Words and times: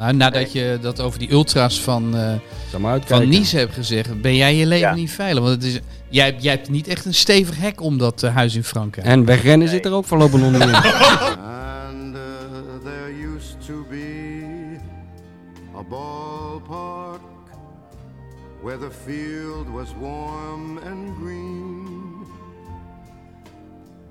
Nou, 0.00 0.14
nadat 0.16 0.52
je 0.52 0.78
dat 0.80 1.00
over 1.00 1.18
die 1.18 1.30
ultra's 1.32 1.80
van, 1.80 2.16
eh, 2.16 2.34
maar 2.80 3.00
van. 3.04 3.28
Nice 3.28 3.56
hebt 3.58 3.74
gezegd, 3.74 4.20
ben 4.20 4.36
jij 4.36 4.54
je 4.56 4.66
leven 4.66 4.88
Ja. 4.88 4.94
niet 4.94 5.10
veilig. 5.10 5.42
Want 5.42 5.54
het 5.54 5.64
is, 5.64 5.80
jij, 6.08 6.24
hebt- 6.24 6.42
jij 6.42 6.52
hebt 6.54 6.68
niet 6.68 6.88
echt 6.88 7.04
een 7.04 7.14
stevig 7.14 7.60
hek 7.60 7.80
om 7.80 7.98
dat 7.98 8.22
eh, 8.22 8.34
huis 8.34 8.54
in 8.54 8.64
Frankrijk. 8.64 9.06
En 9.06 9.24
wegrennen 9.24 9.68
zit 9.68 9.84
er 9.84 9.92
ook 9.92 10.04
voorlopig 10.04 10.40
niet 10.40 10.52
in. 10.60 10.74
And 10.74 12.14
uh, 12.16 12.20
there 12.84 13.12
used 13.36 13.56
to 13.66 13.86
be 13.90 14.78
a 15.76 15.82
ballpark 15.88 17.20
where 18.62 18.78
the 18.78 18.90
field 19.04 19.66
was 19.72 19.88
warm 20.00 20.78
and 20.78 21.16
green. 21.22 21.88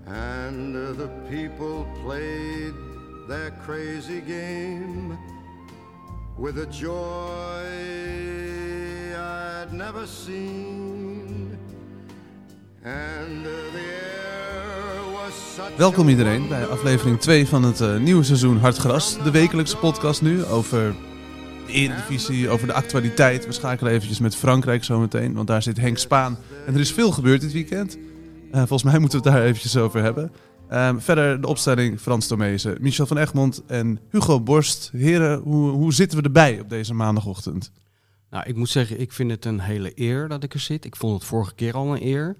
And 0.07 0.75
uh, 0.75 0.81
the 0.97 1.09
people 1.29 1.85
played 2.05 2.73
their 3.27 3.53
crazy 3.65 4.21
game 4.27 5.17
with 6.39 6.57
a 6.57 6.65
joy 6.71 7.65
I'd 9.15 9.71
never 9.71 10.07
seen. 10.07 11.57
And 12.83 13.45
uh, 13.45 13.51
the 13.73 13.89
Welkom 15.77 16.09
iedereen 16.09 16.47
bij 16.47 16.65
aflevering 16.65 17.19
2 17.19 17.47
van 17.47 17.63
het 17.63 17.81
eh, 17.81 17.97
nieuwe 17.97 18.23
seizoen 18.23 18.57
Hartgras. 18.57 19.23
De 19.23 19.31
wekelijkse 19.31 19.77
podcast 19.77 20.21
nu 20.21 20.45
over 20.45 20.95
de 21.67 21.73
Eredivisie, 21.73 22.49
over 22.49 22.67
de 22.67 22.73
actualiteit. 22.73 23.45
We 23.45 23.51
schakelen 23.51 23.91
eventjes 23.91 24.19
met 24.19 24.35
Frankrijk 24.35 24.83
zometeen, 24.83 25.33
want 25.33 25.47
daar 25.47 25.61
zit 25.61 25.77
Henk 25.77 25.97
Spaan. 25.97 26.37
En 26.65 26.73
er 26.73 26.79
is 26.79 26.91
veel 26.91 27.11
gebeurd 27.11 27.41
dit 27.41 27.51
weekend. 27.51 27.97
Eh, 28.51 28.57
volgens 28.57 28.83
mij 28.83 28.99
moeten 28.99 29.19
we 29.19 29.29
het 29.29 29.35
daar 29.35 29.45
eventjes 29.45 29.77
over 29.77 30.01
hebben. 30.01 30.31
Ehm, 30.69 30.99
verder 30.99 31.41
de 31.41 31.47
opstelling 31.47 31.99
Frans 31.99 32.27
Tomezen, 32.27 32.77
Michel 32.81 33.05
van 33.05 33.17
Egmond 33.17 33.61
en 33.67 33.99
Hugo 34.09 34.41
Borst. 34.41 34.89
Heren, 34.93 35.39
hoe, 35.39 35.69
hoe 35.69 35.93
zitten 35.93 36.17
we 36.17 36.23
erbij 36.23 36.59
op 36.59 36.69
deze 36.69 36.93
maandagochtend? 36.93 37.71
Nou, 38.29 38.43
ik 38.47 38.55
moet 38.55 38.69
zeggen, 38.69 38.99
ik 38.99 39.11
vind 39.11 39.31
het 39.31 39.45
een 39.45 39.59
hele 39.59 39.91
eer 39.95 40.27
dat 40.27 40.43
ik 40.43 40.53
er 40.53 40.59
zit. 40.59 40.85
Ik 40.85 40.95
vond 40.95 41.13
het 41.13 41.23
vorige 41.23 41.55
keer 41.55 41.73
al 41.73 41.95
een 41.95 42.05
eer. 42.05 42.37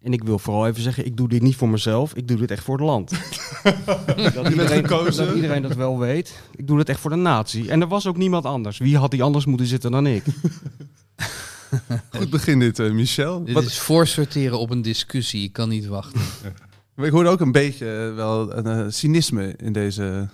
En 0.00 0.12
ik 0.12 0.24
wil 0.24 0.38
vooral 0.38 0.66
even 0.66 0.82
zeggen, 0.82 1.06
ik 1.06 1.16
doe 1.16 1.28
dit 1.28 1.42
niet 1.42 1.56
voor 1.56 1.68
mezelf. 1.68 2.14
Ik 2.14 2.28
doe 2.28 2.36
dit 2.36 2.50
echt 2.50 2.64
voor 2.64 2.76
het 2.76 2.86
land. 2.86 3.10
dat, 4.34 4.48
iedereen, 4.48 4.88
gekozen. 4.88 5.26
dat 5.26 5.34
iedereen 5.34 5.62
dat 5.62 5.74
wel 5.74 5.98
weet. 5.98 6.40
Ik 6.56 6.66
doe 6.66 6.76
dit 6.76 6.88
echt 6.88 7.00
voor 7.00 7.10
de 7.10 7.16
natie. 7.16 7.70
En 7.70 7.80
er 7.80 7.88
was 7.88 8.06
ook 8.06 8.16
niemand 8.16 8.44
anders. 8.44 8.78
Wie 8.78 8.96
had 8.96 9.10
die 9.10 9.22
anders 9.22 9.44
moeten 9.44 9.66
zitten 9.66 9.90
dan 9.90 10.06
ik? 10.06 10.24
Goed 12.18 12.30
begin 12.30 12.58
dit, 12.58 12.78
eh, 12.78 12.90
Michel. 12.90 13.44
Dit 13.44 13.54
Wat- 13.54 13.64
is 13.64 13.78
voorsorteren 13.78 14.58
op 14.58 14.70
een 14.70 14.82
discussie. 14.82 15.42
Ik 15.42 15.52
kan 15.52 15.68
niet 15.68 15.86
wachten. 15.86 16.20
Ik 16.96 17.10
hoorde 17.10 17.28
ook 17.30 17.40
een 17.40 17.52
beetje 17.52 18.06
eh, 18.08 18.14
wel 18.14 18.56
een 18.56 18.66
eh, 18.66 18.84
cynisme 18.88 19.54
in 19.56 19.72
deze 19.72 20.28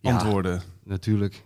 Ja. 0.00 0.12
antwoorden. 0.12 0.62
Natuurlijk. 0.84 1.44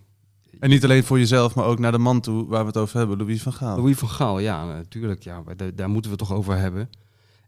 En 0.61 0.71
niet 0.71 0.85
alleen 0.85 1.05
voor 1.05 1.19
jezelf, 1.19 1.55
maar 1.55 1.65
ook 1.65 1.79
naar 1.79 1.93
de 1.93 1.99
man 1.99 2.21
toe 2.21 2.47
waar 2.47 2.61
we 2.61 2.67
het 2.67 2.77
over 2.77 2.99
hebben, 2.99 3.19
Louis 3.19 3.43
van 3.43 3.53
Gaal. 3.53 3.77
Louis 3.77 3.97
van 3.97 4.09
Gaal, 4.09 4.39
ja, 4.39 4.67
natuurlijk. 4.67 5.23
Ja, 5.23 5.43
daar, 5.57 5.75
daar 5.75 5.89
moeten 5.89 6.11
we 6.11 6.17
het 6.17 6.29
toch 6.29 6.37
over 6.39 6.57
hebben. 6.59 6.91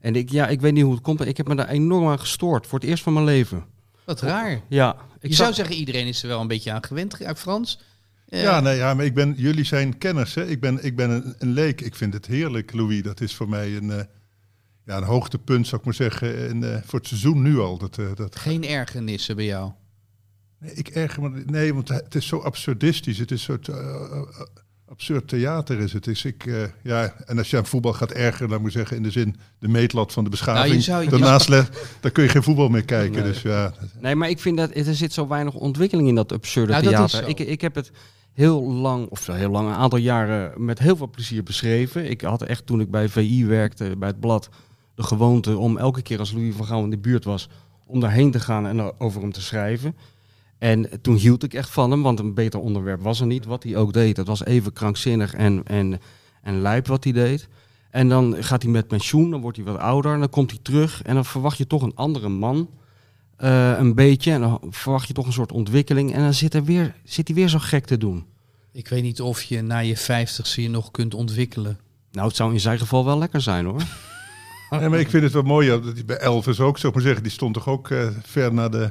En 0.00 0.15
ik, 0.16 0.31
ja, 0.31 0.49
ik 0.49 0.61
weet 0.61 0.72
niet 0.72 0.82
hoe 0.84 0.93
het 0.93 1.03
komt, 1.03 1.21
ik 1.27 1.37
heb 1.37 1.49
me 1.49 1.55
daar 1.55 1.69
enorm 1.69 2.09
aan 2.09 2.19
gestoord. 2.21 2.66
Voor 2.66 2.78
het 2.78 2.88
eerst 2.88 3.03
van 3.03 3.12
mijn 3.12 3.25
leven. 3.25 3.65
Wat 4.05 4.21
raar. 4.21 4.61
Ja, 4.69 4.97
ik 5.21 5.28
Je 5.31 5.34
zag- 5.34 5.37
zou 5.37 5.53
zeggen, 5.55 5.77
iedereen 5.77 6.06
is 6.06 6.22
er 6.22 6.28
wel 6.28 6.41
een 6.41 6.47
beetje 6.49 6.72
aan 6.72 6.84
gewend, 6.84 7.22
uit 7.25 7.38
Frans. 7.38 7.81
Eh, 8.28 8.43
Ja, 8.43 8.61
nee, 8.61 8.77
ja, 8.77 8.94
maar 8.94 9.05
ik 9.05 9.15
ben, 9.15 9.34
jullie 9.37 9.65
zijn 9.65 9.99
kenners. 9.99 10.34
Hè? 10.34 10.47
Ik 10.47 10.61
ben, 10.61 10.84
ik 10.84 10.97
ben 10.97 11.11
een, 11.11 11.34
een 11.38 11.53
leek. 11.53 11.81
Ik 11.81 11.94
vind 11.94 12.12
het 12.15 12.27
heerlijk, 12.27 12.72
Louis. 12.72 13.03
Dat 13.03 13.21
is 13.21 13.34
voor 13.34 13.49
mij 13.49 13.77
een, 13.77 13.91
eh, 13.91 14.05
ja, 14.87 14.97
een 14.97 15.03
hoogtepunt, 15.03 15.66
zou 15.66 15.81
ik 15.81 15.84
maar 15.87 15.94
zeggen, 15.94 16.48
in, 16.48 16.65
eh, 16.65 16.76
voor 16.84 16.98
het 16.98 17.09
seizoen 17.09 17.43
nu 17.43 17.59
al. 17.59 17.78
Dat, 17.78 17.98
eh, 17.98 18.06
dat, 18.15 18.37
Geen 18.37 18.65
ergernissen 18.66 19.37
bij 19.37 19.44
jou. 19.44 19.70
nee, 20.59 20.75
ik 20.75 20.88
erger 20.88 21.22
me, 21.31 21.43
nee, 21.47 21.75
want 21.75 21.88
het 21.88 22.15
is 22.15 22.26
zo 22.26 22.38
absurdistisch. 22.38 23.19
Het 23.19 23.31
is 23.31 23.38
een 23.38 23.44
soort 23.44 23.69
eh, 23.69 24.22
absurd 24.88 25.28
theater 25.28 25.78
is 25.81 25.93
het. 25.93 26.06
Is 26.06 26.25
ik, 26.25 26.47
eh, 26.47 26.62
ja, 26.82 27.15
en 27.26 27.38
als 27.38 27.50
je 27.50 27.56
aan 27.56 27.66
voetbal 27.66 27.93
gaat 27.93 28.10
ergeren, 28.12 28.48
dan 28.48 28.60
moet 28.60 28.70
ik 28.70 28.76
zeggen, 28.76 28.97
in 28.97 29.03
de 29.03 29.10
zin 29.10 29.37
de 29.59 29.69
meetlat 29.69 30.12
van 30.12 30.25
de 30.25 30.31
beschaving. 30.31 30.65
Nou, 30.65 30.75
je 30.76 30.81
zou- 30.82 31.03
je- 31.04 31.10
Daarnaast 31.10 31.49
dan 32.00 32.12
kun 32.12 32.22
je 32.22 32.28
geen 32.28 32.43
voetbal 32.43 32.69
meer 32.69 32.84
kijken. 32.84 33.22
Nee. 33.22 33.32
Dus 33.32 33.43
ja, 33.43 33.72
Nee, 34.00 34.14
maar 34.14 34.28
ik 34.28 34.41
vind 34.41 34.56
dat 34.56 34.70
er 34.75 34.94
zit 34.94 35.12
zo 35.12 35.28
weinig 35.28 35.54
ontwikkeling 35.54 36.09
in 36.09 36.14
dat 36.14 36.32
absurde 36.32 36.72
Nou, 36.72 36.84
theater. 36.84 37.09
zo. 37.22 37.26
Ik, 37.28 37.38
ik 37.38 37.60
heb 37.60 37.75
het 37.75 37.91
heel 38.32 38.62
lang, 38.72 39.06
of 39.09 39.26
heel 39.26 39.50
lang, 39.50 39.69
een 39.69 39.75
aantal 39.75 39.99
jaren 39.99 40.64
met 40.64 40.78
heel 40.78 40.97
veel 40.97 41.10
plezier 41.10 41.43
beschreven. 41.43 42.10
Ik 42.10 42.20
had 42.20 42.43
echt 42.43 42.66
toen 42.66 42.81
ik 42.81 42.91
bij 42.91 43.09
VI 43.09 43.47
werkte, 43.47 43.94
bij 43.99 44.09
het 44.09 44.20
blad, 44.20 44.49
de 44.95 45.03
gewoonte 45.03 45.59
om 45.59 45.77
elke 45.77 46.03
keer 46.03 46.19
als 46.19 46.33
Louis 46.33 46.55
van 46.55 46.67
Gaal 46.67 46.85
in 46.85 46.91
de 46.91 46.99
buurt 46.99 47.25
was, 47.25 47.49
om 47.87 48.01
daarheen 48.01 48.31
te 48.31 48.41
gaan 48.41 48.67
en 48.67 49.01
over 49.01 49.21
hem 49.21 49.33
te 49.33 49.43
schrijven. 49.43 49.97
En 50.59 51.01
toen 51.03 51.17
hield 51.17 51.43
ik 51.43 51.55
echt 51.55 51.71
van 51.71 51.91
hem, 51.91 52.03
want 52.03 52.19
een 52.19 52.35
beter 52.35 52.61
onderwerp 52.61 53.03
was 53.03 53.21
er 53.21 53.27
niet. 53.27 53.45
Wat 53.45 53.63
hij 53.63 53.77
ook 53.77 53.93
deed, 53.93 54.17
het 54.17 54.27
was 54.27 54.45
even 54.45 54.73
krankzinnig 54.73 55.35
en, 55.35 55.63
en, 55.65 56.01
en 56.43 56.61
lijp 56.61 56.87
wat 56.87 57.05
hij 57.05 57.13
deed. 57.13 57.49
En 57.91 58.09
dan 58.09 58.37
gaat 58.39 58.63
hij 58.63 58.71
met 58.71 58.89
pensioen, 58.89 59.31
dan 59.31 59.41
wordt 59.41 59.57
hij 59.57 59.67
wat 59.67 59.79
ouder, 59.79 60.13
en 60.13 60.19
dan 60.19 60.31
komt 60.31 60.51
hij 60.51 60.61
terug 60.63 61.03
en 61.03 61.15
dan 61.15 61.25
verwacht 61.25 61.59
je 61.59 61.67
toch 61.67 61.83
een 61.83 61.95
andere 61.95 62.29
man. 62.29 62.69
Eh, 63.43 63.79
een 63.79 63.95
beetje. 63.95 64.33
En 64.33 64.41
dan 64.41 64.61
verwacht 64.71 65.07
je 65.09 65.13
toch 65.13 65.27
een 65.27 65.33
soort 65.33 65.53
ontwikkeling. 65.53 66.13
En 66.13 66.21
dan 66.21 66.35
zit, 66.35 66.55
er 66.55 66.65
weer, 66.65 66.95
zit 67.05 67.27
hij 67.27 67.37
weer 67.37 67.49
zo 67.49 67.59
gek 67.59 67.85
te 67.85 67.99
doen. 67.99 68.25
Ik 68.73 68.89
weet 68.89 69.03
niet 69.03 69.21
of 69.21 69.43
je 69.43 69.63
na 69.63 69.79
je 69.79 69.97
vijftigste 69.97 70.63
je 70.63 70.69
nog 70.69 70.91
kunt 70.91 71.15
ontwikkelen. 71.15 71.79
Nou, 72.13 72.27
het 72.27 72.37
zou 72.37 72.53
in 72.53 72.61
zijn 72.61 72.79
geval 72.79 73.05
wel 73.05 73.19
lekker 73.19 73.41
zijn 73.41 73.65
hoor. 73.65 73.83
Nee, 74.81 74.88
maar 74.88 74.99
ik 75.00 75.10
vind 75.10 75.22
het 75.22 75.33
wel 75.33 75.43
mooi 75.43 75.69
dat 75.69 75.94
die 75.94 76.05
bij 76.05 76.16
Elvis 76.19 76.60
ook, 76.60 76.77
zou 76.78 76.88
ik 76.88 76.94
maar 76.94 77.03
zeggen, 77.06 77.22
die 77.22 77.33
stond 77.33 77.55
toch 77.55 77.69
ook 77.69 77.91
eh, 77.91 78.06
ver 78.22 78.55
na 78.55 78.69
de 78.69 78.91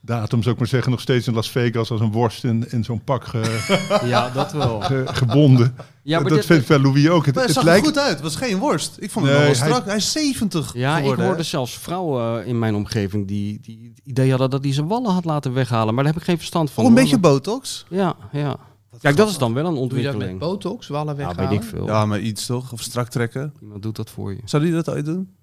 datum, 0.00 0.42
zou 0.42 0.54
ik 0.54 0.60
maar 0.60 0.68
zeggen, 0.68 0.90
nog 0.90 1.00
steeds 1.00 1.26
in 1.26 1.34
Las 1.34 1.50
Vegas 1.50 1.90
als 1.90 2.00
een 2.00 2.12
worst 2.12 2.44
in, 2.44 2.64
in 2.70 2.84
zo'n 2.84 3.04
pak 3.04 3.24
ge- 3.24 3.78
Ja, 4.04 4.30
dat 4.30 4.52
wel. 4.52 4.80
ge- 4.80 5.02
gebonden. 5.06 5.76
Ja, 6.02 6.20
maar 6.20 6.28
dat 6.28 6.38
dit- 6.38 6.46
vind 6.46 6.60
ik 6.62 6.66
bij 6.68 6.78
Louis 6.78 7.08
ook. 7.08 7.26
Het, 7.26 7.34
Maar 7.34 7.44
het 7.46 7.54
het 7.54 7.64
zag 7.64 7.74
er 7.76 7.84
goed 7.84 7.98
uit. 7.98 8.10
Het 8.12 8.20
was 8.20 8.36
geen 8.36 8.58
worst. 8.58 8.96
Ik 8.98 9.10
vond 9.10 9.26
hem 9.26 9.34
Nee, 9.34 9.44
wel 9.46 9.56
hij- 9.56 9.66
strak. 9.68 9.84
Hij 9.86 9.96
is 9.96 10.12
70 10.12 10.72
Ja, 10.74 10.92
ik 10.92 10.98
geworden, 11.00 11.24
hoorde 11.24 11.40
hè? 11.40 11.46
zelfs 11.46 11.78
vrouwen 11.78 12.46
in 12.46 12.58
mijn 12.58 12.74
omgeving 12.74 13.26
die, 13.28 13.58
die 13.62 13.92
het 13.94 14.00
idee 14.04 14.30
hadden 14.30 14.50
dat 14.50 14.64
hij 14.64 14.72
zijn 14.72 14.88
wallen 14.88 15.12
had 15.12 15.24
laten 15.24 15.52
weghalen. 15.52 15.94
Maar 15.94 16.04
daar 16.04 16.12
heb 16.12 16.22
ik 16.22 16.28
geen 16.28 16.38
verstand 16.38 16.70
van. 16.70 16.84
Of 16.84 16.90
een 16.90 16.96
hoor. 16.96 17.04
beetje 17.04 17.18
botox. 17.20 17.86
Ja, 17.88 18.14
ja. 18.32 18.56
Kijk, 19.00 19.16
dat 19.16 19.28
is 19.28 19.38
dan 19.38 19.54
wel 19.54 19.66
een 19.66 19.74
Doe 19.74 19.82
je 19.82 19.88
dat 19.88 19.96
met 19.96 20.04
ontwikkeling. 20.04 20.38
botox, 20.40 20.86
wallen 20.88 21.16
Ja, 21.16 21.24
weghalen? 21.26 21.50
weet 21.50 21.62
ik 21.62 21.68
veel. 21.68 21.86
Ja, 21.86 22.06
maar 22.06 22.20
iets 22.20 22.46
toch? 22.46 22.72
Of 22.72 22.80
strak 22.82 23.08
trekken. 23.08 23.54
Iemand 23.60 23.82
doet 23.82 23.96
dat 23.96 24.10
voor 24.10 24.32
je. 24.34 24.40
Zou 24.44 24.62
die 24.62 24.72
dat 24.72 24.90
ooit 24.90 25.04
doen? 25.04 25.34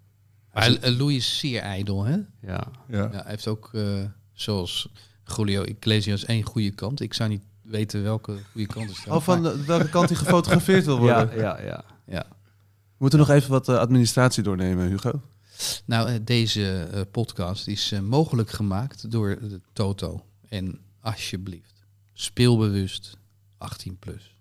Maar 0.53 0.77
Louis 0.81 1.15
is 1.17 1.37
zeer 1.37 1.61
ijdel, 1.61 2.03
hè? 2.03 2.13
Ja. 2.13 2.23
ja. 2.41 2.67
Ja, 2.89 3.09
hij 3.11 3.23
heeft 3.25 3.47
ook, 3.47 3.69
eh, 3.73 3.81
zoals 4.33 4.89
Julio 5.35 5.63
Iglesias, 5.63 6.25
één 6.25 6.43
goede 6.43 6.71
kant. 6.71 7.01
Ik 7.01 7.13
zou 7.13 7.29
niet 7.29 7.43
weten 7.61 8.03
welke 8.03 8.37
goede 8.51 8.67
kant 8.67 8.89
is. 8.89 9.05
Oh, 9.07 9.21
van 9.21 9.43
de- 9.43 9.63
welke 9.65 9.89
kant 9.89 10.09
hij 10.09 10.17
gefotografeerd 10.17 10.85
wil 10.85 10.97
worden. 10.97 11.35
Ja, 11.35 11.41
ja, 11.57 11.61
ja. 11.65 11.83
Ja. 12.07 12.25
We 12.29 12.95
moeten 12.97 13.19
nog 13.19 13.29
even 13.29 13.49
wat 13.49 13.69
eh, 13.69 13.77
administratie 13.77 14.43
doornemen, 14.43 14.87
Hugo. 14.87 15.21
Nou, 15.85 16.09
eh, 16.09 16.15
deze 16.21 16.87
eh, 16.91 17.01
podcast 17.11 17.67
is 17.67 17.91
eh, 17.91 17.99
mogelijk 17.99 18.49
gemaakt 18.49 19.11
door 19.11 19.37
de 19.41 19.61
Toto. 19.73 20.25
En 20.49 20.79
alsjeblieft, 21.01 21.73
speelbewust 22.13 23.17
18 23.57 23.97
plus. 23.99 24.35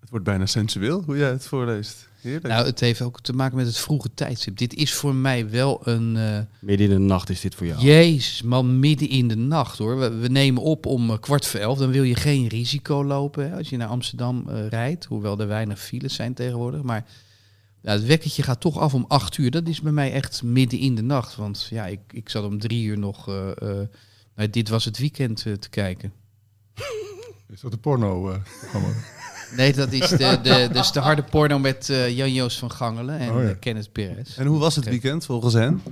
Het 0.00 0.10
wordt 0.10 0.24
bijna 0.24 0.46
sensueel 0.46 1.02
hoe 1.02 1.16
jij 1.16 1.30
het 1.30 1.46
voorleest. 1.46 2.08
Heerlijk. 2.20 2.46
Nou, 2.46 2.66
het 2.66 2.80
heeft 2.80 3.02
ook 3.02 3.20
te 3.20 3.32
maken 3.32 3.56
met 3.56 3.66
het 3.66 3.76
vroege 3.78 4.10
tijdstip. 4.14 4.56
Dit 4.58 4.74
is 4.74 4.94
voor 4.94 5.14
mij 5.14 5.50
wel 5.50 5.88
een... 5.88 6.16
eh, 6.16 6.38
Midden 6.60 6.86
in 6.90 6.92
de 6.92 6.98
nacht 6.98 7.30
is 7.30 7.40
dit 7.40 7.54
voor 7.54 7.66
jou. 7.66 7.80
Jezus, 7.82 8.42
man, 8.42 8.78
midden 8.80 9.08
in 9.08 9.28
de 9.28 9.36
nacht 9.36 9.78
hoor. 9.78 9.98
We, 9.98 10.08
we 10.10 10.28
nemen 10.28 10.62
op 10.62 10.86
om 10.86 11.10
eh, 11.10 11.18
kwart 11.18 11.46
voor 11.46 11.60
elf. 11.60 11.78
Dan 11.78 11.90
wil 11.90 12.02
je 12.02 12.14
geen 12.14 12.46
risico 12.46 13.04
lopen 13.04 13.50
hè, 13.50 13.56
als 13.56 13.68
je 13.68 13.76
naar 13.76 13.88
Amsterdam 13.88 14.48
eh, 14.48 14.66
rijdt. 14.68 15.04
Hoewel 15.04 15.38
er 15.40 15.46
weinig 15.48 15.80
files 15.80 16.14
zijn 16.14 16.34
tegenwoordig. 16.34 16.82
Maar 16.82 17.06
ja, 17.82 17.92
het 17.92 18.04
wekkertje 18.06 18.42
gaat 18.42 18.60
toch 18.60 18.78
af 18.78 18.94
om 18.94 19.04
acht 19.08 19.36
uur. 19.38 19.50
Dat 19.50 19.68
is 19.68 19.80
bij 19.80 19.92
mij 19.92 20.12
echt 20.12 20.42
midden 20.42 20.78
in 20.78 20.94
de 20.94 21.02
nacht. 21.02 21.36
Want 21.36 21.66
ja, 21.70 21.86
ik, 21.86 22.00
ik 22.10 22.28
zat 22.28 22.44
om 22.44 22.58
drie 22.58 22.84
uur 22.84 22.98
nog... 22.98 23.28
eh, 23.28 23.50
eh, 23.50 23.88
naar 24.34 24.50
dit 24.50 24.68
was 24.68 24.84
het 24.84 24.98
weekend 24.98 25.46
eh, 25.46 25.52
te 25.52 25.68
kijken. 25.68 26.12
Is 27.52 27.60
dat 27.60 27.72
een 27.72 27.80
porno? 27.80 28.30
eh? 28.30 28.36
Nee, 29.56 29.72
dat 29.72 29.92
is 29.92 30.08
de, 30.08 30.38
de, 30.42 30.68
dus 30.72 30.92
de 30.92 31.00
harde 31.00 31.22
porno 31.22 31.58
met 31.58 31.88
eh, 31.90 32.16
Jan-Joos 32.16 32.58
van 32.58 32.70
Gangelen 32.72 33.18
en 33.18 33.30
Oh 33.30 33.42
ja. 33.42 33.48
eh, 33.48 33.54
Kenneth 33.60 33.92
Perez. 33.92 34.36
En 34.38 34.46
hoe 34.46 34.58
was 34.58 34.76
het 34.76 34.84
weekend 34.84 35.24
volgens 35.24 35.54
hen? 35.54 35.82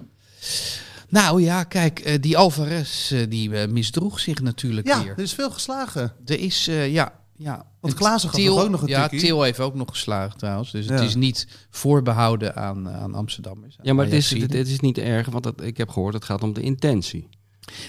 Nou 1.09 1.43
ja, 1.43 1.65
kijk, 1.65 1.99
eh, 2.01 2.21
die 2.21 2.37
Alvarez 2.37 3.13
eh, 3.13 3.21
die 3.29 3.51
misdroeg 3.51 4.21
zich 4.21 4.41
natuurlijk 4.41 4.87
Ja, 4.87 5.03
weer. 5.03 5.13
er 5.13 5.19
is 5.23 5.35
veel 5.35 5.51
geslagen. 5.51 6.13
Er 6.27 6.41
is, 6.41 6.69
eh, 6.69 6.93
ja, 6.93 7.13
ja. 7.37 7.67
Want 7.81 7.93
En 7.93 7.99
Klaassen 7.99 8.31
toch 8.31 8.59
ook 8.59 8.69
nog 8.71 8.83
een 8.83 8.89
Ja, 8.89 9.01
tikkie? 9.09 9.21
Til 9.29 9.43
heeft 9.43 9.61
ook 9.61 9.75
nog 9.75 9.89
geslagen 9.91 10.39
trouwens. 10.39 10.71
Dus 10.71 10.89
het 10.89 11.01
is 11.01 11.15
niet 11.15 11.47
voorbehouden 11.71 12.57
aan, 12.57 12.89
aan 12.89 13.15
Amsterdammers. 13.15 13.79
Ja, 13.83 13.93
maar 13.93 14.05
het 14.05 14.15
is, 14.15 14.31
het, 14.31 14.53
het 14.53 14.69
is 14.69 14.81
niet 14.81 14.99
erg, 14.99 15.27
want 15.29 15.45
het, 15.45 15.61
ik 15.61 15.77
heb 15.77 15.89
gehoord, 15.89 16.15
het 16.15 16.25
gaat 16.25 16.43
om 16.43 16.53
de 16.53 16.61
intentie. 16.61 17.29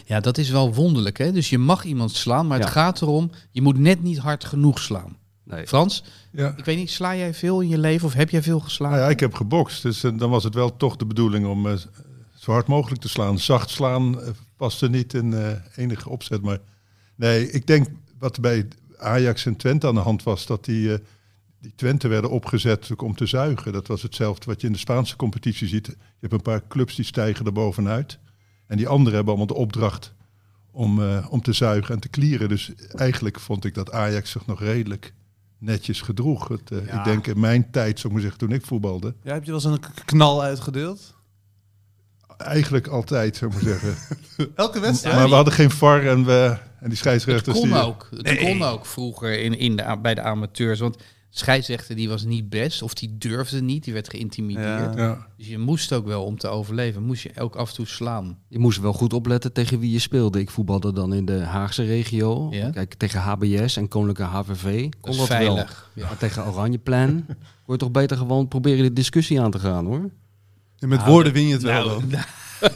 Ja, 0.06 0.20
dat 0.20 0.38
is 0.38 0.50
wel 0.50 0.74
wonderlijk. 0.74 1.18
Hè? 1.18 1.32
Dus 1.32 1.50
je 1.50 1.58
mag 1.58 1.84
iemand 1.84 2.12
slaan, 2.12 2.48
maar 2.48 2.58
het 2.60 2.68
Ja. 2.68 2.74
gaat 2.74 3.02
erom, 3.02 3.32
je 3.52 3.62
moet 3.62 3.78
net 3.78 4.04
niet 4.04 4.18
hard 4.18 4.44
genoeg 4.44 4.80
slaan. 4.80 5.18
Nee. 5.44 5.68
Frans, 5.68 6.04
Ja. 6.32 6.54
ik 6.58 6.66
weet 6.66 6.78
niet, 6.78 6.90
sla 6.90 7.16
jij 7.16 7.34
veel 7.34 7.62
in 7.62 7.68
je 7.68 7.78
leven 7.78 8.08
of 8.08 8.14
heb 8.14 8.30
jij 8.30 8.44
veel 8.44 8.60
geslagen? 8.60 8.96
Nou 8.96 9.08
ja, 9.08 9.14
ik 9.14 9.20
heb 9.20 9.34
gebokst, 9.34 9.82
dus 9.82 10.04
eh, 10.04 10.12
dan 10.18 10.30
was 10.30 10.44
het 10.44 10.54
wel 10.54 10.78
toch 10.78 10.96
de 10.96 11.06
bedoeling 11.06 11.46
om 11.48 11.68
eh, 11.68 11.74
zo 12.36 12.52
hard 12.52 12.68
mogelijk 12.68 13.02
te 13.02 13.10
slaan. 13.10 13.40
Zacht 13.40 13.70
slaan 13.70 14.22
eh, 14.22 14.30
paste 14.58 14.90
niet 14.90 15.14
in 15.14 15.34
eh, 15.34 15.48
enige 15.76 16.10
opzet. 16.10 16.42
Maar 16.42 16.58
nee, 17.16 17.52
ik 17.52 17.68
denk 17.68 17.88
wat 18.20 18.40
bij 18.40 18.68
Ajax 18.98 19.46
en 19.46 19.56
Twente 19.56 19.88
aan 19.88 19.96
de 19.96 20.00
hand 20.02 20.24
was, 20.24 20.46
dat 20.46 20.66
die, 20.66 20.94
eh, 20.94 21.00
die 21.62 21.74
Twente 21.76 22.08
werden 22.08 22.30
opgezet 22.30 22.90
om 23.02 23.16
te 23.16 23.26
zuigen. 23.26 23.74
Dat 23.74 23.88
was 23.88 24.02
hetzelfde 24.02 24.46
wat 24.46 24.62
je 24.62 24.68
in 24.68 24.74
de 24.74 24.80
Spaanse 24.80 25.16
competitie 25.16 25.68
ziet. 25.68 25.88
Je 25.88 25.96
hebt 26.20 26.34
een 26.34 26.42
paar 26.42 26.62
clubs 26.68 26.96
die 26.96 27.06
stijgen 27.06 27.46
er 27.46 27.52
bovenuit. 27.54 28.20
En 28.70 28.78
die 28.78 28.88
anderen 28.88 29.14
hebben 29.14 29.34
allemaal 29.36 29.56
de 29.56 29.62
opdracht 29.62 30.14
om, 30.72 31.04
eh, 31.04 31.28
om 31.30 31.42
te 31.42 31.54
zuigen 31.54 31.94
en 31.94 32.00
te 32.00 32.10
klieren. 32.10 32.50
Dus 32.50 32.72
eigenlijk 32.96 33.40
vond 33.40 33.66
ik 33.66 33.74
dat 33.74 33.92
Ajax 33.92 34.32
zich 34.32 34.46
nog 34.46 34.60
redelijk 34.60 35.14
netjes 35.58 36.02
gedroeg. 36.02 36.48
Het, 36.48 36.72
eh, 36.72 36.88
Ja. 36.88 36.98
Ik 36.98 37.04
denk 37.04 37.28
in 37.28 37.40
mijn 37.40 37.72
tijd, 37.72 38.00
zou 38.00 38.08
ik 38.08 38.12
maar 38.12 38.22
zeggen, 38.22 38.40
toen 38.40 38.52
ik 38.52 38.66
voetbalde. 38.66 39.14
Ja, 39.24 39.34
heb 39.34 39.44
je 39.44 39.52
wel 39.52 39.62
eens 39.64 39.80
een 39.82 40.06
knal 40.06 40.44
uitgedeeld? 40.44 41.16
Eigenlijk 42.38 42.88
altijd, 42.88 43.36
zou 43.36 43.52
ik 43.52 43.62
maar 43.62 43.80
zeggen. 43.80 43.96
Elke 44.56 44.80
wedstrijd? 44.80 45.16
maar 45.16 45.30
we 45.30 45.36
hadden 45.36 45.54
geen 45.54 45.72
VAR 45.72 46.08
en, 46.08 46.26
we, 46.26 46.48
en 46.50 46.60
die 46.80 46.90
Het 46.90 46.98
scheidsrechters... 46.98 47.60
kon 47.60 47.70
die, 47.70 47.82
ook. 47.82 48.10
Het 48.24 48.40
kon 48.40 48.64
ook 48.64 48.86
vroeger 48.86 49.40
in, 49.40 49.58
in 49.58 49.76
de, 49.76 49.98
bij 50.02 50.16
de 50.16 50.22
amateurs. 50.22 50.80
Want 50.80 50.98
scheidsrechter 51.30 51.96
die 51.96 52.10
was 52.10 52.24
niet 52.24 52.50
best. 52.50 52.82
Of 52.82 52.94
die 52.94 53.18
durfde 53.18 53.62
niet. 53.62 53.84
Die 53.84 53.94
werd 53.94 54.10
geïntimideerd. 54.10 54.96
Ja. 54.96 55.02
Ja. 55.04 55.28
Dus 55.38 55.48
je 55.48 55.58
moest 55.58 55.94
ook 55.94 56.06
wel 56.06 56.24
om 56.24 56.38
te 56.38 56.48
overleven. 56.48 57.04
Moest 57.04 57.24
je 57.24 57.32
ook 57.40 57.56
af 57.56 57.70
en 57.70 57.76
toe 57.76 57.86
slaan. 57.88 58.38
Je 58.48 58.60
moest 58.60 58.80
wel 58.80 58.94
goed 58.94 59.14
opletten 59.14 59.54
tegen 59.54 59.80
wie 59.80 59.92
je 59.92 60.00
speelde. 60.00 60.40
Ik 60.40 60.50
voetbalde 60.50 60.94
dan 60.94 61.14
in 61.14 61.26
de 61.26 61.40
Haagse 61.40 61.84
regio. 61.84 62.48
Ja. 62.52 62.70
Kijk, 62.70 62.94
tegen 62.94 63.20
HBS 63.20 63.78
en 63.78 63.88
Koninklijke 63.88 64.34
HVV 64.36 64.82
kon 64.82 64.92
Dat 65.02 65.14
is 65.14 65.18
dat 65.18 65.28
wel. 65.28 65.38
veilig. 65.38 65.92
Ja. 65.94 66.06
Maar 66.08 66.18
tegen 66.18 66.48
Oranjeplan 66.48 67.26
kon 67.66 67.74
je 67.74 67.78
toch 67.78 67.92
beter 67.92 68.18
gewoon 68.18 68.48
proberen 68.48 68.84
de 68.84 68.94
discussie 68.94 69.42
aan 69.42 69.52
te 69.52 69.60
gaan, 69.60 69.86
hoor. 69.86 70.10
Ja, 70.76 70.88
met 70.88 71.00
Nou, 71.00 71.12
woorden 71.12 71.34
win 71.34 71.48
je 71.48 71.54
het 71.54 71.62
wel 71.62 71.86
nou, 71.86 72.10
dan. 72.10 72.20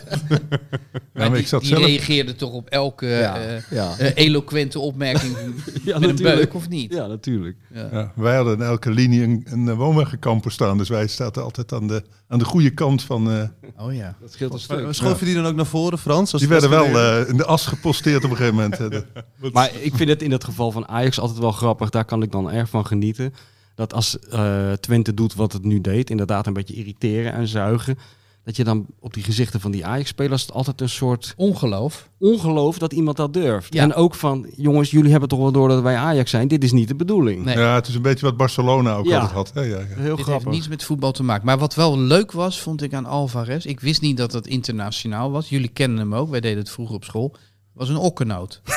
Maar 1.13 1.30
maar 1.30 1.38
ik 1.38 1.44
die, 1.44 1.47
zat 1.47 1.62
die 1.62 1.69
zelf- 1.69 1.85
reageerde 1.85 2.35
toch 2.35 2.51
op 2.51 2.68
elke 2.69 3.13
eh, 3.13 3.62
ja. 3.69 3.97
eh, 3.97 4.12
eloquente 4.25 4.80
opmerking 4.80 5.35
Ja, 5.38 5.44
met 5.44 5.85
een 5.85 6.01
natuurlijk. 6.01 6.35
beuk 6.35 6.53
of 6.53 6.69
niet? 6.69 6.94
Ja, 6.94 7.07
natuurlijk. 7.07 7.57
Ja. 7.74 7.88
Ja, 7.91 8.12
wij 8.15 8.35
hadden 8.35 8.53
in 8.53 8.62
elke 8.62 8.91
linie 8.91 9.24
een, 9.24 9.45
een 9.50 9.68
eh, 9.68 9.75
woonwagenkamper 9.75 10.51
staan. 10.51 10.77
Dus 10.77 10.89
wij 10.89 11.07
zaten 11.07 11.44
altijd 11.44 11.74
aan 11.74 11.88
de, 11.88 12.03
aan 12.27 12.39
de 12.39 12.45
goede 12.45 12.69
kant 12.69 13.03
van... 13.03 13.31
eh, 13.31 13.44
Oh 13.85 13.94
ja. 13.94 14.15
Dat 14.21 14.31
scheelt 14.33 14.53
een 14.53 14.59
Maar 14.68 14.77
stuk. 14.80 14.94
Schoof 14.94 15.19
je 15.19 15.25
die 15.25 15.35
dan 15.35 15.45
ook 15.45 15.56
naar 15.56 15.65
voren, 15.65 15.97
Frans? 16.00 16.31
Als 16.33 16.41
die 16.41 16.50
werden 16.51 16.69
wel 16.69 16.85
eh, 16.85 17.30
in 17.30 17.38
de 17.38 17.45
as 17.45 17.65
geposteerd 17.65 18.24
op 18.24 18.30
een 18.30 18.38
gegeven 18.38 18.56
moment. 18.56 19.06
Maar 19.53 19.71
ik 19.81 19.95
vind 19.95 20.09
het 20.09 20.21
in 20.21 20.31
het 20.31 20.44
geval 20.44 20.71
van 20.71 20.88
Ajax 20.88 21.19
altijd 21.19 21.39
wel 21.39 21.51
grappig. 21.51 21.89
Daar 21.89 22.06
kan 22.06 22.21
ik 22.24 22.31
dan 22.31 22.51
erg 22.51 22.69
van 22.69 22.85
genieten. 22.85 23.33
Dat 23.75 23.94
als 23.94 24.19
eh, 24.19 24.71
Twente 24.71 25.13
doet 25.13 25.33
wat 25.35 25.53
het 25.53 25.63
nu 25.63 25.81
deed, 25.81 26.09
inderdaad 26.09 26.47
een 26.47 26.53
beetje 26.53 26.74
irriteren 26.75 27.33
en 27.33 27.47
zuigen. 27.47 27.97
Dat 28.44 28.56
je 28.56 28.63
dan 28.63 28.86
op 29.00 29.13
die 29.13 29.24
gezichten 29.24 29.60
van 29.60 29.72
die 29.72 29.86
Ajax-spelers 29.86 30.42
het 30.42 30.51
altijd 30.51 30.81
een 30.81 30.90
soort 30.90 31.34
Ongeloof. 31.38 32.10
ongeloof 32.19 32.78
dat 32.78 32.94
iemand 32.94 33.18
dat 33.18 33.34
durft. 33.34 33.74
Ja. 33.74 33.81
En 33.81 33.94
ook 33.94 34.16
van, 34.16 34.48
jongens, 34.56 34.92
jullie 34.92 35.12
hebben 35.12 35.30
toch 35.30 35.40
wel 35.40 35.51
door 35.51 35.68
dat 35.68 35.81
wij 35.81 35.95
Ajax 35.95 36.30
zijn. 36.30 36.48
Dit 36.48 36.63
is 36.63 36.72
niet 36.72 36.88
de 36.88 36.95
bedoeling. 36.95 37.44
Nee. 37.45 37.57
Ja, 37.57 37.75
het 37.75 37.88
is 37.88 37.95
een 37.95 38.01
beetje 38.01 38.25
wat 38.25 38.38
Barcelona 38.38 38.94
ook 38.95 39.06
Ja. 39.06 39.13
altijd 39.16 39.31
had. 39.34 39.51
Hè? 39.54 39.62
Ja, 39.62 39.68
ja. 39.68 39.75
Heel 39.78 40.16
Dit 40.16 40.25
grappig. 40.25 40.28
heeft 40.28 40.45
niets 40.56 40.68
met 40.68 40.84
voetbal 40.84 41.12
te 41.12 41.24
maken. 41.24 41.45
Maar 41.45 41.57
wat 41.57 41.75
wel 41.75 42.00
leuk 42.00 42.31
was, 42.31 42.62
vond 42.62 42.81
ik 42.81 42.94
aan 42.94 43.06
Alvarez. 43.06 43.66
Ik 43.66 43.80
wist 43.80 44.01
niet 44.01 44.18
dat 44.18 44.34
het 44.34 44.48
internationaal 44.48 45.31
was. 45.31 45.50
Jullie 45.50 45.69
kennen 45.74 45.98
hem 46.00 46.16
ook. 46.16 46.30
Wij 46.30 46.40
deden 46.42 46.57
het 46.60 46.69
vroeger 46.69 46.95
op 46.95 47.04
school. 47.04 47.36
Was 47.73 47.89
een 47.89 47.97
okkennoot. 47.97 48.61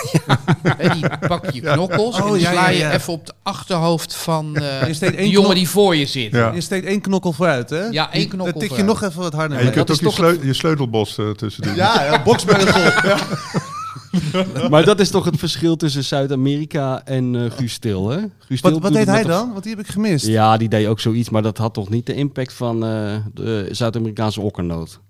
Hè, 0.62 0.88
die 0.88 1.18
pak 1.28 1.50
je 1.50 1.60
knokkels 1.60 2.16
en 2.16 2.22
Oh, 2.22 2.32
die 2.32 2.40
ja, 2.40 2.50
sla 2.52 2.62
ja, 2.62 2.68
je 2.68 2.78
ja. 2.78 2.92
even 2.92 3.12
op 3.12 3.26
de 3.26 3.32
achterhoofd 3.42 4.14
van 4.14 4.56
eh, 4.56 4.86
Je 4.86 4.94
steekt 4.94 5.12
de 5.12 5.18
één 5.18 5.30
jongen 5.30 5.54
die 5.54 5.68
voor 5.68 5.96
je 5.96 6.06
zit. 6.06 6.32
Ja. 6.32 6.52
Je 6.52 6.60
steekt 6.60 6.86
één 6.86 7.00
knokkel 7.00 7.32
vooruit, 7.32 7.70
hè? 7.70 7.84
Ja, 7.84 8.12
één 8.12 8.20
Die- 8.20 8.28
knokkel 8.28 8.52
Dan 8.52 8.60
tik 8.68 8.70
je 8.70 8.76
vooruit. 8.84 9.00
nog 9.00 9.10
even 9.10 9.22
wat 9.22 9.32
harder. 9.32 9.58
En 9.58 9.64
je 9.64 9.70
kunt 9.70 9.86
dat 9.86 9.96
ook 9.96 10.02
is 10.10 10.16
je, 10.16 10.22
sleu- 10.22 10.46
je 10.46 10.52
sleutelbos 10.52 11.18
eh, 11.18 11.30
tussen 11.30 11.62
doen. 11.62 11.74
Ja, 11.74 12.02
ja 12.04 12.22
boksbeugel. 12.22 12.80
ja. 13.10 14.68
Maar 14.68 14.84
dat 14.84 15.00
is 15.00 15.10
toch 15.10 15.24
het 15.24 15.38
verschil 15.38 15.76
tussen 15.76 16.04
Zuid-Amerika 16.04 17.04
en 17.04 17.34
eh 17.44 17.50
Guus 17.50 17.72
Stil, 17.72 18.08
hè? 18.10 18.18
Guus 18.38 18.60
Wat, 18.60 18.72
wat 18.72 18.92
deed 18.92 19.06
het 19.06 19.08
hij 19.08 19.22
dan? 19.22 19.50
Want 19.52 19.62
die 19.64 19.74
heb 19.76 19.84
ik 19.84 19.90
gemist. 19.92 20.26
Ja, 20.26 20.56
die 20.56 20.68
deed 20.68 20.86
ook 20.86 21.00
zoiets, 21.00 21.30
maar 21.30 21.42
dat 21.42 21.58
had 21.58 21.74
toch 21.74 21.88
niet 21.88 22.06
de 22.06 22.14
impact 22.14 22.52
van 22.52 22.84
eh, 22.84 23.14
de 23.34 23.68
Zuid-Amerikaanse 23.70 24.40
okkernoot. 24.40 25.00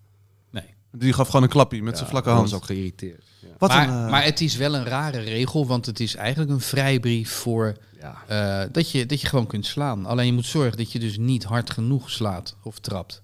Die 0.98 1.12
gaf 1.12 1.26
gewoon 1.26 1.42
een 1.42 1.48
klapje 1.48 1.82
met 1.82 1.96
zijn 1.96 2.08
vlakke 2.10 2.28
hand. 2.28 2.50
was 2.50 2.54
ook 2.60 2.64
geïrriteerd. 2.64 3.22
Ja. 3.60 3.66
Wat 3.66 3.68
maar, 3.70 3.88
een, 3.88 4.04
eh, 4.04 4.10
maar 4.10 4.24
het 4.24 4.40
is 4.40 4.56
wel 4.56 4.74
een 4.74 4.84
rare 4.84 5.18
regel, 5.20 5.66
want 5.66 5.86
het 5.86 6.00
is 6.00 6.14
eigenlijk 6.14 6.50
een 6.50 6.60
vrijbrief 6.60 7.30
voor 7.30 7.76
Ja. 8.00 8.62
eh, 8.62 8.68
dat, 8.72 8.90
je, 8.90 9.06
dat 9.06 9.20
je 9.20 9.26
gewoon 9.26 9.46
kunt 9.46 9.66
slaan. 9.66 10.06
Alleen 10.06 10.26
je 10.26 10.32
moet 10.32 10.46
zorgen 10.46 10.76
dat 10.76 10.92
je 10.92 10.98
dus 10.98 11.18
niet 11.18 11.44
hard 11.44 11.70
genoeg 11.70 12.10
slaat 12.10 12.56
of 12.62 12.78
trapt. 12.78 13.22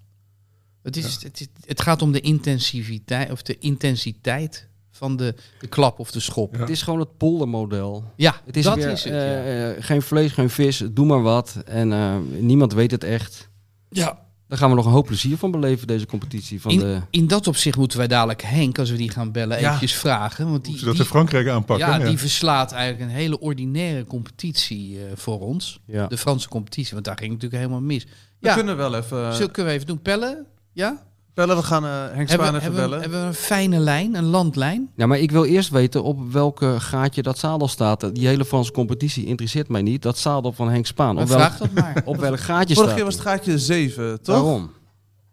Het, 0.83 0.97
is, 0.97 1.23
het, 1.23 1.39
is- 1.39 1.47
het 1.65 1.81
gaat 1.81 2.01
om 2.01 2.11
de 2.11 2.21
intensiviteit 2.21 3.31
of 3.31 3.41
de 3.41 3.57
intensiteit 3.59 4.67
van 4.91 5.15
de, 5.17 5.35
de 5.59 5.67
klap 5.67 5.99
of 5.99 6.11
de 6.11 6.19
schop. 6.19 6.51
Ja. 6.51 6.57
Ja, 6.57 6.63
Het 6.63 6.73
is 6.73 6.81
gewoon 6.81 6.99
het 6.99 7.17
poldermodel. 7.17 8.03
Het 8.45 8.57
is 8.57 8.63
dat 8.63 8.75
weer, 8.75 8.89
is 8.91 9.03
het. 9.03 9.13
eh, 9.13 9.19
ja. 9.19 9.71
eh, 9.73 9.83
geen 9.83 10.01
vlees, 10.01 10.31
geen 10.31 10.49
vis, 10.49 10.83
doe 10.91 11.05
maar 11.05 11.21
wat. 11.21 11.55
En 11.65 11.93
eh, 11.93 12.15
niemand 12.39 12.73
weet 12.73 12.91
het 12.91 13.03
echt. 13.03 13.49
Ja. 13.89 14.21
Daar 14.53 14.61
gaan 14.61 14.71
we 14.71 14.77
nog 14.77 14.85
een 14.85 14.91
hoop 14.91 15.05
plezier 15.05 15.37
van 15.37 15.51
beleven, 15.51 15.87
deze 15.87 16.05
competitie. 16.05 16.61
Van 16.61 16.77
de... 16.77 16.85
In, 16.93 17.21
in 17.21 17.27
dat 17.27 17.47
opzicht 17.47 17.77
moeten 17.77 17.97
wij 17.97 18.07
dadelijk 18.07 18.41
Henk, 18.41 18.79
als 18.79 18.89
we 18.89 18.97
die 18.97 19.09
gaan 19.09 19.31
bellen, 19.31 19.59
Ja. 19.59 19.65
eventjes 19.67 19.93
vragen. 19.93 20.45
Want 20.49 20.57
Hoe 20.57 20.65
die, 20.65 20.77
ze 20.77 20.85
dat 20.85 20.93
die- 20.93 21.03
in 21.03 21.09
Frankrijk 21.09 21.47
aanpakken. 21.47 21.87
ja, 21.87 21.97
ja. 21.97 22.05
die 22.07 22.17
verslaat 22.17 22.71
eigenlijk 22.71 23.09
een 23.11 23.17
hele 23.17 23.39
ordinaire 23.39 24.05
competitie 24.05 24.99
eh, 24.99 25.11
voor 25.15 25.39
ons. 25.39 25.79
Ja. 25.85 26.07
De 26.07 26.17
Franse 26.17 26.47
competitie, 26.49 26.93
want 26.93 27.05
daar 27.05 27.17
ging 27.17 27.31
het 27.31 27.41
natuurlijk 27.41 27.69
helemaal 27.69 27.87
mis. 27.87 28.07
we 28.39 28.53
kunnen 28.53 28.77
wel 28.77 28.95
even... 28.95 29.33
Zullen, 29.33 29.53
we 29.53 29.65
even 29.65 29.87
doen? 29.87 30.01
Pellen? 30.01 30.45
Ja? 30.71 31.03
Bellen, 31.33 31.55
we 31.55 31.63
gaan 31.63 31.85
eh 31.85 31.91
Henk 32.15 32.29
Spaan 32.29 32.47
even 32.55 32.61
hebben, 32.61 32.71
we- 32.81 32.87
bellen. 32.87 33.01
hebben 33.01 33.21
we 33.21 33.25
een 33.27 33.33
fijne 33.33 33.77
lijn, 33.79 34.15
een 34.15 34.23
landlijn? 34.25 34.89
Ja, 34.95 35.05
maar 35.05 35.19
ik 35.19 35.31
wil 35.31 35.45
eerst 35.45 35.69
weten 35.69 36.03
op 36.03 36.31
welke 36.31 36.79
gaatje 36.79 37.21
dat 37.21 37.37
zadel 37.37 37.67
staat. 37.67 38.15
Die 38.15 38.27
hele 38.27 38.45
Franse 38.45 38.71
competitie 38.71 39.25
interesseert 39.25 39.67
mij 39.67 39.81
niet. 39.81 40.01
Dat 40.01 40.17
zadel 40.17 40.51
van 40.51 40.69
Henk 40.69 40.85
Spaan. 40.85 41.17
Op 41.19 41.27
welk, 41.27 41.39
vraag 41.39 41.57
dat 41.57 41.71
maar. 41.71 42.01
op 42.05 42.15
welk 42.17 42.39
gaatje 42.49 42.73
Vorige 42.75 42.83
staat 42.83 42.95
keer 42.95 43.03
was 43.05 43.13
het 43.13 43.23
gaatje 43.23 43.59
7, 43.59 44.21
toch? 44.21 44.35
Waarom? 44.41 44.71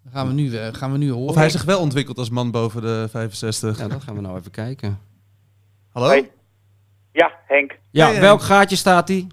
Dan 0.03 0.13
gaan 0.13 0.27
we 0.27 0.33
nu, 0.33 0.57
eh, 0.57 0.69
gaan 0.75 0.93
we 0.93 0.99
nu 0.99 1.11
horen. 1.11 1.29
Of 1.29 1.35
hij 1.35 1.51
zich 1.51 1.65
wel 1.65 1.81
ontwikkelt 1.81 2.19
als 2.19 2.31
man 2.31 2.51
boven 2.51 2.83
de 2.83 3.07
65. 3.11 3.79
Ja, 3.79 3.89
dat 3.89 4.03
gaan 4.03 4.15
we 4.15 4.21
nou 4.21 4.39
even 4.39 4.51
kijken. 4.51 4.99
Hallo? 5.91 6.09
Hey. 6.09 6.31
Ja, 7.13 7.31
Henk. 7.47 7.79
Ja, 7.91 8.07
Hey, 8.11 8.21
welk 8.21 8.43
gaatje 8.43 8.77
staat 8.77 9.07
die? 9.07 9.27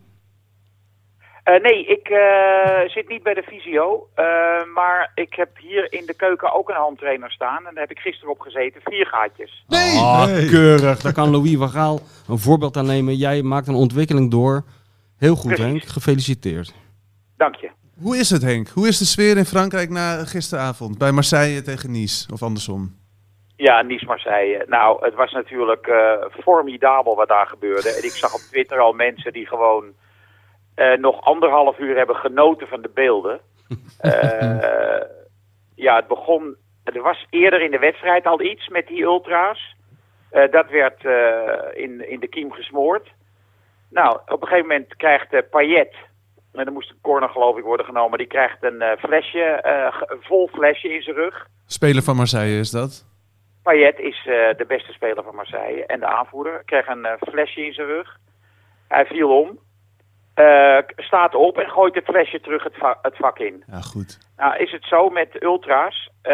Eh, 1.47 1.61
nee, 1.61 1.85
ik 1.85 2.07
eh, 2.09 2.89
zit 2.89 3.09
niet 3.09 3.23
bij 3.23 3.33
de 3.33 3.43
fysio, 3.43 4.07
eh, 4.15 4.25
maar 4.73 5.11
ik 5.15 5.33
heb 5.33 5.49
hier 5.57 5.93
in 5.93 6.05
de 6.05 6.13
keuken 6.13 6.53
ook 6.53 6.69
een 6.69 6.75
handtrainer 6.75 7.31
staan. 7.31 7.57
En 7.57 7.73
daar 7.73 7.87
heb 7.87 7.91
ik 7.91 7.99
gisteren 7.99 8.33
op 8.33 8.39
gezeten, 8.39 8.81
vier 8.83 9.05
gaatjes. 9.05 9.63
Nee! 9.67 9.97
Ah, 9.97 10.25
Nee. 10.25 10.49
keurig. 10.49 10.99
Daar 10.99 11.13
kan 11.13 11.29
Louis 11.29 11.55
van 11.57 11.69
Gaal 11.69 11.99
een 12.27 12.37
voorbeeld 12.37 12.77
aan 12.77 12.85
nemen. 12.85 13.15
Jij 13.15 13.41
maakt 13.41 13.67
een 13.67 13.75
ontwikkeling 13.75 14.31
door. 14.31 14.63
Heel 15.17 15.35
goed, 15.35 15.53
Precies. 15.53 15.65
Henk. 15.65 15.83
Gefeliciteerd. 15.83 16.73
Dank 17.37 17.55
je. 17.55 17.69
Hoe 18.01 18.17
is 18.17 18.29
het, 18.29 18.41
Henk? 18.41 18.67
Hoe 18.67 18.87
is 18.87 18.97
de 18.97 19.05
sfeer 19.05 19.37
in 19.37 19.45
Frankrijk 19.45 19.89
na 19.89 20.25
gisteravond? 20.25 20.97
Bij 20.97 21.11
Marseille 21.11 21.61
tegen 21.61 21.91
Nice, 21.91 22.33
of 22.33 22.43
andersom? 22.43 22.95
Ja, 23.55 23.81
Nice 23.81 24.05
Marseille. 24.05 24.65
Nou, 24.67 25.05
het 25.05 25.13
was 25.15 25.31
natuurlijk 25.31 25.87
eh, 25.87 26.11
formidabel 26.41 27.15
wat 27.15 27.27
daar 27.27 27.47
gebeurde. 27.47 27.89
En 27.89 28.03
ik 28.03 28.11
zag 28.11 28.33
op 28.33 28.39
Twitter 28.39 28.79
al 28.79 28.93
mensen 28.93 29.33
die 29.33 29.47
gewoon 29.47 29.83
nog 30.99 31.21
anderhalf 31.21 31.79
uur 31.79 31.97
hebben 31.97 32.15
genoten 32.15 32.67
van 32.67 32.81
de 32.81 32.91
beelden. 32.93 33.39
Eh, 33.97 35.01
ja, 35.75 35.95
het 35.95 36.07
begon. 36.07 36.55
Er 36.83 37.01
was 37.01 37.25
eerder 37.29 37.61
in 37.61 37.71
de 37.71 37.79
wedstrijd 37.79 38.25
al 38.25 38.41
iets 38.41 38.67
met 38.67 38.87
die 38.87 39.01
ultra's. 39.01 39.75
Eh, 40.29 40.51
dat 40.51 40.69
werd 40.69 41.05
eh, 41.05 41.83
in, 41.83 42.09
in 42.09 42.19
de 42.19 42.27
kiem 42.27 42.51
gesmoord. 42.51 43.07
Nou, 43.89 44.19
op 44.27 44.41
een 44.41 44.47
gegeven 44.47 44.67
moment 44.67 44.95
krijgt 44.95 45.33
uh, 45.33 45.39
Payet, 45.49 45.95
en 46.51 46.65
er 46.65 46.71
moest 46.71 46.89
een 46.89 47.01
corner 47.01 47.29
geloof 47.29 47.57
ik 47.57 47.63
worden 47.63 47.85
genomen, 47.85 48.17
die 48.17 48.27
krijgt 48.27 48.63
een 48.63 48.81
eh, 48.81 48.97
flesje, 48.97 49.43
eh, 49.43 50.01
een 50.05 50.21
vol 50.21 50.47
flesje 50.47 50.93
in 50.93 51.01
zijn 51.01 51.15
rug. 51.15 51.47
Speler 51.65 52.03
van 52.03 52.15
Marseille 52.15 52.59
is 52.59 52.71
dat. 52.71 53.05
Payet 53.63 53.99
is 53.99 54.17
eh, 54.17 54.57
de 54.57 54.65
beste 54.67 54.91
speler 54.91 55.23
van 55.23 55.35
Marseille 55.35 55.85
en 55.85 55.99
de 55.99 56.05
aanvoerder. 56.05 56.61
Kreeg 56.65 56.87
een 56.87 57.05
eh, 57.05 57.21
flesje 57.29 57.65
in 57.65 57.73
zijn 57.73 57.87
rug. 57.87 58.17
Hij 58.87 59.05
viel 59.05 59.39
om. 59.39 59.59
Eh, 60.37 60.77
staat 60.95 61.35
op 61.35 61.57
en 61.57 61.69
gooit 61.69 61.95
het 61.95 62.03
flesje 62.05 62.39
terug 62.41 62.63
het, 62.63 62.75
va- 62.77 62.99
het 63.01 63.15
vak 63.17 63.39
in. 63.39 63.63
Ja, 63.67 63.79
goed. 63.81 64.17
Nou, 64.37 64.57
is 64.57 64.71
het 64.71 64.83
zo 64.83 65.09
met 65.09 65.43
ultra's. 65.43 66.09
eh, 66.21 66.33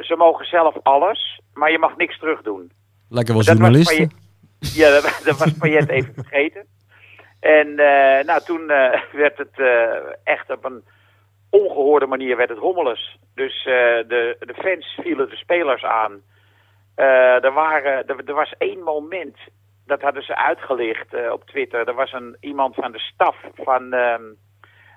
ze 0.00 0.14
mogen 0.18 0.44
zelf 0.46 0.74
alles, 0.82 1.40
maar 1.54 1.70
je 1.70 1.78
mag 1.78 1.96
niks 1.96 2.18
terug 2.18 2.42
doen. 2.42 2.72
Lekker 3.08 3.34
wel 3.34 3.44
Dat 3.44 3.58
was 3.58 3.58
journalisten. 3.58 4.08
Payet- 4.08 4.74
Ja, 4.74 4.90
dat, 4.90 5.20
dat 5.24 5.38
was 5.38 5.52
Payet 5.52 5.88
even 5.88 6.14
vergeten. 6.24 6.66
En 7.40 7.68
eh, 7.78 8.24
nou, 8.24 8.40
toen 8.44 8.66
werd 9.12 9.38
het 9.38 9.60
echt 10.24 10.50
op 10.50 10.64
een 10.64 10.84
ongehoorde 11.50 12.06
manier 12.06 12.36
werd 12.36 12.48
het 12.48 12.58
hommeles. 12.58 13.18
Dus 13.34 13.62
de, 13.64 14.36
de 14.38 14.54
fans 14.54 14.98
vielen 15.02 15.28
de 15.30 15.36
spelers 15.36 15.84
aan. 15.84 16.20
Er, 16.94 17.52
waren, 17.52 18.06
er, 18.08 18.16
er 18.26 18.34
was 18.34 18.54
één 18.58 18.82
moment, 18.82 19.36
dat 19.86 20.00
hadden 20.02 20.22
ze 20.22 20.36
uitgelicht 20.36 21.14
eh, 21.14 21.32
op 21.32 21.44
Twitter. 21.44 21.88
Er 21.88 21.94
was 21.94 22.12
een, 22.12 22.36
iemand 22.40 22.74
van 22.74 22.92
de 22.92 22.98
staf 22.98 23.36
van 23.54 23.92
ehm, 23.92 24.22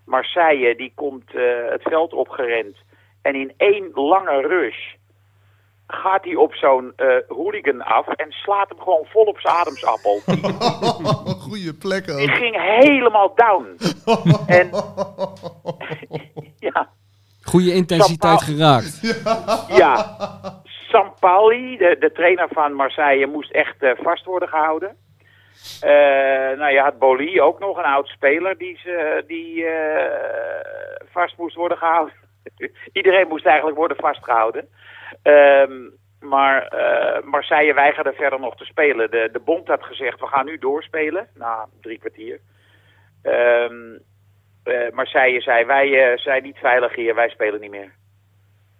Marseille, 0.05 0.75
die 0.75 0.91
komt 0.95 1.35
eh, 1.35 1.43
het 1.69 1.81
veld 1.81 2.13
opgerend. 2.13 2.75
En 3.21 3.35
in 3.35 3.53
één 3.57 3.91
lange 3.93 4.41
rush 4.41 4.93
gaat 5.87 6.23
hij 6.23 6.35
op 6.35 6.53
zo'n 6.53 6.93
eh, 6.95 7.07
hooligan 7.27 7.81
af 7.81 8.07
en 8.07 8.31
slaat 8.31 8.69
hem 8.69 8.79
gewoon 8.79 9.05
vol 9.05 9.23
op 9.23 9.39
zijn 9.39 9.55
ademsappel. 9.55 10.21
Die, 10.25 10.53
Goeie 11.47 11.73
plek 11.73 12.05
die 12.05 12.15
ook. 12.15 12.35
ging 12.35 12.55
helemaal 12.61 13.35
down. 13.35 13.77
En 14.59 14.69
ja, 16.73 16.89
Goede 17.43 17.73
intensiteit 17.73 18.41
geraakt. 18.43 19.23
ja. 19.67 20.17
Sampaoli, 20.89 21.77
de, 21.77 21.95
de 21.99 22.11
trainer 22.11 22.47
van 22.51 22.73
Marseille, 22.73 23.27
moest 23.27 23.51
echt 23.51 23.83
eh, 23.83 23.91
vast 23.97 24.25
worden 24.25 24.49
gehouden. 24.49 24.97
Eh, 25.81 26.57
nou, 26.57 26.71
je 26.71 26.79
had 26.79 26.99
Boli 26.99 27.41
ook 27.41 27.59
nog, 27.59 27.77
een 27.77 27.83
oud 27.83 28.07
speler, 28.07 28.57
die, 28.57 28.79
ze, 28.83 29.23
die 29.27 29.65
eh, 29.65 31.05
vast 31.11 31.37
moest 31.37 31.55
worden 31.55 31.77
gehouden. 31.77 32.13
Iedereen 32.93 33.27
moest 33.27 33.45
eigenlijk 33.45 33.77
worden 33.77 33.97
vastgehouden. 33.97 34.69
Ehm, 35.23 35.89
maar 36.19 36.73
Marseille 37.23 37.73
weigerde 37.73 38.13
verder 38.13 38.39
nog 38.39 38.55
te 38.55 38.65
spelen. 38.65 39.11
De, 39.11 39.29
de 39.31 39.39
bond 39.39 39.67
had 39.67 39.83
gezegd, 39.83 40.19
we 40.19 40.27
gaan 40.27 40.45
nu 40.45 40.57
doorspelen, 40.57 41.27
na 41.33 41.67
drie 41.81 41.99
kwartier. 41.99 42.39
Ehm, 43.21 43.97
eh, 44.63 44.91
Marseille 44.91 45.41
zei, 45.41 45.65
wij 45.65 46.17
zijn 46.17 46.43
niet 46.43 46.57
veilig 46.57 46.95
hier, 46.95 47.15
wij 47.15 47.29
spelen 47.29 47.59
niet 47.59 47.71
meer. 47.71 47.91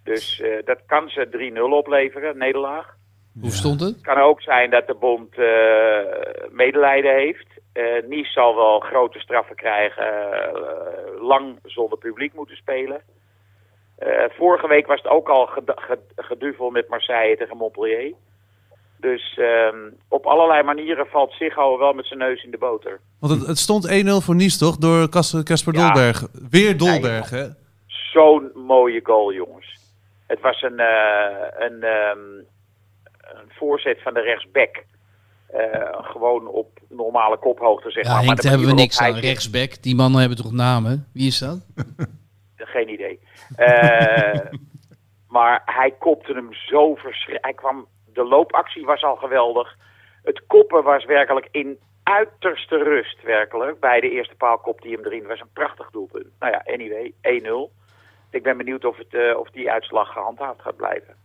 Dus 0.03 0.41
eh, 0.41 0.50
dat 0.65 0.77
kan 0.86 1.10
ze 1.10 1.51
3-0 1.58 1.62
opleveren, 1.62 2.38
nederlaag. 2.38 2.96
Hoe 3.41 3.51
stond 3.51 3.79
het? 3.79 3.89
Het 3.96 4.01
kan 4.01 4.18
ook 4.18 4.41
zijn 4.41 4.70
dat 4.70 4.88
de 4.88 4.94
bond 4.96 5.38
eh, 5.38 6.50
medelijden 6.51 7.13
heeft. 7.15 7.48
Eh 7.74 7.84
Nice 8.08 8.32
zal 8.32 8.56
wel 8.56 8.79
grote 8.79 9.20
straffen 9.20 9.56
krijgen, 9.56 10.03
eh, 10.34 11.22
lang 11.22 11.60
zonder 11.63 11.98
publiek 11.98 12.34
moeten 12.34 12.56
spelen. 12.56 13.01
Eh, 13.98 14.24
vorige 14.29 14.68
week 14.68 14.88
was 14.88 15.01
het 15.01 15.12
ook 15.12 15.29
al 15.29 15.46
ged- 15.46 15.72
ged- 15.75 16.13
geduvel 16.15 16.70
met 16.70 16.89
Marseille 16.89 17.38
tegen 17.38 17.58
Montpellier. 17.58 18.13
Dus 18.98 19.38
ehm, 19.38 19.77
op 20.08 20.25
allerlei 20.25 20.63
manieren 20.63 21.08
valt 21.08 21.34
Ziggo 21.34 21.77
wel 21.77 21.94
met 21.94 22.06
zijn 22.08 22.20
neus 22.20 22.44
in 22.44 22.51
de 22.51 22.58
boter. 22.58 23.00
Want 23.20 23.34
het, 23.34 23.48
het 23.48 23.58
stond 23.58 23.88
1-0 23.91 24.22
voor 24.22 24.36
Nice, 24.36 24.58
toch? 24.58 24.77
Door 24.77 25.10
Casper 25.44 25.74
Ja. 25.75 25.91
Dolberg. 25.91 26.27
Weer 26.50 26.77
Dolberg, 26.77 27.29
hè? 27.29 27.46
Zo'n 27.88 28.51
mooie 28.56 29.00
goal, 29.03 29.34
jongens. 29.34 29.79
Het 30.30 30.42
was 30.42 30.62
een, 30.62 30.80
eh, 30.80 31.68
een, 31.68 31.84
ehm, 31.84 32.20
een 33.40 33.50
voorzet 33.50 34.02
van 34.02 34.14
de 34.14 34.22
rechtsback. 34.22 34.84
Eh, 35.48 35.90
gewoon 35.92 36.48
op 36.48 36.80
normale 36.90 37.38
kophoogte, 37.38 37.92
zeg 37.92 38.04
Ja, 38.04 38.22
maar. 38.22 38.36
de 38.36 38.42
daar 38.42 38.52
hebben 38.52 38.70
we 38.70 38.74
niks 38.74 39.00
aan. 39.00 39.14
Rechtsback, 39.14 39.82
die 39.84 39.96
mannen 39.96 40.20
hebben 40.20 40.38
toch 40.38 40.52
namen? 40.52 41.08
Wie 41.14 41.28
is 41.28 41.40
dat? 41.40 41.66
Geen 42.56 42.90
idee. 42.90 43.20
Eh, 43.56 44.40
maar 45.28 45.62
hij 45.66 45.92
kopte 46.00 46.34
hem 46.34 46.54
zo 46.54 46.96
verschrikkelijk. 46.96 47.44
Hij 47.46 47.54
kwam, 47.54 47.88
de 48.14 48.24
loopactie 48.24 48.86
was 48.86 49.04
al 49.04 49.16
geweldig. 49.16 49.76
Het 50.24 50.44
koppen 50.48 50.84
was 50.84 51.06
werkelijk 51.06 51.48
in 51.52 51.80
uiterste 52.04 52.78
rust, 52.84 53.24
werkelijk. 53.24 53.80
Bij 53.80 54.00
de 54.00 54.10
eerste 54.12 54.36
paal 54.36 54.58
kopte 54.58 54.88
hij 54.88 54.96
hem 54.96 55.06
erin. 55.06 55.28
Was 55.28 55.40
een 55.40 55.54
prachtig 55.54 55.90
doelpunt. 55.90 56.28
Nou 56.40 56.52
ja, 56.52 56.64
anyway, 56.74 57.14
1-0. 57.22 57.72
Ik 58.32 58.44
ben 58.44 58.58
benieuwd 58.58 58.86
of, 58.86 58.98
het, 58.98 59.14
eh, 59.14 59.38
of 59.40 59.50
die 59.50 59.72
uitslag 59.72 60.14
gehandhaafd 60.14 60.62
gaat 60.62 60.76
blijven. 60.76 61.16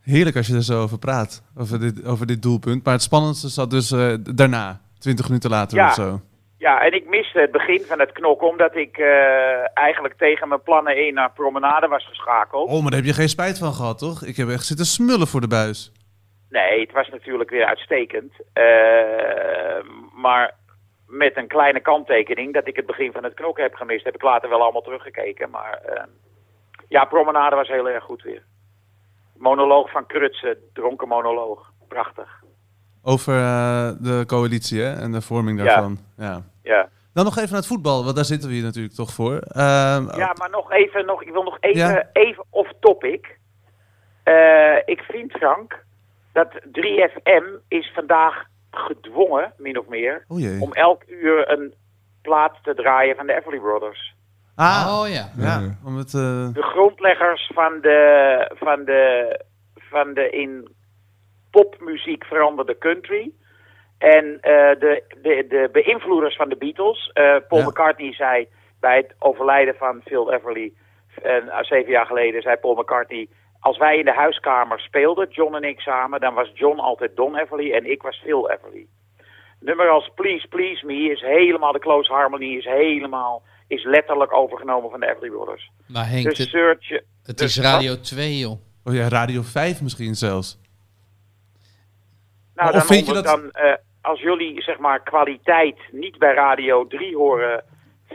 Heerlijk 0.00 0.36
als 0.36 0.46
je 0.46 0.54
er 0.54 0.62
zo 0.62 0.82
over 0.82 0.98
praat. 0.98 1.42
Over 1.56 1.80
dit, 1.80 2.06
over 2.06 2.26
dit 2.26 2.42
doelpunt. 2.42 2.84
Maar 2.84 2.92
het 2.92 3.02
spannendste 3.02 3.48
zat 3.48 3.70
dus 3.70 3.90
eh, 3.92 4.14
daarna. 4.34 4.80
20 4.98 5.26
minuten 5.28 5.50
later 5.50 5.78
Ja. 5.78 5.86
of 5.86 5.94
zo. 5.94 6.20
Ja, 6.58 6.80
en 6.80 6.92
ik 6.92 7.08
miste 7.08 7.40
het 7.40 7.50
begin 7.52 7.80
van 7.80 8.00
het 8.00 8.12
knokken, 8.12 8.48
omdat 8.48 8.76
ik 8.76 8.96
eh, 8.98 9.78
eigenlijk 9.78 10.14
tegen 10.18 10.48
mijn 10.48 10.62
plannen 10.62 11.06
in 11.06 11.14
naar 11.14 11.32
promenade 11.32 11.86
was 11.88 12.06
geschakeld. 12.08 12.68
Oh, 12.68 12.80
maar 12.82 12.90
daar 12.90 13.00
heb 13.00 13.08
je 13.08 13.14
geen 13.14 13.28
spijt 13.28 13.58
van 13.58 13.72
gehad, 13.72 13.98
toch? 13.98 14.24
Ik 14.24 14.36
heb 14.36 14.48
echt 14.48 14.66
zitten 14.66 14.86
smullen 14.86 15.26
voor 15.26 15.40
de 15.40 15.48
buis. 15.48 15.92
Nee, 16.50 16.80
het 16.80 16.92
was 16.92 17.08
natuurlijk 17.08 17.50
weer 17.50 17.64
uitstekend. 17.66 18.32
Maar 20.14 20.54
met 21.06 21.36
een 21.36 21.46
kleine 21.48 21.80
kanttekening 21.80 22.54
dat 22.54 22.66
ik 22.66 22.76
het 22.76 22.86
begin 22.86 23.12
van 23.12 23.24
het 23.24 23.34
knokken 23.34 23.62
heb 23.62 23.74
gemist. 23.74 24.04
Heb 24.04 24.14
ik 24.14 24.22
later 24.22 24.48
wel 24.48 24.62
allemaal 24.62 24.82
teruggekeken. 24.82 25.50
Maar 25.50 25.72
eh, 25.84 26.02
ja, 26.88 27.04
promenade 27.04 27.56
was 27.56 27.68
heel 27.68 27.88
erg 27.88 28.04
goed 28.04 28.22
weer. 28.22 28.42
Monoloog 29.36 29.90
van 29.90 30.06
Krutsen, 30.06 30.56
dronken 30.72 31.08
monoloog. 31.08 31.70
Prachtig. 31.88 32.42
Over 33.02 33.34
eh, 33.36 33.90
de 34.00 34.24
coalitie 34.26 34.80
hè? 34.80 34.92
en 35.00 35.12
de 35.12 35.20
vorming 35.20 35.58
daarvan. 35.58 35.98
Ja. 36.16 36.42
Ja. 36.62 36.88
Dan 37.12 37.24
nog 37.24 37.36
even 37.36 37.48
naar 37.48 37.58
het 37.58 37.66
voetbal, 37.66 38.04
want 38.04 38.16
daar 38.16 38.24
zitten 38.24 38.48
we 38.48 38.54
hier 38.54 38.64
natuurlijk 38.64 38.94
toch 38.94 39.10
voor. 39.12 39.38
Ehm, 39.38 40.16
Ja, 40.16 40.32
maar 40.38 40.50
nog 40.50 40.72
even, 40.72 41.06
nog, 41.06 41.22
ik 41.22 41.32
wil 41.32 41.42
nog 41.42 41.56
even, 41.60 41.78
Ja. 41.78 42.08
even 42.12 42.44
off 42.50 42.72
topic. 42.80 43.38
Eh, 44.22 44.76
ik 44.84 45.00
vind, 45.00 45.32
Frank, 45.32 45.84
dat 46.32 46.48
3FM 46.72 47.44
is 47.68 47.92
vandaag 47.94 48.44
gedwongen, 48.76 49.52
min 49.58 49.78
of 49.78 49.86
meer, 49.86 50.24
Oh 50.28 50.62
om 50.62 50.72
elk 50.72 51.02
uur 51.06 51.50
een 51.50 51.74
plaat 52.22 52.58
te 52.62 52.74
draaien 52.74 53.16
van 53.16 53.26
de 53.26 53.34
Everly 53.34 53.58
Brothers. 53.58 54.14
Ah, 54.54 55.00
Oh 55.00 55.08
ja. 55.08 55.30
ja. 55.36 55.78
Om 55.84 55.96
het, 55.96 56.14
eh, 56.14 56.52
De 56.52 56.62
grondleggers 56.62 57.50
van 57.54 57.80
de, 57.80 58.50
van 58.54 58.84
de, 58.84 59.40
van 59.74 60.14
de 60.14 60.30
in 60.30 60.68
popmuziek 61.50 62.24
veranderde 62.24 62.78
country. 62.78 63.32
En 63.98 64.38
eh, 64.40 64.80
de, 64.80 65.02
de, 65.22 65.46
de 65.48 65.68
beïnvloeders 65.72 66.36
van 66.36 66.48
de 66.48 66.56
Beatles. 66.56 67.10
Eh, 67.12 67.36
Paul 67.48 67.60
Ja. 67.60 67.66
McCartney 67.66 68.12
zei 68.12 68.48
bij 68.80 68.96
het 68.96 69.14
overlijden 69.18 69.74
van 69.74 70.00
Phil 70.04 70.32
Everly, 70.32 70.72
en, 71.22 71.50
zeven 71.60 71.90
jaar 71.90 72.06
geleden, 72.06 72.42
zei 72.42 72.56
Paul 72.56 72.74
McCartney... 72.74 73.28
Als 73.60 73.78
wij 73.78 73.98
in 73.98 74.04
de 74.04 74.12
huiskamer 74.14 74.80
speelden, 74.80 75.28
John 75.30 75.54
en 75.54 75.62
ik 75.64 75.80
samen, 75.80 76.20
dan 76.20 76.34
was 76.34 76.50
John 76.54 76.78
altijd 76.78 77.16
Don 77.16 77.36
Everly 77.38 77.72
en 77.72 77.90
ik 77.90 78.02
was 78.02 78.20
Phil 78.24 78.50
Everly. 78.50 78.86
Nummer 79.60 79.88
als 79.88 80.10
Please 80.14 80.48
Please 80.48 80.86
Me 80.86 81.10
is 81.10 81.20
helemaal, 81.20 81.72
de 81.72 81.78
close 81.78 82.12
harmony 82.12 82.56
is 82.56 82.64
helemaal, 82.64 83.42
is 83.68 83.84
letterlijk 83.84 84.32
overgenomen 84.32 84.90
van 84.90 85.00
de 85.00 85.06
Everly 85.10 85.28
Brothers. 85.30 85.70
Maar 85.86 86.08
Henk, 86.08 86.24
Dus 86.24 86.38
het, 86.38 86.48
search, 86.48 86.88
het 87.22 87.38
dus 87.38 87.56
is 87.56 87.62
Radio 87.64 88.00
2, 88.00 88.38
joh. 88.38 88.52
oh 88.84 88.94
ja, 88.94 89.08
Radio 89.08 89.42
5 89.42 89.82
misschien 89.82 90.14
zelfs. 90.14 90.58
Nou, 92.54 92.68
Of 92.68 92.74
dan, 92.74 92.84
vind 92.86 93.06
je 93.06 93.12
dat- 93.12 93.24
dan 93.24 93.50
eh, 93.50 93.74
als 94.00 94.20
jullie 94.20 94.62
zeg 94.62 94.78
maar 94.78 95.02
kwaliteit 95.02 95.78
niet 95.92 96.18
bij 96.18 96.34
Radio 96.34 96.86
3 96.86 97.16
horen 97.16 97.64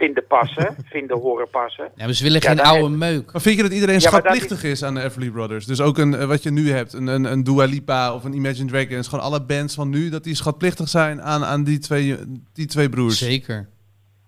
vinden 0.01 0.27
passen, 0.27 0.75
vinden 0.95 1.17
horen 1.17 1.49
passen. 1.49 1.91
Ja, 1.95 2.05
maar 2.05 2.13
ze 2.13 2.23
willen 2.23 2.41
Ja, 2.41 2.49
geen 2.49 2.59
oude 2.59 2.89
meuk. 2.89 3.31
Maar 3.31 3.41
vind 3.41 3.55
je 3.55 3.61
dat 3.61 3.71
iedereen 3.71 3.99
Ja, 3.99 4.01
schatplichtig 4.01 4.63
is... 4.63 4.83
aan 4.83 4.95
de 4.95 5.03
Everly 5.03 5.29
Brothers? 5.29 5.65
Dus 5.65 5.81
ook 5.81 5.97
een, 5.97 6.15
eh, 6.15 6.25
wat 6.25 6.43
je 6.43 6.51
nu 6.51 6.71
hebt, 6.71 6.93
een, 6.93 7.07
een, 7.07 7.23
een 7.23 7.43
Dua 7.43 7.65
Lipa 7.65 8.13
of 8.13 8.23
een 8.23 8.33
Imagine 8.33 8.69
Dragons. 8.69 9.07
Gewoon 9.07 9.25
alle 9.25 9.41
bands 9.41 9.75
van 9.75 9.89
nu, 9.89 10.09
dat 10.09 10.23
die 10.23 10.35
schatplichtig 10.35 10.89
zijn 10.89 11.21
aan, 11.21 11.43
aan 11.43 11.63
die, 11.63 11.79
twee, 11.79 12.17
die 12.53 12.65
twee 12.65 12.89
broers. 12.89 13.17
Zeker. 13.17 13.69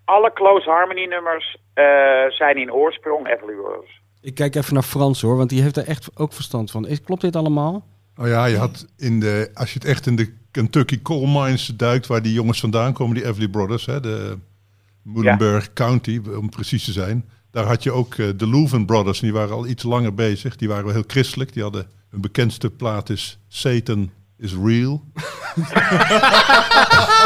Alle 0.04 0.32
close 0.32 0.70
harmony 0.70 1.04
nummers 1.04 1.56
eh, 1.74 1.84
zijn 2.28 2.56
in 2.56 2.72
oorsprong 2.72 3.28
Everly 3.28 3.54
Brothers. 3.54 4.02
Ik 4.20 4.34
kijk 4.34 4.54
even 4.54 4.74
naar 4.74 4.82
Frans 4.82 5.20
hoor, 5.20 5.36
want 5.36 5.50
die 5.50 5.62
heeft 5.62 5.76
er 5.76 5.86
echt 5.86 6.10
ook 6.14 6.32
verstand 6.32 6.70
van. 6.70 6.86
Is, 6.86 7.00
klopt 7.00 7.20
dit 7.20 7.36
allemaal? 7.36 7.84
Nou 8.16 8.28
ja, 8.28 8.46
je 8.46 8.56
had 8.56 8.86
in 8.96 9.20
de, 9.20 9.50
als 9.54 9.72
je 9.72 9.78
het 9.78 9.88
echt 9.88 10.06
in 10.06 10.16
de 10.16 10.32
Kentucky 10.50 11.02
coal 11.02 11.26
mines 11.26 11.66
duikt, 11.66 12.06
waar 12.06 12.22
die 12.22 12.32
jongens 12.32 12.60
vandaan 12.60 12.92
komen, 12.92 13.14
die 13.14 13.26
Everly 13.26 13.48
Brothers, 13.48 13.86
hè, 13.86 14.00
de, 14.00 14.38
Muhlenberg 15.04 15.72
County, 15.72 16.20
om 16.40 16.48
precies 16.48 16.84
te 16.84 16.92
zijn. 16.92 17.24
Daar 17.50 17.64
had 17.64 17.82
je 17.82 17.92
ook 17.92 18.14
eh, 18.14 18.26
de 18.36 18.48
Leuven 18.48 18.84
Brothers, 18.86 19.18
en 19.20 19.24
die 19.24 19.34
waren 19.36 19.54
al 19.54 19.66
iets 19.66 19.82
langer 19.82 20.14
bezig. 20.14 20.56
Die 20.56 20.68
waren 20.68 20.84
wel 20.84 20.92
heel 20.94 21.04
christelijk. 21.06 21.52
Die 21.52 21.62
hadden 21.62 21.86
hun 22.10 22.20
bekendste 22.20 22.70
plaat 22.70 23.10
is 23.10 23.38
Satan 23.48 24.10
is 24.38 24.52
Real. 24.64 25.02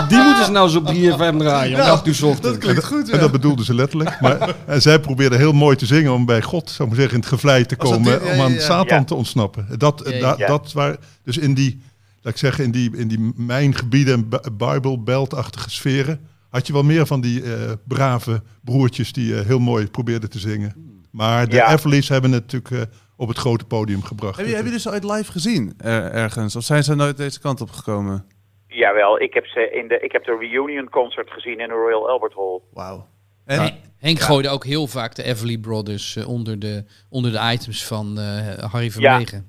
Die 0.09 0.19
moeten 0.23 0.45
ze 0.45 0.51
nou 0.51 0.67
eens 0.67 0.77
op 0.77 0.87
3FM 1.35 1.37
draaien 1.39 1.75
om 1.81 1.87
8 1.91 2.07
uur 2.07 2.15
's 2.15 2.21
Dat 2.41 2.59
klinkt 2.59 2.85
goed, 2.85 3.11
En 3.11 3.21
dat 3.21 3.31
bedoelden 3.33 3.65
ze 3.65 3.75
letterlijk. 3.75 4.21
Maar, 4.21 4.55
en 4.67 4.83
zij 4.83 5.01
probeerden 5.01 5.39
heel 5.39 5.53
mooi 5.53 5.77
te 5.77 5.87
zingen 5.87 6.13
om 6.13 6.25
bij 6.25 6.43
God, 6.43 6.71
zou 6.71 6.83
ik 6.83 6.95
maar 6.95 6.97
zeggen, 7.05 7.15
in 7.15 7.21
het 7.21 7.29
gevlei 7.29 7.65
te 7.67 7.77
komen. 7.77 8.03
dit- 8.21 8.33
om 8.33 8.41
aan 8.41 8.53
ja. 8.53 8.61
Satan 8.61 8.99
Ja. 8.99 9.05
te 9.05 9.15
ontsnappen. 9.15 9.67
Dat, 9.79 10.03
Ja, 10.05 10.21
da- 10.21 10.35
ja. 10.39 10.47
dat 10.47 10.73
waar, 10.73 10.97
dus 11.25 11.39
in 11.39 11.55
die, 11.55 11.81
laat 12.23 12.33
ik 12.33 12.39
zeggen, 12.39 12.65
in 12.65 12.71
die, 12.71 12.97
in 12.97 13.09
die 13.09 13.33
mijngebieden 13.37 14.15
en 14.15 14.29
Bi- 14.29 14.51
Bijbelbeltachtige 14.53 15.71
sferen. 15.71 16.21
Had 16.50 16.67
je 16.67 16.73
wel 16.73 16.83
meer 16.83 17.07
van 17.07 17.21
die 17.21 17.43
eh, 17.55 17.73
brave 17.87 18.43
broertjes 18.64 19.12
die 19.12 19.38
eh, 19.38 19.47
heel 19.47 19.59
mooi 19.59 19.90
probeerden 19.90 20.31
te 20.31 20.38
zingen. 20.38 21.00
Maar 21.11 21.49
de 21.49 21.57
Ja. 21.57 21.73
Everly's 21.73 22.09
hebben 22.09 22.33
het 22.33 22.43
natuurlijk 22.52 22.90
eh, 22.90 22.97
op 23.17 23.28
het 23.28 23.38
grote 23.38 23.64
podium 23.64 24.02
gebracht. 24.02 24.37
Heb 24.37 24.47
je, 24.47 24.55
heb 24.55 24.64
je 24.64 24.71
dus 24.71 24.88
ooit 24.88 25.05
live 25.05 25.33
gezien 25.33 25.75
er- 25.78 26.11
ergens? 26.12 26.57
Of 26.57 26.62
zijn 26.64 26.85
ze 26.85 26.95
nooit 26.95 27.17
deze 27.17 27.40
kant 27.40 27.61
op 27.61 27.71
gekomen? 27.71 28.25
Jawel, 28.67 29.21
ik 29.21 29.35
heb, 29.35 29.47
ze 29.47 29.71
in 29.73 29.88
de, 29.88 29.99
ik 30.00 30.12
heb 30.12 30.25
de 30.25 30.37
reunion 30.40 30.88
concert 30.88 31.31
gezien 31.31 31.61
in 31.61 31.69
de 31.69 31.75
Royal 31.75 32.09
Albert 32.09 32.35
Hall. 32.35 32.61
Wauw. 32.73 33.07
En, 33.45 33.78
Henk- 33.99 34.21
gooide 34.21 34.49
ook 34.49 34.64
heel 34.64 34.87
vaak 34.87 35.14
de 35.14 35.23
Everly 35.23 35.59
Brothers 35.59 36.17
onder, 36.17 36.59
de, 36.59 36.85
onder 37.09 37.33
de 37.33 37.50
items 37.52 37.85
van 37.87 38.19
eh, 38.19 38.49
Harry 38.73 38.90
Vermegen. 38.90 39.49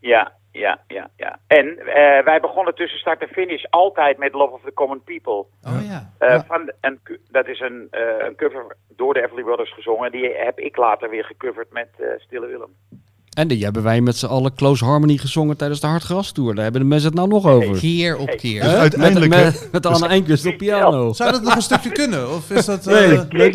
Ja, 0.00 0.32
ja, 0.52 0.80
ja, 0.88 1.10
ja. 1.16 1.38
En 1.46 1.78
eh, 1.78 2.24
wij 2.24 2.40
begonnen 2.40 2.74
tussen 2.74 2.98
start 2.98 3.20
en 3.22 3.28
finish 3.28 3.64
altijd 3.70 4.18
met 4.18 4.32
Love 4.32 4.52
of 4.52 4.60
the 4.64 4.72
Common 4.74 5.02
People. 5.04 5.44
Oh 5.62 5.84
ja. 5.88 6.12
Eh, 6.18 6.28
Ja. 6.28 6.44
van, 6.48 6.72
en, 6.80 7.00
dat 7.30 7.46
is 7.48 7.60
een, 7.60 7.86
eh, 7.90 8.00
een 8.26 8.36
cover 8.36 8.76
door 8.96 9.14
de 9.14 9.22
Everly 9.24 9.42
Brothers 9.42 9.74
gezongen. 9.74 10.10
Die 10.12 10.30
heb 10.36 10.58
ik 10.58 10.76
later 10.76 11.10
weer 11.10 11.24
gecoverd 11.24 11.72
met 11.72 11.88
eh, 11.98 12.06
Stille 12.18 12.46
Willem. 12.46 12.70
En 13.30 13.48
die 13.48 13.64
hebben 13.64 13.82
wij 13.82 14.00
met 14.00 14.16
z'n 14.16 14.26
allen 14.26 14.54
Close 14.54 14.84
Harmony 14.84 15.16
gezongen 15.16 15.56
tijdens 15.56 15.80
de 15.80 15.86
Hartgras 15.86 16.32
Tour. 16.32 16.54
Daar 16.54 16.62
hebben 16.62 16.80
de 16.80 16.86
mensen 16.86 17.08
het 17.08 17.16
nou 17.16 17.28
nog 17.28 17.46
over. 17.46 17.78
Keer 17.78 18.16
op 18.16 18.28
keer. 18.30 18.62
Dus 18.62 18.72
uiteindelijk, 18.74 19.30
met, 19.34 19.44
met, 19.44 19.68
met 19.72 19.86
Anne 19.86 20.08
Enquist 20.08 20.46
op 20.46 20.56
piano. 20.56 21.12
zou 21.12 21.32
dat 21.32 21.42
nog 21.42 21.54
een 21.54 21.62
stukje 21.62 21.92
kunnen? 21.92 22.28
Of 22.30 22.50
is 22.50 22.64
dat, 22.66 22.86
eh, 22.86 22.94
Nee. 22.94 23.50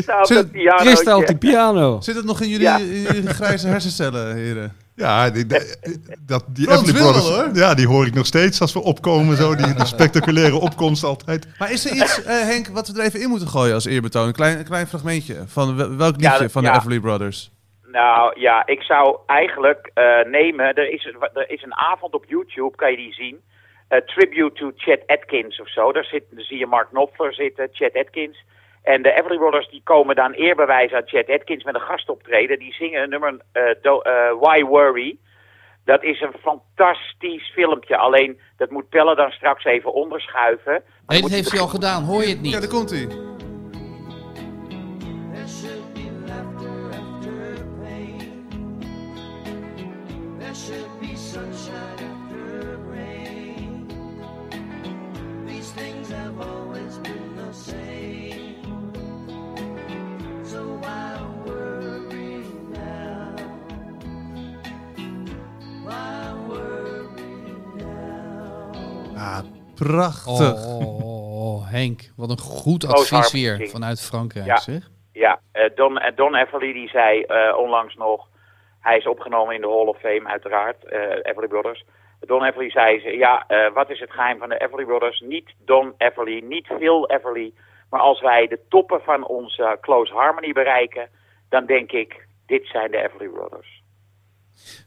Piano. 0.52 0.78
Christa 0.80 1.18
op 1.18 1.28
die 1.28 1.38
piano. 1.38 2.02
zit 2.02 2.16
het 2.16 2.26
nog 2.26 2.42
in 2.42 2.48
jullie, 2.48 2.66
Ja. 2.66 2.78
in 2.78 2.86
jullie 3.02 3.28
grijze 3.28 3.68
hersencellen, 3.68 4.36
heren? 4.36 4.74
Ja, 4.96 5.30
die, 5.30 5.46
die- 5.46 5.60
dat, 6.26 6.46
die 6.48 6.66
Frans 6.66 6.82
Everly 6.82 7.00
Brothers, 7.00 7.30
wel, 7.30 7.44
hoor. 7.46 7.56
ja, 7.56 7.74
die 7.74 7.88
hoor 7.88 8.06
ik 8.06 8.14
nog 8.14 8.26
steeds 8.26 8.62
als 8.62 8.74
we 8.74 8.84
opkomen. 8.84 9.38
Zo, 9.38 9.56
die, 9.56 9.74
die 9.74 9.86
spectaculaire 9.86 10.56
opkomst 10.56 11.04
altijd. 11.04 11.48
Maar 11.60 11.72
is 11.72 11.86
er 11.90 11.96
iets, 11.96 12.24
eh, 12.24 12.40
Henk, 12.42 12.68
wat 12.68 12.88
we 12.88 13.00
er 13.00 13.06
even 13.06 13.22
in 13.22 13.30
moeten 13.30 13.48
gooien 13.48 13.74
als 13.74 13.86
eerbetoon? 13.86 14.28
Een 14.28 14.34
klein, 14.34 14.58
een 14.58 14.66
klein 14.66 14.88
fragmentje 14.88 15.44
van 15.48 15.76
wel- 15.76 15.96
welk 15.96 16.16
Ja, 16.22 16.30
liedje 16.30 16.44
dat- 16.44 16.52
van 16.52 16.64
de 16.64 16.70
ja. 16.70 16.76
Everly 16.78 17.00
Brothers? 17.00 17.52
Nou 17.92 18.40
ja, 18.40 18.66
ik 18.66 18.82
zou 18.82 19.18
eigenlijk 19.26 19.92
eh, 19.94 20.04
nemen. 20.32 20.74
Er 20.74 20.90
is, 20.94 21.06
een, 21.06 21.30
er 21.34 21.50
is 21.50 21.64
een 21.64 21.76
avond 21.76 22.14
op 22.14 22.26
YouTube, 22.28 22.76
kan 22.76 22.92
je 22.92 22.98
die 22.98 23.14
zien. 23.14 23.40
Eh, 23.88 24.00
tribute 24.00 24.54
to 24.60 24.72
Chet 24.76 25.04
Atkins 25.08 25.60
of 25.62 25.70
zo. 25.72 25.92
Daar, 25.92 26.04
zit, 26.06 26.24
daar 26.32 26.44
zie 26.44 26.58
je 26.58 26.66
Mark 26.66 26.90
Knopfler 26.90 27.34
zitten, 27.34 27.70
Chet 27.72 27.96
Atkins. 27.96 28.44
En 28.86 29.02
de 29.02 29.14
Everly 29.14 29.38
Brothers 29.38 29.70
die 29.70 29.82
komen 29.84 30.16
dan 30.16 30.32
eerbewijs 30.32 30.92
aan 30.92 31.02
Chet 31.08 31.30
Atkins 31.30 31.64
met 31.64 31.76
een 31.76 31.82
gastoptreden. 31.82 32.60
Die 32.60 32.74
zingen 32.74 33.02
een 33.04 33.10
nummer 33.10 33.38
eh, 33.52 33.64
do- 33.82 34.00
eh, 34.02 34.32
Why 34.40 34.64
Worry. 34.64 35.18
Dat 35.86 36.04
is 36.04 36.22
een 36.22 36.34
fantastisch 36.42 37.52
filmpje. 37.54 37.98
Alleen 37.98 38.40
dat 38.58 38.70
moet 38.70 38.90
Pelle 38.90 39.16
dan 39.16 39.32
straks 39.32 39.64
even 39.64 39.94
onderschuiven. 39.94 40.72
Maar 40.74 40.82
Nee, 41.08 41.22
dat 41.22 41.30
heeft 41.32 41.52
hij 41.52 41.60
al 41.62 41.68
gedaan. 41.68 42.04
Hoor 42.04 42.22
je 42.22 42.28
het 42.28 42.40
Ja, 42.46 42.52
daar 42.52 42.62
niet? 42.62 42.70
komt 42.70 42.90
hij. 42.90 43.08
There 50.68 50.85
prachtig. 69.76 70.66
Oh, 70.66 70.80
oh, 70.80 71.56
oh, 71.56 71.70
Henk, 71.72 72.12
wat 72.16 72.30
een 72.30 72.40
goed 72.40 72.86
advies 72.88 73.32
weer 73.32 73.68
vanuit 73.70 74.02
Frankrijk, 74.02 74.46
Ja. 74.46 74.58
zeg. 74.58 74.90
Ja, 75.12 75.40
eh, 75.52 75.70
Don, 75.76 75.98
eh, 75.98 76.16
Don 76.16 76.36
Everly 76.36 76.74
die 76.74 76.90
zei 76.90 77.22
eh, 77.22 77.58
onlangs 77.58 77.96
nog, 77.96 78.28
hij 78.80 78.98
is 78.98 79.08
opgenomen 79.08 79.56
in 79.56 79.62
de 79.62 79.68
Hall 79.68 79.88
of 79.88 80.00
Fame 80.00 80.28
uiteraard, 80.30 80.86
eh 80.86 81.00
Everly 81.22 81.48
Brothers. 81.48 81.84
Don 82.20 82.44
Everly 82.44 82.70
zei, 82.70 83.00
ze, 83.00 83.10
ja, 83.10 83.44
eh, 83.48 83.74
wat 83.74 83.90
is 83.90 84.00
het 84.00 84.12
geheim 84.12 84.38
van 84.40 84.50
de 84.50 84.58
Everly 84.58 84.86
Brothers? 84.86 85.20
Niet 85.20 85.54
Don 85.66 85.94
Everly, 85.98 86.40
niet 86.48 86.68
Phil 86.68 87.10
Everly, 87.10 87.54
maar 87.90 88.00
als 88.02 88.22
wij 88.22 88.48
de 88.48 88.60
toppen 88.70 89.02
van 89.04 89.28
onze 89.28 89.78
Close 89.82 90.14
Harmony 90.14 90.52
bereiken, 90.54 91.10
dan 91.50 91.66
denk 91.66 91.92
ik, 91.92 92.28
dit 92.46 92.68
zijn 92.68 92.92
de 92.92 92.98
Everly 92.98 93.28
Brothers. 93.28 93.84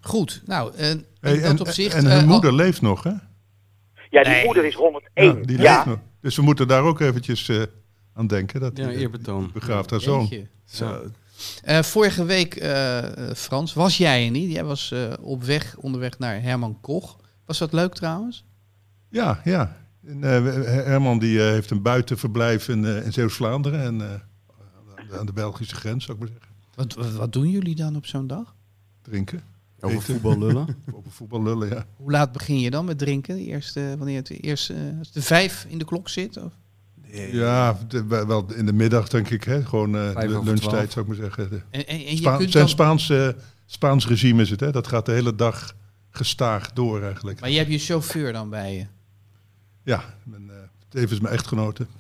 Goed, 0.00 0.42
nou, 0.46 0.72
en 0.76 0.90
in 0.90 1.06
Hey, 1.20 1.34
dat 1.40 1.50
en, 1.50 1.60
opzicht... 1.60 1.94
en 1.94 2.06
eh, 2.06 2.16
hun 2.16 2.26
moeder 2.26 2.52
leeft 2.54 2.82
nog, 2.82 3.02
hè? 3.02 3.12
Ja, 4.10 4.22
die 4.22 4.32
Nee. 4.32 4.44
moeder 4.44 4.64
is 4.64 4.72
Ja, 4.72 4.78
101. 4.78 5.42
die 5.46 5.58
Ja, 5.58 5.74
leeft 5.74 5.86
nog. 5.86 5.98
Dus 6.20 6.36
we 6.36 6.42
moeten 6.42 6.68
daar 6.68 6.82
ook 6.82 7.00
eventjes 7.00 7.48
eh, 7.48 7.62
aan 8.14 8.26
denken. 8.26 8.60
Dat 8.60 8.76
Ja, 8.76 8.88
die, 8.88 8.96
eerbetoon. 8.98 9.50
begraaft 9.52 9.90
haar 9.90 10.00
zoon. 10.00 10.30
Zo. 10.64 11.02
Eh, 11.62 11.82
vorige 11.82 12.24
week, 12.24 12.54
eh, 12.54 12.98
eh, 13.28 13.34
Frans, 13.34 13.74
was 13.74 13.96
jij 13.96 14.24
er 14.24 14.30
niet? 14.30 14.52
Jij 14.52 14.64
was 14.64 14.90
eh, 14.92 15.12
op 15.20 15.42
weg, 15.44 15.76
onderweg 15.76 16.18
naar 16.18 16.42
Herman 16.42 16.80
Koch. 16.80 17.16
Was 17.44 17.58
dat 17.58 17.72
leuk 17.72 17.94
trouwens? 17.94 18.44
Ja, 19.10 19.40
ja. 19.44 19.76
En, 20.06 20.24
eh, 20.24 20.42
Herman 20.84 21.18
die, 21.18 21.38
eh, 21.40 21.50
heeft 21.50 21.70
een 21.70 21.82
buitenverblijf 21.82 22.68
in, 22.68 22.84
eh, 22.84 23.04
in 23.04 23.12
Zeeuws-Vlaanderen. 23.12 23.80
En 23.80 24.00
eh, 25.10 25.18
aan 25.18 25.26
de 25.26 25.32
Belgische 25.32 25.74
grens, 25.74 26.04
zou 26.04 26.16
ik 26.18 26.22
maar 26.24 26.32
zeggen. 26.32 26.54
Wat, 26.74 26.94
wat, 26.94 27.12
wat 27.12 27.32
doen 27.32 27.48
jullie 27.50 27.74
dan 27.74 27.96
op 27.96 28.06
zo'n 28.06 28.26
dag? 28.26 28.54
Drinken. 29.02 29.42
Over 29.80 29.96
eten, 29.98 30.12
voetbal 30.12 30.38
lullen. 30.38 30.66
Over 30.96 31.10
voetbal 31.10 31.42
lullen, 31.42 31.68
ja. 31.68 31.86
Hoe 31.96 32.10
laat 32.10 32.32
begin 32.32 32.60
je 32.60 32.70
dan 32.70 32.84
met 32.84 32.98
drinken? 32.98 33.36
De 33.36 33.44
eerste, 33.44 33.94
wanneer 33.98 34.16
het 34.16 34.30
eerst, 34.42 34.70
eh, 34.70 34.76
als 34.98 35.12
de 35.12 35.22
vijf 35.22 35.66
in 35.68 35.78
de 35.78 35.84
klok 35.84 36.08
zit? 36.08 36.36
Of? 36.36 36.52
Ja, 37.32 37.78
de- 37.88 38.04
wel 38.06 38.46
in 38.54 38.66
de 38.66 38.72
middag 38.72 39.08
denk 39.08 39.30
ik. 39.30 39.44
Hè. 39.44 39.64
Gewoon 39.64 39.96
eh, 39.96 40.08
over 40.08 40.44
lunchtijd, 40.44 40.58
twaalf. 40.70 40.90
zou 40.92 41.00
ik 41.00 41.06
maar 41.06 41.30
zeggen. 41.30 41.50
En, 41.70 41.86
en, 41.86 41.86
en 41.86 42.10
je 42.10 42.16
Spa- 42.16 42.36
kunt 42.36 42.50
zijn 42.50 42.64
dan, 42.64 42.72
Spaans, 42.72 43.10
eh, 43.10 43.28
Spaans 43.66 44.06
regime 44.08 44.42
is 44.42 44.50
het, 44.50 44.60
hè? 44.60 44.70
Dat 44.70 44.86
gaat 44.86 45.06
de 45.06 45.12
hele 45.12 45.34
dag 45.34 45.74
gestaag 46.10 46.72
door 46.72 47.02
eigenlijk. 47.02 47.40
maar 47.40 47.50
je 47.50 47.56
hebt 47.58 47.70
je 47.70 47.78
chauffeur 47.78 48.32
dan 48.32 48.50
bij 48.50 48.74
je. 48.76 48.86
Ja, 49.82 50.04
mijn, 50.24 50.50
eh, 50.50 50.56
tevens 50.88 51.20
mijn 51.20 51.34
echtgenote. 51.34 51.86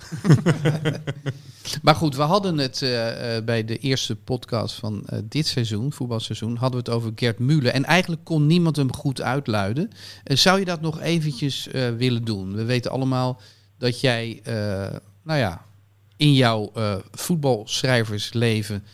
Maar 1.82 1.94
goed, 1.94 2.16
we 2.16 2.22
hadden 2.22 2.58
het 2.58 2.82
eh, 2.82 3.36
eh, 3.36 3.44
bij 3.44 3.64
de 3.64 3.78
eerste 3.78 4.16
podcast 4.16 4.74
van 4.74 5.02
eh, 5.06 5.18
dit 5.24 5.46
seizoen, 5.46 5.92
voetbalseizoen, 5.92 6.56
hadden 6.56 6.84
we 6.84 6.90
het 6.90 6.96
over 6.96 7.12
Gert 7.14 7.38
Muller. 7.38 7.72
En 7.72 7.84
eigenlijk 7.84 8.24
kon 8.24 8.46
niemand 8.46 8.76
hem 8.76 8.94
goed 8.94 9.22
uitluiden. 9.22 9.90
Eh, 10.24 10.36
zou 10.36 10.58
je 10.58 10.64
dat 10.64 10.80
nog 10.80 11.00
eventjes 11.00 11.68
willen 11.96 12.24
doen? 12.24 12.54
We 12.54 12.64
weten 12.64 12.90
allemaal 12.90 13.40
dat 13.78 14.00
jij, 14.00 14.42
nou 15.22 15.38
ja, 15.38 15.64
in 16.16 16.34
jouw 16.34 16.72
voetbalschrijversleven 17.10 18.84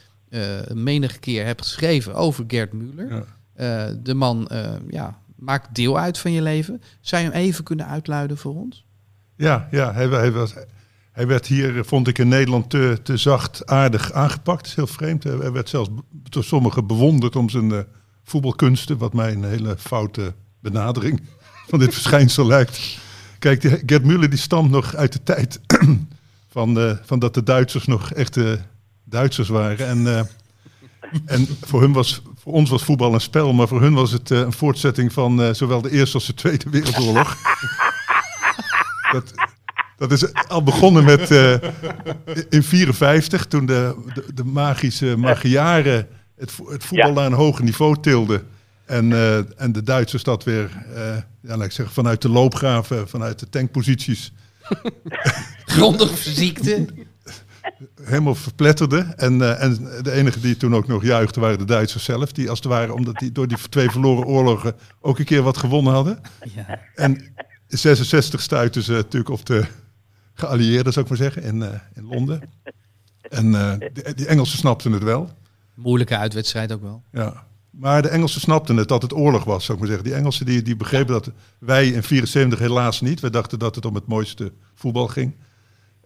menige 0.73 1.19
keer 1.19 1.45
hebt 1.45 1.63
geschreven 1.63 2.15
over 2.15 2.45
Gert 2.49 2.73
Muller. 2.73 3.25
Ja. 3.57 3.93
De 4.03 4.15
man 4.15 4.49
ja, 4.89 5.19
maakt 5.37 5.75
deel 5.75 5.99
uit 5.99 6.19
van 6.19 6.33
je 6.33 6.43
leven. 6.43 6.83
Zou 7.01 7.23
je 7.23 7.31
hem 7.31 7.39
even 7.39 7.65
kunnen 7.65 7.87
uitluiden 7.87 8.37
voor 8.37 8.55
ons? 8.55 8.85
Ja, 9.37 9.69
ja 9.71 9.93
hij, 9.93 10.07
hij, 10.07 10.33
was, 10.33 10.55
hij 11.14 11.27
werd 11.27 11.46
hier, 11.46 11.79
eh, 11.79 11.85
vond 11.85 12.09
ik, 12.09 12.18
in 12.18 12.29
Nederland 12.29 12.70
te, 12.70 12.98
te 13.03 13.16
zachtaardig 13.16 14.12
aangepakt. 14.12 14.59
Dat 14.59 14.66
is 14.66 14.74
heel 14.74 14.87
vreemd. 14.87 15.24
Hij 15.24 15.53
werd 15.53 15.68
zelfs 15.68 15.88
door 16.11 16.44
sommigen 16.44 16.87
bewonderd 16.87 17.37
om 17.37 17.50
zijn 17.50 17.72
eh, 17.72 17.79
voetbalkunsten. 18.24 18.98
Wat 18.98 19.12
mij 19.12 19.33
een 19.33 19.44
hele 19.44 19.77
foute 19.79 20.35
benadering 20.61 21.22
van 21.68 21.79
dit 21.79 21.92
verschijnsel 21.92 22.46
lijkt. 22.46 22.98
Kijk, 23.38 23.61
die 23.61 23.83
Gerd 23.87 24.03
Müller 24.03 24.29
die 24.29 24.38
stamt 24.38 24.70
nog 24.70 24.94
uit 24.94 25.12
de 25.12 25.22
tijd 25.22 25.61
van, 26.55 26.79
eh, 26.79 26.96
van 27.05 27.18
dat 27.18 27.35
de 27.35 27.42
Duitsers 27.42 27.87
nog 27.87 28.12
echte 28.12 28.61
Duitsers 29.05 29.48
waren. 29.48 29.87
En, 29.87 30.29
en 31.27 31.48
voor, 31.61 31.81
hun 31.81 31.92
was, 31.92 32.22
voor 32.38 32.53
ons 32.53 32.70
was 32.70 32.85
voetbal 32.85 33.14
een 33.14 33.20
spel, 33.20 33.53
maar 33.53 33.68
voor 33.68 33.81
hun 33.81 33.94
was 33.94 34.11
het 34.11 34.31
een 34.31 34.53
voortzetting 34.53 35.12
van 35.12 35.55
zowel 35.55 35.81
de 35.81 35.90
Eerste 35.90 36.14
als 36.14 36.27
de 36.27 36.35
Tweede 36.35 36.70
Wereldoorlog. 36.70 37.37
dat, 39.12 39.35
dat 39.97 40.13
is 40.13 40.33
al 40.49 40.63
begonnen 40.63 41.05
met 41.05 41.31
eh, 41.31 41.53
in 42.49 42.63
54, 42.63 43.47
toen 43.47 43.67
de, 43.67 43.95
de, 44.15 44.25
de 44.35 44.45
magische 44.45 45.17
Magyaren 45.17 46.07
het, 46.37 46.51
vo- 46.53 46.71
het 46.71 46.85
voetbal 46.85 47.09
Ja. 47.09 47.15
naar 47.15 47.27
een 47.27 47.33
hoger 47.33 47.65
niveau 47.65 47.97
tilden. 48.01 48.43
En, 48.85 49.13
eh, 49.13 49.61
en 49.61 49.73
de 49.73 49.83
Duitsers 49.83 50.23
dat 50.23 50.45
weer, 50.45 50.71
eh, 50.95 51.03
ja, 51.41 51.57
laat 51.57 51.65
ik 51.65 51.73
zeggen, 51.73 51.95
vanuit 51.95 52.23
de 52.23 52.29
loopgraven, 52.29 53.09
vanuit 53.09 53.39
de 53.39 53.49
tankposities, 53.49 54.33
Grondig 55.65 56.19
verziekte. 56.19 56.87
helemaal 58.03 58.35
verpletterde. 58.35 58.99
En, 59.17 59.43
eh, 59.43 59.63
en 59.63 59.89
de 60.03 60.13
enige 60.13 60.41
die 60.41 60.57
toen 60.57 60.75
ook 60.75 60.87
nog 60.87 61.03
juichte 61.05 61.41
waren 61.41 61.59
de 61.59 61.65
Duitsers 61.65 62.05
zelf. 62.05 62.33
Die 62.33 62.49
als 62.51 62.59
het 62.59 62.69
ware, 62.69 62.93
omdat 62.95 63.19
die 63.19 63.33
door 63.33 63.49
die 63.49 63.57
twee 63.71 63.91
verloren 63.91 64.25
oorlogen 64.27 64.75
ook 65.01 65.19
een 65.19 65.25
keer 65.25 65.43
wat 65.43 65.57
gewonnen 65.57 65.93
hadden. 65.93 66.21
Ja. 66.55 66.79
En 66.95 67.17
in 67.69 67.79
66 67.79 68.41
stuitten 68.41 68.83
ze 68.83 68.93
natuurlijk 68.93 69.31
op 69.31 69.47
de 69.47 69.65
geallieerden, 70.35 70.92
zou 70.92 71.05
ik 71.05 71.11
maar 71.11 71.20
zeggen, 71.20 71.42
in, 71.42 71.62
eh, 71.62 71.81
in 71.94 72.05
Londen. 72.05 72.40
En 73.23 73.55
eh, 73.55 73.88
die, 73.92 74.14
die 74.14 74.27
Engelsen 74.27 74.59
snapten 74.59 74.92
het 74.92 75.03
wel. 75.03 75.31
Moeilijke 75.75 76.16
uitwedstrijd 76.16 76.73
ook 76.73 76.83
wel. 76.83 77.03
Ja. 77.12 77.47
Maar 77.70 78.03
de 78.03 78.09
Engelsen 78.09 78.40
snapten 78.40 78.77
het 78.77 78.88
dat 78.88 79.03
het 79.03 79.12
oorlog 79.12 79.44
was, 79.44 79.64
zou 79.64 79.79
ik 79.79 79.85
maar 79.85 79.92
zeggen. 79.92 80.11
Die 80.11 80.18
Engelsen 80.18 80.47
die, 80.47 80.62
die 80.62 80.77
begrepen 80.77 81.12
dat 81.12 81.31
wij 81.59 81.88
in 81.88 82.03
74 82.03 82.59
helaas 82.59 83.01
niet. 83.01 83.20
Wij 83.20 83.31
dachten 83.31 83.59
dat 83.59 83.75
het 83.75 83.85
om 83.85 83.94
het 83.94 84.07
mooiste 84.07 84.53
voetbal 84.75 85.09
ging. 85.09 85.35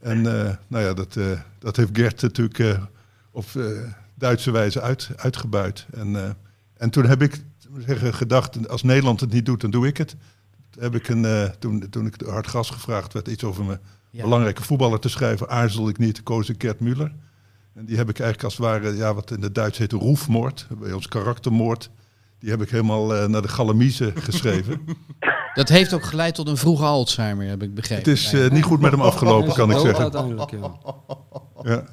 En 0.01 0.19
eh, 0.19 0.55
nou 0.67 0.85
ja, 0.85 0.95
dat, 0.95 1.19
dat 1.59 1.77
heeft 1.77 1.91
Gert 1.93 2.23
natuurlijk 2.23 2.81
op 3.31 3.45
Duitse 4.15 4.51
wijze 4.51 4.81
uit, 4.81 5.11
uitgebuit. 5.17 5.87
En, 5.91 6.37
en 6.77 6.91
toen 6.91 7.07
heb 7.07 7.23
ik 7.23 7.43
zeggen, 7.87 8.15
gedacht, 8.15 8.69
als 8.69 8.83
Nederland 8.83 9.21
het 9.21 9.33
niet 9.33 9.47
doet, 9.47 9.61
dan 9.61 9.71
doe 9.71 9.87
ik 9.87 9.97
het. 9.97 10.17
Toen 10.71 10.83
Heb 10.83 10.95
ik 10.95 11.09
een, 11.09 11.53
toen, 11.59 11.89
toen 11.91 12.07
ik 12.07 12.15
hard 12.27 12.47
gas 12.47 12.71
gevraagd 12.71 13.13
werd 13.13 13.29
iets 13.29 13.45
over 13.45 13.65
mijn 13.65 13.81
Ja. 14.19 14.25
belangrijke 14.25 14.63
voetballer 14.63 14.99
te 14.99 15.09
schrijven, 15.09 15.49
aarzelde 15.49 15.91
ik 15.91 15.99
niet, 15.99 16.23
koos 16.23 16.49
ik 16.49 16.63
Gert 16.63 16.81
Muller. 16.81 17.13
En 17.75 17.85
die 17.85 17.97
heb 17.97 18.09
ik 18.09 18.21
eigenlijk 18.21 18.45
als 18.45 18.57
het 18.57 18.67
ware, 18.67 18.97
ja, 18.97 19.15
wat 19.15 19.31
in 19.31 19.43
het 19.43 19.55
Duits 19.55 19.79
heet 19.79 19.93
roefmoord, 19.93 20.67
bij 20.79 20.93
ons 20.93 21.09
karaktermoord. 21.09 21.91
Die 22.39 22.51
heb 22.51 22.63
ik 22.63 22.71
helemaal 22.71 23.15
eh, 23.15 23.27
naar 23.27 23.43
de 23.43 23.49
galamiezen 23.49 24.13
geschreven. 24.29 24.81
Dat 25.55 25.69
heeft 25.69 25.93
ook 25.93 26.05
geleid 26.05 26.35
tot 26.35 26.49
een 26.49 26.57
vroege 26.57 26.85
Alzheimer, 26.85 27.47
heb 27.47 27.63
ik 27.63 27.75
begrepen. 27.75 28.11
het 28.11 28.21
is 28.21 28.33
eh, 28.33 28.51
niet 28.51 28.65
goed 28.65 28.81
met 28.81 28.91
hem 28.91 29.01
afgelopen, 29.01 29.55
kan 29.55 29.71
ik 29.71 29.79
zeggen. 29.79 30.37
Ja. 31.63 31.85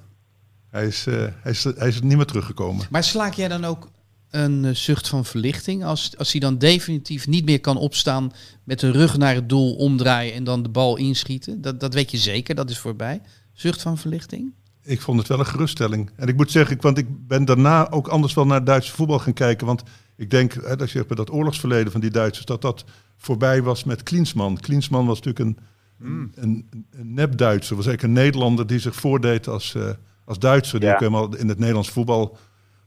Hij, 0.70 0.86
is, 0.86 1.08
eh, 1.08 1.14
hij, 1.16 1.52
is, 1.52 1.64
hij 1.64 1.88
is 1.88 2.02
niet 2.02 2.18
meer 2.18 2.26
teruggekomen. 2.26 2.86
Maar 2.90 3.04
slaak 3.04 3.34
jij 3.34 3.48
dan 3.48 3.66
ook 3.66 3.90
een 4.36 4.65
eh, 4.65 4.74
zucht 4.74 5.08
van 5.08 5.26
verlichting 5.26 5.84
als, 5.84 6.17
als 6.17 6.32
hij 6.32 6.39
dan 6.41 6.58
definitief 6.58 7.28
niet 7.28 7.45
meer 7.45 7.60
kan 7.60 7.78
opstaan 7.78 8.32
met 8.63 8.80
de 8.80 8.91
rug 8.91 9.17
naar 9.17 9.36
het 9.36 9.50
doel 9.50 9.76
omdraaien 9.76 10.34
en 10.34 10.43
dan 10.43 10.63
de 10.63 10.69
bal 10.69 10.98
inschieten? 10.98 11.62
Dat, 11.62 11.80
dat 11.80 11.93
weet 11.93 12.12
je 12.12 12.17
zeker, 12.17 12.56
dat 12.56 12.69
is 12.69 12.78
voorbij. 12.80 13.21
Zucht 13.54 13.82
van 13.82 13.98
verlichting? 13.98 14.54
Ik 14.84 15.02
vond 15.02 15.19
het 15.19 15.28
wel 15.28 15.39
een 15.39 15.45
geruststelling. 15.45 16.10
En 16.15 16.28
ik 16.28 16.36
moet 16.36 16.52
zeggen, 16.52 16.76
ik- 16.76 16.82
want 16.82 16.98
ik 16.98 17.28
ben 17.28 17.45
daarna 17.45 17.89
ook 17.91 18.08
anders 18.08 18.34
wel 18.34 18.45
naar 18.45 18.63
Duitse 18.63 18.91
voetbal 18.91 19.19
gaan 19.19 19.34
kijken. 19.34 19.67
Want 19.67 19.84
ik 20.17 20.30
denk, 20.30 20.54
hè, 20.54 20.78
als 20.78 20.91
je 20.93 21.06
bij 21.06 21.15
dat 21.15 21.32
oorlogsverleden 21.32 21.91
van 21.91 22.02
die 22.02 22.10
Duitsers, 22.10 22.45
dat 22.45 22.62
dat 22.62 22.86
voorbij 23.17 23.62
was 23.62 23.84
met 23.84 24.04
Klinsman. 24.04 24.58
Klinsman 24.60 25.06
was 25.06 25.21
natuurlijk 25.21 25.45
een, 25.45 25.65
een, 26.08 26.32
een, 26.36 26.86
een 26.91 27.13
nep-Duitser. 27.13 27.76
Was 27.76 27.86
eigenlijk 27.86 28.17
een 28.17 28.24
Nederlander 28.24 28.67
die 28.67 28.80
zich 28.80 28.95
voordeed 28.95 29.48
als, 29.48 29.76
eh, 29.76 29.89
als 30.26 30.39
Duitser. 30.39 30.80
Die 30.80 30.88
Ja. 30.88 30.93
ook 30.93 31.00
helemaal 31.00 31.36
in 31.36 31.48
het 31.50 31.58
Nederlands 31.60 31.89
voetbal 31.89 32.38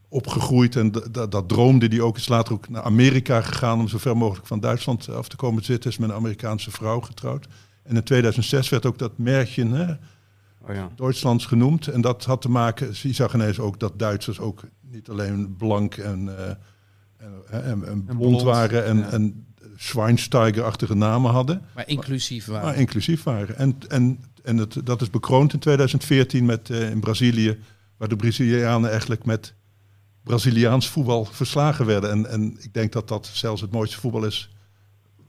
opgegroeid. 0.09 0.77
En 0.77 0.92
dat 1.11 1.49
droomde 1.49 1.87
hij 1.87 2.01
ook. 2.01 2.16
Is 2.16 2.29
later 2.29 2.53
ook 2.53 2.68
naar 2.68 2.83
Amerika 2.83 3.40
gegaan 3.40 3.79
om 3.81 3.88
zo 3.88 3.99
ver 3.99 4.16
mogelijk 4.16 4.47
van 4.47 4.61
Duitsland 4.61 5.09
af 5.09 5.29
te 5.29 5.37
komen 5.37 5.64
zitten. 5.64 5.90
Is 5.90 5.99
met 5.99 6.09
een 6.09 6.14
Amerikaanse 6.14 6.71
vrouw 6.71 7.01
getrouwd. 7.01 7.47
En 7.83 7.97
in 7.97 8.03
2006 8.03 8.68
werd 8.68 8.87
ook 8.87 8.99
dat 8.99 9.18
merkje, 9.18 9.66
hè, 9.66 9.94
Oh, 10.68 10.75
ja. 10.75 10.90
Duitslands 10.97 11.47
genoemd. 11.47 11.87
En 11.87 12.01
dat 12.01 12.25
had 12.25 12.40
te 12.42 12.51
maken, 12.51 12.88
je 12.92 13.12
zag 13.12 13.35
ineens 13.35 13.59
ook 13.59 13.81
dat 13.81 13.99
Duitsers 13.99 14.40
ook 14.40 14.61
niet 14.81 15.09
alleen 15.09 15.55
blank 15.57 15.94
en, 15.94 16.38
eh, 16.38 16.49
en, 17.51 17.64
en, 17.87 18.05
en 18.07 18.16
blond 18.16 18.42
waren 18.42 18.85
en, 18.85 18.99
ja. 18.99 19.11
en 19.11 19.47
Schweinsteiger-achtige 19.77 20.94
namen 20.94 21.31
hadden, 21.31 21.62
Maar 21.75 21.88
inclusief 21.88 22.47
waren. 22.47 22.64
maar 22.64 22.77
inclusief 22.77 23.23
waren. 23.23 23.57
En, 23.57 23.77
en, 23.88 24.25
en 24.42 24.57
het, 24.57 24.81
dat 24.85 25.03
is 25.03 25.11
bekroond 25.11 25.53
in 25.53 25.59
2014 25.59 26.44
met, 26.44 26.71
eh, 26.71 26.90
in 26.90 27.01
Brazilië, 27.01 27.59
waar 27.97 28.09
de 28.09 28.16
Brazilianen 28.16 28.90
eigenlijk 28.90 29.25
met 29.25 29.55
Braziliaans 30.22 30.88
voetbal 30.88 31.24
verslagen 31.24 31.87
werden. 31.87 32.11
En, 32.11 32.26
en 32.31 32.57
ik 32.61 32.74
denk 32.74 32.92
dat 32.92 33.09
dat 33.09 33.31
zelfs 33.33 33.61
het 33.61 33.70
mooiste 33.70 34.00
voetbal 34.00 34.24
is 34.24 34.50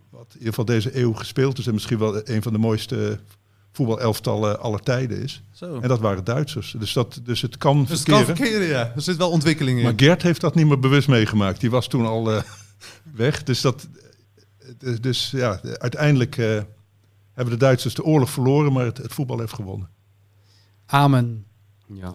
wat 0.10 0.28
in 0.28 0.38
ieder 0.38 0.50
geval 0.50 0.66
deze 0.66 0.98
eeuw 1.00 1.14
gespeeld 1.14 1.58
is. 1.58 1.68
En 1.68 1.74
misschien 1.74 1.98
wel 2.00 2.30
een 2.30 2.42
van 2.42 2.54
de 2.54 2.60
mooiste 2.60 3.20
voetbalelftallen 3.72 4.60
aller 4.60 4.80
tijden 4.80 5.22
is. 5.22 5.44
Zo. 5.52 5.80
En 5.80 5.88
dat 5.88 6.00
waren 6.00 6.24
Duitsers. 6.24 6.76
Dus, 6.80 6.94
dat, 6.94 7.22
dus 7.24 7.42
het 7.42 7.58
kan 7.58 7.86
Dus 7.86 8.00
het 8.00 8.08
kan 8.08 8.26
verkeren. 8.26 8.50
verkeren, 8.50 8.68
ja. 8.68 8.92
Er 8.96 9.02
zit 9.02 9.18
wel 9.18 9.30
ontwikkeling 9.32 9.78
in. 9.78 9.84
Maar 9.84 9.94
Gert 9.96 10.22
heeft 10.22 10.42
dat 10.42 10.56
niet 10.56 10.68
meer 10.68 10.80
bewust 10.80 11.08
meegemaakt. 11.08 11.60
Die 11.60 11.70
was 11.70 11.88
toen 11.88 12.06
al 12.06 12.32
eh, 12.32 12.42
weg. 13.24 13.44
Dus, 13.44 13.62
dat, 13.62 13.88
dus, 14.78 15.02
dus 15.02 15.32
ja, 15.32 15.60
uiteindelijk 15.64 16.38
eh, 16.38 16.62
hebben 17.34 17.54
de 17.54 17.60
Duitsers 17.60 17.94
de 17.94 18.04
oorlog 18.04 18.30
verloren, 18.30 18.74
maar 18.74 18.86
het, 18.86 18.98
het 18.98 19.14
voetbal 19.14 19.40
heeft 19.40 19.54
gewonnen. 19.54 19.90
Amen. 20.86 21.46
Ja. 21.88 22.14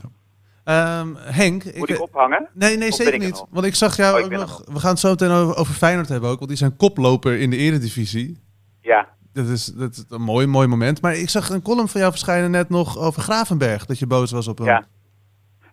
Ehm, 0.64 1.14
Henk. 1.16 1.77
Moet 1.77 1.90
ik 1.90 2.00
ophangen? 2.00 2.48
Nee, 2.53 2.77
nee, 2.77 2.92
zeker 2.92 3.12
er 3.12 3.18
niet. 3.18 3.31
nog? 3.31 3.46
Want 3.50 3.66
ik 3.66 3.74
zag 3.74 3.96
jou 3.96 4.12
Oh, 4.12 4.18
ik 4.18 4.24
ook 4.24 4.33
er 4.33 4.38
nog... 4.38 4.64
We 4.72 4.79
gaan 4.79 4.90
het 4.90 4.98
zo 4.98 5.11
meteen 5.11 5.31
over, 5.31 5.57
over 5.57 5.74
Feyenoord 5.74 6.09
hebben 6.09 6.31
ook. 6.31 6.38
Want 6.38 6.48
die 6.48 6.59
zijn 6.59 6.77
koploper 6.77 7.40
in 7.40 7.50
de 7.50 7.57
eredivisie. 7.57 8.42
Ja. 8.81 9.09
Dat 9.33 9.46
is, 9.46 9.64
dat 9.64 9.90
is 9.90 10.05
een 10.09 10.22
mooi, 10.22 10.46
mooi 10.46 10.66
moment. 10.66 11.03
Maar 11.03 11.14
ik 11.14 11.29
zag 11.29 11.48
een 11.48 11.62
column 11.62 11.88
van 11.88 12.00
jou 12.00 12.12
verschijnen 12.12 12.50
net 12.50 12.68
nog 12.68 12.98
over 12.98 13.22
Gravenberg. 13.22 13.87
Dat 13.87 13.98
je 13.98 14.07
boos 14.07 14.33
was 14.33 14.48
op 14.48 14.59
hem. 14.59 14.66
Ja. 14.66 14.85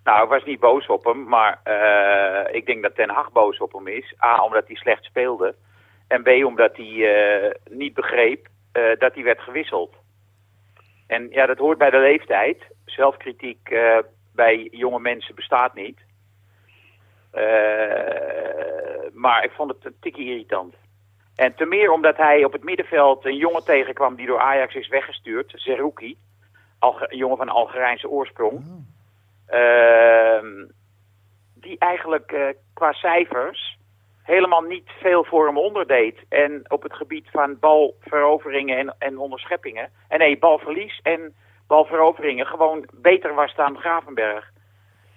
Nou, 0.04 0.24
ik 0.24 0.30
was 0.30 0.44
niet 0.44 0.60
boos 0.60 0.88
op 0.88 1.06
hem, 1.06 1.24
maar 1.24 1.60
eh, 1.64 2.56
ik 2.56 2.66
denk 2.66 2.82
dat 2.82 2.96
Ten 2.96 3.10
Hag 3.10 3.32
boos 3.32 3.58
op 3.58 3.74
hem 3.74 3.88
is. 3.88 4.16
A, 4.24 4.44
omdat 4.44 4.68
hij 4.68 4.76
slecht 4.76 5.04
speelde. 5.04 5.56
En 6.08 6.24
B, 6.24 6.28
omdat 6.46 6.76
hij 6.76 7.16
eh, 7.16 7.56
niet 7.70 7.94
begreep 7.94 8.48
eh, 8.72 8.84
dat 9.00 9.14
hij 9.14 9.24
werd 9.24 9.40
gewisseld. 9.40 9.96
En 11.08 11.28
ja, 11.30 11.46
dat 11.46 11.58
hoort 11.58 11.78
bij 11.78 11.90
de 11.90 12.00
leeftijd. 12.00 12.58
Zelfkritiek 12.86 13.70
bij 14.44 14.68
jonge 14.72 15.00
mensen 15.00 15.36
bestaat 15.36 15.74
niet. 15.74 16.00
Eh, 17.32 17.44
maar 19.14 19.44
ik 19.44 19.52
vond 19.52 19.72
het 19.72 19.86
een 19.86 19.96
tikje 20.00 20.24
irritant. 20.24 20.76
En 21.36 21.56
te 21.56 21.66
meer 21.66 21.92
omdat 21.92 22.18
hij 22.18 22.44
op 22.44 22.52
het 22.52 22.64
middenveld 22.64 23.26
een 23.26 23.36
jongen 23.36 23.64
tegenkwam 23.64 24.16
die 24.16 24.28
door 24.28 24.40
Ajax 24.40 24.76
is 24.76 24.88
weggestuurd, 24.88 25.52
Zerouki. 25.56 26.18
Een 26.80 27.18
jongen 27.18 27.38
van 27.38 27.50
Algerijnse 27.50 28.10
oorsprong. 28.10 28.86
Ehm, 29.48 30.66
die 31.54 31.80
eigenlijk 31.80 32.32
eh, 32.32 32.48
qua 32.74 32.92
cijfers 32.92 33.78
helemaal 34.24 34.62
niet 34.62 34.90
veel 35.00 35.24
voor 35.24 35.46
hem 35.46 35.58
onderdeed. 35.58 36.18
En 36.30 36.64
op 36.68 36.84
het 36.84 36.94
gebied 36.94 37.28
van 37.32 37.60
balveroveringen 37.60 38.78
en, 38.78 38.96
en 39.00 39.18
onderscheppingen. 39.18 39.90
En 40.08 40.20
nee, 40.20 40.38
balverlies 40.38 41.00
en 41.04 41.34
balveroveringen 41.76 42.46
gewoon 42.46 42.90
beter 42.94 43.34
was 43.36 43.56
dan 43.56 43.78
Gravenberg. 43.78 44.52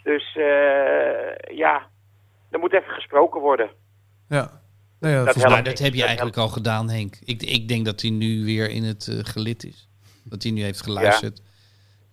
Dus 0.03 0.37
eh, 0.37 1.57
ja, 1.57 1.87
er 2.51 2.59
moet 2.59 2.73
even 2.73 2.93
gesproken 2.93 3.41
worden. 3.41 3.71
Ja. 4.29 4.61
Nou 5.01 5.15
ja, 5.15 5.25
Dat 5.25 5.37
Maar 5.49 5.65
dat 5.65 5.79
heb 5.79 5.95
je 5.95 6.05
eigenlijk 6.05 6.37
al 6.37 6.49
gedaan, 6.49 6.91
Henk. 6.91 7.17
Ik, 7.25 7.43
ik 7.43 7.69
denk 7.69 7.85
dat 7.85 8.01
hij 8.01 8.11
nu 8.11 8.45
weer 8.45 8.71
in 8.71 8.85
het 8.85 9.09
eh, 9.09 9.19
gelid 9.23 9.65
is. 9.65 9.89
Dat 10.25 10.43
hij 10.43 10.53
nu 10.53 10.63
heeft 10.63 10.83
geluisterd. 10.83 11.41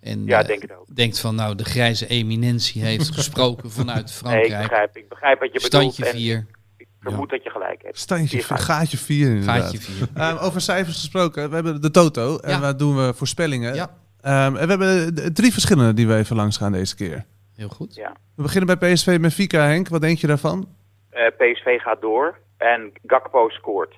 En 0.02 0.26
Ja, 0.26 0.40
eh, 0.42 0.48
denk 0.48 0.62
het 0.62 0.74
ook. 0.78 0.96
denkt 0.96 1.20
van, 1.20 1.36
nou, 1.36 1.56
de 1.56 1.64
grijze 1.66 2.08
eminentie 2.08 2.84
heeft 2.84 3.10
gesproken 3.20 3.72
vanuit 3.72 3.96
Nee, 3.98 4.04
ik 4.06 4.12
Frankrijk. 4.12 4.62
begrijp, 4.70 4.98
ik 4.98 5.10
begrijp 5.10 5.40
wat 5.40 5.54
je 5.54 5.60
bedoelt. 5.62 5.94
Standje 5.94 6.06
en 6.06 6.18
4, 6.18 6.48
Ik 6.78 6.88
vermoed 7.00 7.30
dat 7.30 7.44
je 7.44 7.50
gelijk 7.50 7.82
hebt. 7.84 8.00
Standje, 8.00 8.38
Vier 8.38 8.46
gaatjes. 8.46 8.66
gaatje 8.66 8.98
4 8.98 9.28
inderdaad. 9.30 9.62
gaatje 9.62 9.80
4. 9.80 10.08
Ehm, 10.24 10.38
over 10.38 10.62
cijfers 10.62 11.00
gesproken. 11.00 11.50
We 11.50 11.56
hebben 11.56 11.82
de 11.82 11.92
Toto. 11.92 12.38
En 12.38 12.50
Ja. 12.52 12.60
waar 12.60 12.78
doen 12.78 12.96
we 12.96 13.14
voorspellingen. 13.14 13.74
Ja. 13.76 14.00
Ehm, 14.22 14.56
en 14.56 14.68
we 14.68 14.84
hebben 14.84 15.16
d- 15.16 15.36
drie 15.36 15.52
verschillende 15.52 15.94
die 15.94 16.08
we 16.08 16.16
even 16.16 16.36
langs 16.36 16.58
gaan 16.58 16.72
deze 16.72 16.96
keer. 16.96 17.26
Heel 17.56 17.70
goed. 17.70 17.96
Ja. 17.96 18.16
We 18.36 18.42
beginnen 18.42 18.78
bij 18.80 18.94
PSV 18.94 19.20
Benfica, 19.20 19.66
Henk. 19.66 19.88
Wat 19.88 20.02
denk 20.02 20.18
je 20.18 20.28
daarvan? 20.28 20.68
Eh, 21.10 21.26
PSV 21.28 21.80
gaat 21.82 22.02
door 22.02 22.38
en 22.58 22.92
Gakpo 23.06 23.50
scoort. 23.50 23.96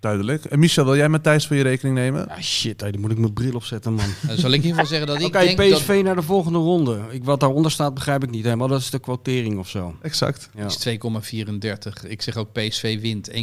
Duidelijk. 0.00 0.44
En 0.44 0.58
Michel, 0.58 0.84
wil 0.84 0.96
jij 0.96 1.08
Matthijs 1.08 1.46
voor 1.46 1.56
je 1.56 1.62
rekening 1.62 1.96
nemen? 1.96 2.28
Ah, 2.28 2.38
shit, 2.40 2.78
dan 2.78 3.00
moet 3.00 3.10
ik 3.10 3.18
mijn 3.18 3.32
bril 3.32 3.54
opzetten, 3.54 3.92
man. 3.92 4.06
Dan 4.26 4.36
zal 4.44 4.50
ik 4.50 4.56
in 4.56 4.66
ieder 4.66 4.70
geval 4.70 4.86
zeggen 4.86 5.06
dat 5.06 5.20
ik 5.20 5.26
Oké, 5.26 5.38
denk 5.54 5.58
PSV 5.74 5.94
dat 5.94 6.04
naar 6.04 6.14
de 6.14 6.22
volgende 6.22 6.58
ronde. 6.58 7.00
Ik, 7.10 7.24
wat 7.24 7.40
daaronder 7.40 7.70
staat 7.70 7.94
begrijp 7.94 8.22
ik 8.22 8.30
niet 8.30 8.44
helemaal. 8.44 8.68
Dat 8.68 8.80
is 8.80 8.90
de 8.90 8.98
quotering 8.98 9.58
of 9.58 9.68
zo. 9.68 9.94
Exact. 10.02 10.50
Ja. 10.54 10.64
is 10.66 10.88
2,34. 10.88 12.06
Ik 12.10 12.22
zeg 12.22 12.36
ook 12.36 12.52
PSV 12.52 13.00
wint 13.00 13.30
1,98. 13.30 13.36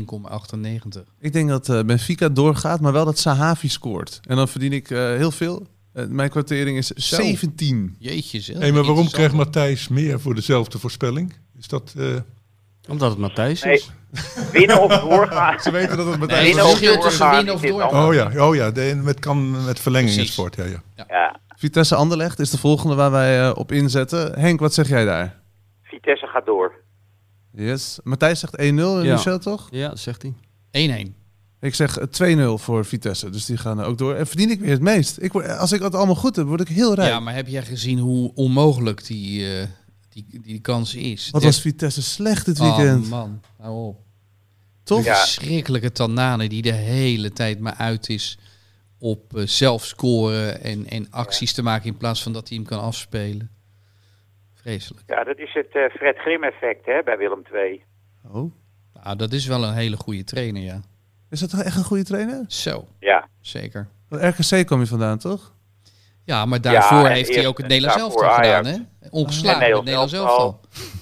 Ik 1.19 1.33
denk 1.33 1.49
dat 1.49 1.69
eh, 1.69 1.83
Benfica 1.83 2.29
doorgaat, 2.29 2.79
maar 2.81 2.93
wel 2.93 3.05
dat 3.05 3.17
Sahavi 3.19 3.67
scoort. 3.69 4.19
En 4.27 4.35
dan 4.35 4.47
verdien 4.47 4.73
ik 4.73 4.89
eh, 4.91 4.99
heel 4.99 5.31
veel. 5.31 5.67
Eh, 5.95 6.05
mijn 6.07 6.29
kwartering 6.29 6.77
is 6.77 6.87
17. 6.87 7.95
Jeetje 7.99 8.39
zeg. 8.41 8.57
Hé, 8.57 8.71
maar 8.71 8.83
waarom 8.83 9.09
krijgt 9.09 9.33
Matthijs 9.33 9.87
meer 9.87 10.19
voor 10.19 10.35
dezelfde 10.35 10.79
voorspelling? 10.79 11.33
Is 11.59 11.67
dat... 11.67 11.93
eh, 11.97 12.05
Omdat 12.89 13.09
het 13.09 13.19
Matthijs 13.19 13.63
Nee, 13.63 13.73
is. 13.73 13.91
winnen 14.51 14.81
of 14.81 14.99
doorgaan. 14.99 15.59
Ze 15.63 15.71
weten 15.71 15.97
dat 15.97 16.05
het 16.05 16.07
Nee, 16.07 16.17
Matthijs 16.17 16.39
het 16.39 16.55
Winnen 16.55 16.65
of 16.65 16.77
verschil 16.77 17.01
tussen 17.01 17.19
doorgaan 17.19 17.35
winnen 17.35 17.53
of 17.53 17.63
is 17.63 17.69
doorgaan. 17.69 18.07
oh 18.07 18.13
ja, 18.13 18.47
oh 18.47 18.55
ja 18.55 18.71
de, 18.71 19.01
met, 19.03 19.19
kan 19.19 19.65
met 19.65 19.79
verlenging 19.79 20.09
in 20.11 20.15
Precies. 20.17 20.33
sport. 20.33 20.55
Ja, 20.55 20.63
ja. 20.65 21.05
Ja, 21.07 21.39
Vitesse 21.57 21.95
Anderlecht 21.95 22.39
is 22.39 22.49
de 22.49 22.57
volgende 22.57 22.95
waar 22.95 23.11
wij 23.11 23.41
eh, 23.47 23.51
op 23.57 23.71
inzetten. 23.71 24.39
Henk, 24.39 24.59
wat 24.59 24.73
zeg 24.73 24.87
jij 24.87 25.05
daar? 25.05 25.39
Vitesse 25.83 26.27
gaat 26.27 26.45
door. 26.45 26.73
Yes. 27.51 27.99
Matthijs 28.03 28.39
zegt 28.39 28.57
1-0 28.57 28.61
en 28.61 28.75
Ja. 29.03 29.13
Michel 29.13 29.39
toch? 29.39 29.65
1-1. 29.65 29.69
Ja, 29.75 29.87
dat 29.89 29.99
zegt 29.99 30.21
hij. 30.71 31.05
1-1. 31.07 31.24
Ik 31.65 31.75
zeg 31.75 31.97
eh, 31.97 32.57
2-0 32.57 32.61
voor 32.61 32.85
Vitesse, 32.85 33.29
dus 33.29 33.45
die 33.45 33.57
gaan 33.57 33.79
er 33.79 33.85
ook 33.85 33.97
door. 33.97 34.15
En 34.15 34.27
verdien 34.27 34.49
ik 34.49 34.59
weer 34.59 34.71
het 34.71 34.81
meest. 34.81 35.21
Ik 35.21 35.31
word, 35.31 35.57
als 35.57 35.71
ik 35.71 35.81
het 35.81 35.95
allemaal 35.95 36.15
goed 36.15 36.35
heb, 36.35 36.45
word 36.45 36.61
ik 36.61 36.67
heel 36.67 36.93
rijk. 36.93 37.09
Ja, 37.09 37.19
maar 37.19 37.33
heb 37.33 37.47
jij 37.47 37.61
gezien 37.61 37.99
hoe 37.99 38.31
onmogelijk 38.35 39.05
die, 39.05 39.59
eh, 39.59 39.67
die, 40.09 40.41
die 40.41 40.59
kans 40.59 40.95
is? 40.95 41.29
Wat 41.31 41.43
was 41.43 41.61
Vitesse 41.61 42.01
slecht 42.01 42.45
dit 42.45 42.59
weekend. 42.59 43.03
Oh 43.03 43.09
man, 43.09 43.41
hou 43.57 43.87
op. 43.87 43.97
Toch? 44.83 45.03
Die 45.03 45.13
verschrikkelijke 45.13 45.91
Tanane 45.91 46.49
die 46.49 46.61
de 46.61 46.71
hele 46.73 47.31
tijd 47.31 47.59
maar 47.59 47.75
uit 47.77 48.09
is 48.09 48.39
op 48.99 49.37
eh, 49.37 49.45
zelf 49.45 49.85
scoren 49.85 50.61
en, 50.61 50.87
en 50.89 51.07
acties 51.09 51.53
te 51.53 51.63
maken 51.63 51.87
in 51.87 51.97
plaats 51.97 52.23
van 52.23 52.33
dat 52.33 52.49
hij 52.49 52.57
hem 52.57 52.65
kan 52.65 52.79
afspelen. 52.81 53.49
Vreselijk. 54.53 55.03
Ja, 55.07 55.23
dat 55.23 55.37
is 55.37 55.53
het 55.53 55.69
eh, 55.71 55.89
Fred 55.89 56.17
Grim 56.17 56.43
effect 56.43 56.85
hè, 56.85 57.01
bij 57.03 57.17
Willem 57.17 57.41
II. 57.53 57.83
Oh. 58.31 58.51
Nou, 59.03 59.17
dat 59.17 59.33
is 59.33 59.45
wel 59.45 59.63
een 59.63 59.73
hele 59.73 59.97
goede 59.97 60.23
trainer, 60.23 60.61
ja. 60.61 60.81
Is 61.35 61.41
dat 61.41 61.49
toch 61.49 61.61
echt 61.63 61.77
een 61.77 61.83
goede 61.83 62.03
trainer? 62.03 62.45
Zo, 62.47 62.87
Ja. 62.99 63.27
zeker. 63.41 63.87
Want 64.09 64.23
RKC 64.23 64.65
kwam 64.65 64.79
je 64.79 64.85
vandaan, 64.85 65.17
toch? 65.17 65.53
Ja, 66.23 66.45
maar 66.45 66.61
daarvoor 66.61 67.07
heeft 67.07 67.35
hij 67.35 67.47
ook 67.47 67.57
het 67.57 67.67
Nederlands 67.67 68.01
daarvoor 68.01 68.23
elftal 68.23 68.43
gedaan, 68.43 68.65
hè? 68.65 69.07
Ongeslagen 69.09 69.61
En 69.61 69.67
met 69.67 69.75
het 69.77 69.85
Nederlands 69.85 70.11
Nederlands 70.11 70.13
elftal. 70.13 70.59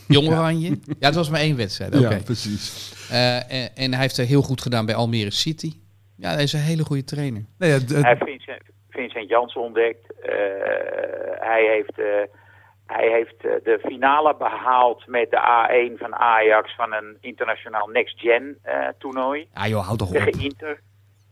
Jong 0.08 0.28
Oranje. 0.28 0.70
Ja, 1.00 1.06
het 1.08 1.16
was 1.16 1.30
maar 1.30 1.40
één 1.40 1.56
wedstrijd, 1.58 1.96
oké. 1.96 2.18
precies. 2.24 2.94
Eh, 3.10 3.36
en, 3.52 3.76
en 3.76 3.92
hij 3.94 4.02
heeft 4.02 4.18
er 4.18 4.26
heel 4.26 4.42
goed 4.42 4.62
gedaan 4.62 4.86
bij 4.86 4.96
Almere 4.96 5.32
City. 5.32 5.74
Ja, 6.18 6.30
hij 6.34 6.44
is 6.44 6.54
een 6.54 6.60
hele 6.60 6.84
goede 6.84 7.04
trainer. 7.04 7.46
Nee, 7.58 7.70
ja, 7.70 7.78
Hij 7.88 8.02
heeft 8.10 8.24
Vincent, 8.24 8.62
Vincent 8.90 9.30
Janssen 9.30 9.62
ontdekt. 9.62 10.14
Eh, 10.22 10.32
hij 11.40 11.64
heeft, 11.76 12.00
eh, 12.00 12.06
hij 12.94 13.10
heeft 13.10 13.36
eh, 13.38 13.64
de 13.64 13.80
finale 13.84 14.36
behaald 14.38 15.08
met 15.08 15.32
de 15.32 15.38
A1 15.38 15.98
van 15.98 16.16
Ajax 16.16 16.76
van 16.76 16.94
een 16.94 17.18
internationaal 17.22 17.88
Next 17.88 18.20
Gen 18.20 18.58
eh, 18.62 18.76
toernooi. 19.00 19.48
Ja 19.54 19.68
joh, 19.68 19.86
houd 19.86 19.98
toch 19.98 20.08
op. 20.08 20.16
Tegen 20.16 20.42
Inter. 20.42 20.80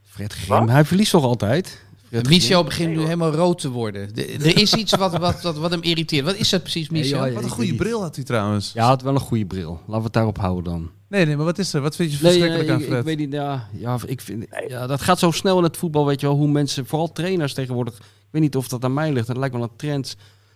Fred 0.03 0.33
Grim, 0.33 0.67
hij 0.67 0.85
verliest 0.85 1.11
toch 1.11 1.23
altijd? 1.23 1.89
Fred 2.07 2.29
Michel 2.29 2.63
begint 2.63 2.95
nu 2.95 3.01
helemaal 3.01 3.31
rood 3.31 3.59
te 3.59 3.69
worden. 3.69 4.13
De- 4.13 4.37
er 4.49 4.57
is 4.61 4.73
iets 4.73 4.95
wat, 4.95 5.17
wat, 5.17 5.41
wat, 5.41 5.57
wat 5.57 5.71
hem 5.71 5.81
irriteert. 5.81 6.25
Wat 6.25 6.35
is 6.35 6.49
dat 6.49 6.61
precies, 6.61 6.89
Michel? 6.89 7.19
Nee, 7.19 7.31
joh, 7.31 7.35
wat 7.35 7.43
ik 7.43 7.49
een 7.49 7.55
goede 7.55 7.75
bril 7.75 8.01
had 8.01 8.15
hij 8.15 8.25
trouwens. 8.25 8.71
Ja, 8.73 8.79
hij 8.79 8.89
had 8.89 9.01
wel 9.01 9.13
een 9.13 9.19
goede 9.19 9.45
bril. 9.45 9.71
Laten 9.71 9.97
we 9.97 10.03
het 10.03 10.13
daarop 10.13 10.37
houden 10.37 10.63
dan. 10.63 10.91
Nee, 11.07 11.25
nee, 11.25 11.35
maar 11.35 11.45
wat 11.45 11.57
is 11.57 11.73
er? 11.73 11.81
Wat 11.81 11.95
vind 11.95 12.11
je 12.11 12.17
verschrikkelijk 12.17 12.67
nee, 12.67 12.71
aan 12.71 12.81
ik, 12.81 12.85
Fred? 12.85 12.99
ik 12.99 13.05
weet 13.05 13.17
niet. 13.17 13.33
Ja, 13.33 13.67
ja, 13.71 13.97
ik 14.05 14.21
vind, 14.21 14.45
ja, 14.67 14.87
dat 14.87 15.01
gaat 15.01 15.19
zo 15.19 15.31
snel 15.31 15.57
in 15.57 15.63
het 15.63 15.77
voetbal, 15.77 16.05
weet 16.05 16.21
je 16.21 16.27
wel. 16.27 16.35
Hoe 16.35 16.47
mensen, 16.47 16.85
vooral 16.85 17.11
trainers 17.11 17.53
tegenwoordig. 17.53 17.93
Ik 17.97 18.01
weet 18.31 18.41
niet 18.41 18.55
of 18.55 18.67
dat 18.67 18.83
aan 18.83 18.93
mij 18.93 19.11
ligt. 19.11 19.27
Het 19.27 19.37
lijkt 19.37 19.53
wel 19.53 19.63
een 19.63 19.75
trend. 19.75 20.15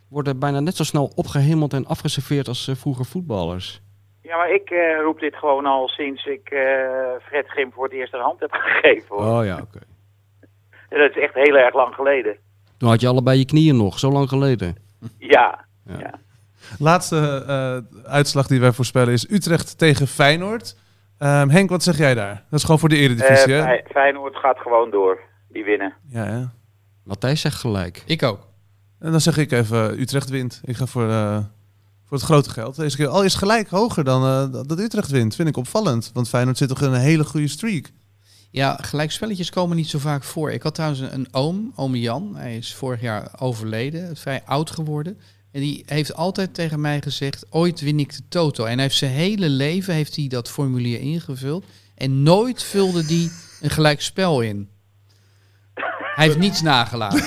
Worden 0.09 0.39
bijna 0.39 0.59
net 0.59 0.75
zo 0.75 0.83
snel 0.83 1.11
opgehemeld 1.15 1.73
en 1.73 1.85
afgeserveerd 1.85 2.47
als 2.47 2.67
eh, 2.67 2.75
vroeger 2.75 3.05
voetballers. 3.05 3.81
Ja, 4.21 4.37
maar 4.37 4.51
ik 4.53 4.69
eh, 4.69 5.01
roep 5.03 5.19
dit 5.19 5.35
gewoon 5.35 5.65
al 5.65 5.87
sinds 5.87 6.25
ik 6.25 6.49
eh, 6.49 6.59
Fred 7.21 7.47
Grim 7.47 7.71
voor 7.71 7.83
het 7.83 7.93
eerst 7.93 8.13
een 8.13 8.19
hand 8.21 8.39
heb 8.39 8.51
gegeven. 8.65 9.15
Hoor. 9.15 9.39
Oh 9.39 9.45
ja, 9.45 9.57
oké. 9.61 9.79
En 10.89 10.99
dat 10.99 11.09
is 11.09 11.17
echt 11.23 11.33
heel 11.33 11.55
erg 11.55 11.73
lang 11.75 11.93
geleden. 11.95 12.37
Toen 12.77 12.89
had 12.89 13.01
je 13.01 13.07
allebei 13.07 13.37
je 13.39 13.45
knieën 13.45 13.77
nog, 13.77 13.99
zo 13.99 14.11
lang 14.11 14.29
geleden. 14.29 14.75
Ja. 15.17 15.65
Ja. 15.85 15.99
ja. 15.99 16.13
Laatste 16.79 17.43
eh, 17.47 18.11
uitslag 18.11 18.47
die 18.47 18.59
wij 18.59 18.71
voorspellen 18.71 19.13
is 19.13 19.29
Utrecht 19.31 19.77
tegen 19.77 20.07
Feyenoord. 20.07 20.75
Ehm, 21.17 21.49
Henk, 21.49 21.69
wat 21.69 21.83
zeg 21.83 21.97
jij 21.97 22.13
daar? 22.13 22.43
Dat 22.49 22.59
is 22.59 22.63
gewoon 22.63 22.79
voor 22.79 22.89
de 22.89 22.97
eredivisie, 22.97 23.53
hè? 23.53 23.61
Fey- 23.61 23.85
Feyenoord 23.91 24.35
gaat 24.35 24.57
gewoon 24.59 24.89
door. 24.91 25.19
Die 25.49 25.63
winnen. 25.63 25.93
Ja, 26.07 26.25
ja. 26.25 26.51
Matthijs 27.03 27.41
zegt 27.41 27.55
gelijk. 27.59 28.03
Ik 28.05 28.23
ook. 28.23 28.39
En 28.99 29.12
dan 29.12 29.21
zeg 29.21 29.38
ik 29.38 29.51
even, 29.51 29.99
Utrecht 29.99 30.29
wint. 30.29 30.62
Ik 30.63 30.75
ga 30.75 30.86
voor, 30.86 31.10
eh, 31.10 31.38
voor 32.05 32.17
het 32.17 32.25
grote 32.25 32.49
geld. 32.49 32.75
Deze 32.75 32.97
keer 32.97 33.08
al 33.08 33.23
is 33.23 33.36
gelijk 33.36 33.69
hoger 33.69 34.03
dan 34.03 34.23
eh, 34.23 34.63
dat 34.67 34.79
Utrecht 34.79 35.10
wint. 35.10 35.36
Vind 35.36 35.47
ik 35.47 35.58
opvallend. 35.58 36.10
Want 36.13 36.29
Feyenoord 36.29 36.58
zit 36.58 36.69
toch 36.69 36.81
in 36.81 36.91
een 36.91 36.99
hele 36.99 37.23
goede 37.23 37.47
streak. 37.47 37.91
Ja, 38.51 38.77
gelijkspelletjes 38.81 39.49
komen 39.49 39.77
niet 39.77 39.89
zo 39.89 39.99
vaak 39.99 40.23
voor. 40.23 40.51
Ik 40.51 40.62
had 40.62 40.75
trouwens 40.75 41.01
een, 41.01 41.13
een 41.13 41.27
oom, 41.31 41.71
oom 41.75 41.95
Jan. 41.95 42.36
Hij 42.36 42.58
is 42.58 42.73
vorig 42.73 43.01
jaar 43.01 43.31
overleden, 43.39 44.15
vrij 44.15 44.41
oud 44.45 44.71
geworden. 44.71 45.17
En 45.51 45.62
die 45.62 45.84
heeft 45.86 46.13
altijd 46.13 46.53
tegen 46.53 46.81
mij 46.81 47.01
gezegd, 47.01 47.45
ooit 47.49 47.81
win 47.81 47.99
ik 47.99 48.15
de 48.15 48.23
toto. 48.29 48.63
En 48.63 48.73
hij 48.73 48.81
heeft 48.81 48.97
zijn 48.97 49.12
hele 49.12 49.49
leven 49.49 49.93
heeft 49.93 50.15
hij 50.15 50.27
dat 50.27 50.49
formulier 50.49 50.99
ingevuld. 50.99 51.65
En 51.95 52.23
nooit 52.23 52.63
vulde 52.63 53.05
die 53.05 53.31
een 53.62 53.69
gelijkspel 53.69 54.41
in. 54.41 54.69
Hij 56.15 56.25
heeft 56.25 56.38
niets 56.38 56.62
nagelaten. 56.62 57.19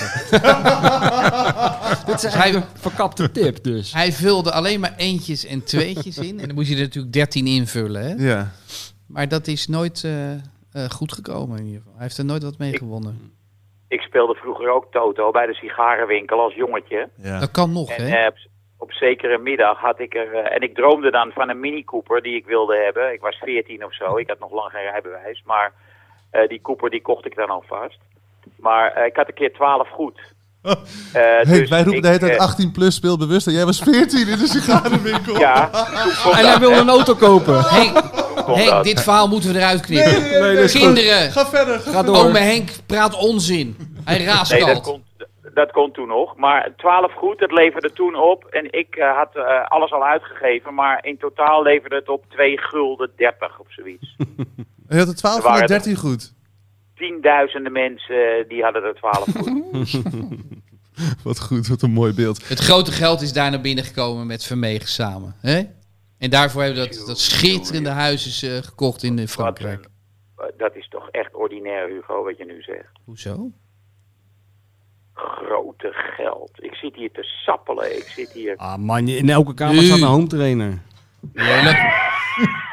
Dit 2.07 2.22
is 2.24 2.35
hij- 2.35 2.55
een 2.55 2.62
verkapte 2.74 3.31
tip 3.31 3.62
dus. 3.64 3.92
Hij 3.92 4.12
vulde 4.12 4.53
alleen 4.53 4.81
maar 4.81 4.94
eentjes 4.96 5.46
en 5.46 5.64
tweetjes 5.64 6.18
in. 6.18 6.40
En 6.40 6.46
dan 6.46 6.55
moest 6.55 6.68
je 6.68 6.74
er 6.74 6.81
natuurlijk 6.83 7.12
13 7.12 7.46
invullen. 7.46 8.03
Hè? 8.03 8.29
Ja. 8.31 8.51
Maar 9.07 9.29
dat 9.29 9.46
is 9.46 9.68
nooit 9.68 10.05
eh, 10.05 10.33
eh, 10.33 10.38
goed 10.90 11.12
gekomen 11.12 11.59
in 11.59 11.64
ieder 11.64 11.79
geval. 11.81 11.94
Hij 11.94 12.03
heeft 12.03 12.18
er 12.18 12.24
nooit 12.24 12.42
wat 12.42 12.59
mee 12.59 12.77
gewonnen. 12.77 13.33
Ik 13.88 14.01
speelde 14.01 14.35
vroeger 14.35 14.70
ook 14.70 14.87
Toto 14.92 15.31
bij 15.31 15.46
de 15.46 15.55
sigarenwinkel 15.55 16.40
als 16.40 16.55
jongetje. 16.55 17.09
ja. 17.16 17.40
Dat 17.40 17.51
kan 17.51 17.72
nog, 17.72 17.90
En 17.90 18.07
hè? 18.09 18.16
eh, 18.16 18.27
op, 18.27 18.37
op 18.77 18.92
zekere 18.92 19.38
middag 19.38 19.79
had 19.81 20.01
ik 20.01 20.14
er... 20.14 20.35
en 20.35 20.61
ik 20.61 20.74
droomde 20.74 21.11
dan 21.11 21.31
van 21.35 21.48
een 21.48 21.61
Mini 21.61 21.85
Cooper 21.85 22.22
die 22.22 22.37
ik 22.37 22.46
wilde 22.46 22.77
hebben. 22.85 23.12
Ik 23.12 23.20
was 23.20 23.37
14 23.37 23.85
of 23.85 23.94
zo. 23.94 24.16
Ik 24.16 24.29
had 24.29 24.38
nog 24.38 24.53
lang 24.53 24.70
geen 24.70 24.90
rijbewijs. 24.90 25.42
Maar 25.46 25.72
eh, 26.31 26.48
die 26.48 26.61
Cooper 26.61 26.90
die 26.90 27.03
kocht 27.03 27.27
ik 27.27 27.35
dan 27.35 27.48
alvast. 27.48 27.98
Maar 28.58 28.92
eh, 28.92 29.06
ik 29.06 29.16
had 29.16 29.28
een 29.28 29.34
keer 29.34 29.52
12 29.52 29.88
goed. 29.88 30.20
Eh, 31.12 31.22
Henk, 31.22 31.46
dus 31.46 31.68
wij 31.68 31.82
roepen 31.82 31.96
ik, 31.96 32.02
de 32.02 32.08
hele 32.08 32.18
tijd 32.20 32.32
eh, 32.32 32.38
18 32.38 32.72
plus 32.72 32.94
speelbewust. 32.94 33.46
En 33.46 33.52
jij 33.52 33.64
was 33.64 33.78
14 33.78 34.28
in 34.28 34.38
de 34.38 34.46
sigarenwinkel. 34.46 35.38
Ja, 35.38 35.70
En 36.38 36.46
hij 36.46 36.58
wilde 36.58 36.76
een 36.76 36.88
auto 36.88 37.14
kopen. 37.14 37.60
Henk 37.74 37.94
dat. 38.56 38.84
dit 38.84 39.02
verhaal 39.02 39.28
moeten 39.28 39.52
we 39.52 39.58
eruit 39.58 39.80
knippen. 39.80 40.22
Nee, 40.22 40.40
nee, 40.40 40.54
nee, 40.54 40.68
Kinderen, 40.68 41.32
Ga 41.32 41.46
verder. 41.46 41.80
Ga 41.80 41.90
Ga 41.90 42.02
door. 42.02 42.16
ome 42.16 42.38
Henk 42.38 42.70
praat 42.86 43.14
onzin. 43.14 43.76
Hij 44.04 44.18
Nee, 44.18 44.26
raaskalt. 44.26 44.66
dat 44.66 44.82
kon, 44.82 45.04
dat 45.54 45.70
kon 45.70 45.92
toen 45.92 46.08
nog. 46.08 46.36
Maar 46.36 46.72
12 46.76 47.12
goed, 47.12 47.38
dat 47.38 47.52
leverde 47.52 47.92
toen 47.92 48.14
op. 48.14 48.44
En 48.44 48.72
ik 48.72 48.96
eh, 48.96 49.16
had 49.16 49.36
eh, 49.36 49.64
alles 49.68 49.92
al 49.92 50.04
uitgegeven. 50.04 50.74
Maar 50.74 50.98
in 51.04 51.18
totaal 51.18 51.62
leverde 51.62 51.96
het 51.96 52.08
op 52.08 52.24
2 52.28 52.58
gulden 52.58 53.10
30 53.16 53.58
of 53.58 53.66
zoiets. 53.68 54.16
Je 54.88 54.98
had 54.98 55.06
het 55.06 55.16
12 55.16 55.36
Er 55.36 55.42
waren 55.42 55.58
van 55.58 55.66
13 55.66 55.96
goed. 55.96 56.34
Tienduizenden 56.98 57.72
mensen 57.72 58.38
eh, 58.38 58.48
die 58.48 58.62
hadden 58.62 58.82
er 58.82 58.94
12 58.94 59.24
goed. 59.24 60.00
Wat 61.24 61.40
goed, 61.40 61.68
wat 61.68 61.82
een 61.82 61.90
mooi 61.90 62.14
beeld. 62.14 62.48
Het 62.48 62.58
grote 62.58 62.92
geld 62.92 63.20
is 63.20 63.32
daar 63.32 63.50
naar 63.50 63.61
binnen 63.61 63.84
gekomen 63.84 64.26
met 64.26 64.44
Vermegen 64.44 64.88
samen. 64.88 65.34
Hè? 65.40 65.62
En 66.18 66.30
daarvoor 66.30 66.62
hebben 66.62 66.82
we 66.82 66.88
dat, 66.88 67.06
dat 67.06 67.18
schitterende 67.18 67.88
huis 67.90 68.42
eh, 68.42 68.56
gekocht 68.56 69.02
in 69.02 69.12
eh, 69.12 69.18
Wat, 69.18 69.30
Frankrijk. 69.30 69.87
dat 70.56 70.76
is 70.76 70.88
toch 70.88 71.08
echt 71.11 71.34
ordinair, 71.34 71.88
Hugo, 71.88 72.24
wat 72.24 72.37
je 72.37 72.44
nu 72.44 72.62
zegt. 72.62 72.88
Hoezo? 73.04 73.50
Grote 75.14 75.92
geld. 75.92 76.50
Ik 76.54 76.74
zit 76.74 76.94
hier 76.94 77.12
te 77.12 77.22
sappelen. 77.22 77.96
Ik 77.96 78.04
zit 78.04 78.32
hier... 78.32 78.56
Ah 78.56 78.76
man, 78.76 79.08
in 79.08 79.28
elke 79.28 79.54
kamer 79.54 79.82
staat 79.82 79.98
een 79.98 80.04
home 80.04 80.26
trainer. 80.26 80.82
Je 81.33 81.61
loopt, 81.64 81.78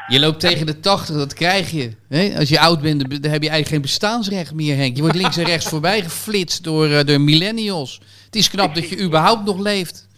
je 0.06 0.20
loopt 0.20 0.40
tegen 0.40 0.66
de 0.66 0.80
80, 0.80 1.16
dat 1.16 1.34
krijg 1.34 1.70
je. 1.70 1.90
Als 2.38 2.48
je 2.48 2.60
oud 2.60 2.80
bent, 2.80 3.00
dan 3.00 3.10
heb 3.10 3.22
je 3.42 3.48
eigenlijk 3.48 3.68
geen 3.68 3.80
bestaansrecht 3.80 4.54
meer, 4.54 4.76
Henk. 4.76 4.96
Je 4.96 5.02
wordt 5.02 5.16
links 5.16 5.36
en 5.36 5.44
rechts 5.44 5.68
voorbij 5.68 6.02
geflitst 6.02 6.64
door, 6.64 6.90
eh, 6.90 7.04
door 7.04 7.20
millennials. 7.20 8.00
Het 8.24 8.36
is 8.36 8.50
knap 8.50 8.74
dat 8.74 8.88
je 8.88 9.00
überhaupt 9.02 9.44
nog 9.44 9.58
leeft. 9.58 10.08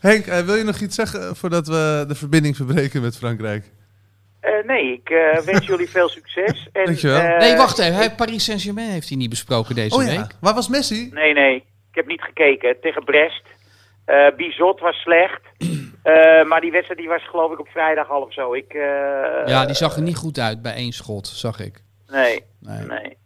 Henk, 0.00 0.26
eh, 0.26 0.38
wil 0.40 0.54
je 0.54 0.64
nog 0.64 0.80
iets 0.80 0.94
zeggen 0.94 1.36
voordat 1.36 1.66
we 1.66 2.04
de 2.08 2.14
verbinding 2.14 2.56
verbreken 2.56 3.02
met 3.02 3.16
Frankrijk? 3.16 3.70
Eh, 4.40 4.50
nee, 4.66 4.92
ik 4.92 5.10
eh, 5.10 5.40
wens 5.40 5.66
jullie 5.70 5.88
veel 5.90 6.08
succes. 6.08 6.68
En, 6.72 6.84
Dankjewel. 6.84 7.20
eh, 7.20 7.38
Nee, 7.38 7.56
wacht 7.56 7.78
even. 7.78 7.94
Hij- 7.94 8.14
Paris 8.14 8.44
Saint-Germain 8.44 8.90
heeft 8.90 9.08
hij 9.08 9.16
niet 9.18 9.30
besproken 9.30 9.74
deze 9.74 9.94
Oh 9.96 10.02
ja, 10.02 10.08
week. 10.08 10.30
waar 10.40 10.54
was 10.54 10.68
Messi? 10.68 11.10
Nee, 11.12 11.32
nee. 11.32 11.54
Ik 11.56 12.02
heb 12.02 12.06
niet 12.06 12.22
gekeken. 12.22 12.76
Tegen 12.80 13.04
Brest. 13.04 13.42
Eh 14.06 14.36
Bizot 14.36 14.80
was 14.80 14.96
slecht. 14.96 15.40
Eh, 16.06 16.44
maar 16.44 16.60
die 16.60 16.70
wedstrijd 16.70 17.00
die 17.00 17.08
was 17.08 17.28
geloof 17.28 17.52
ik 17.52 17.58
op 17.60 17.68
vrijdag 17.68 18.10
al 18.10 18.22
of 18.22 18.32
zo. 18.32 18.54
Ik, 18.54 18.72
eh, 18.74 18.80
Ja, 19.46 19.66
die 19.66 19.74
zag 19.74 19.96
er 19.96 20.02
niet 20.02 20.16
goed 20.16 20.38
uit 20.38 20.62
bij 20.62 20.74
één 20.74 20.92
schot, 20.92 21.26
zag 21.26 21.60
ik. 21.60 21.82
Nee, 22.06 22.42
Nee. 22.60 22.78
nee. 22.86 23.16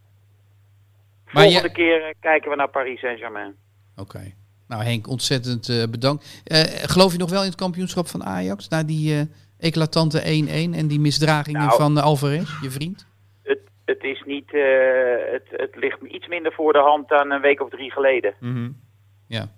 Maar 1.31 1.43
Volgende 1.45 1.69
je- 1.69 1.75
keer 1.75 2.15
kijken 2.21 2.51
we 2.51 2.57
naar 2.57 2.69
Paris 2.69 3.01
Saint-Germain. 3.01 3.55
Oké. 3.97 4.33
Nou 4.69 4.83
Henk, 4.83 5.09
ontzettend 5.09 5.91
bedankt. 5.91 6.43
Geloof 6.85 7.13
je 7.13 7.19
nog 7.19 7.31
wel 7.31 7.41
in 7.43 7.47
het 7.49 7.59
kampioenschap 7.59 8.07
van 8.09 8.25
Ajax? 8.25 8.69
Na 8.69 8.83
die 8.83 9.29
eclatante 9.59 10.21
1-1 10.25 10.75
en 10.75 10.87
die 10.89 11.01
misdragingen 11.01 11.67
Nou. 11.67 11.77
van 11.81 11.97
Alvarez, 11.99 12.51
je 12.63 12.71
vriend? 12.71 13.07
Het, 13.43 13.59
het 13.85 14.03
is 14.03 14.23
niet... 14.27 14.51
het, 15.33 15.47
het 15.61 15.77
ligt 15.77 15.99
iets 16.03 16.29
minder 16.29 16.53
voor 16.53 16.73
de 16.73 16.79
hand 16.79 17.09
dan 17.09 17.31
een 17.31 17.41
week 17.41 17.61
of 17.63 17.71
drie 17.71 17.91
geleden. 17.93 18.35
Ja. 19.27 19.49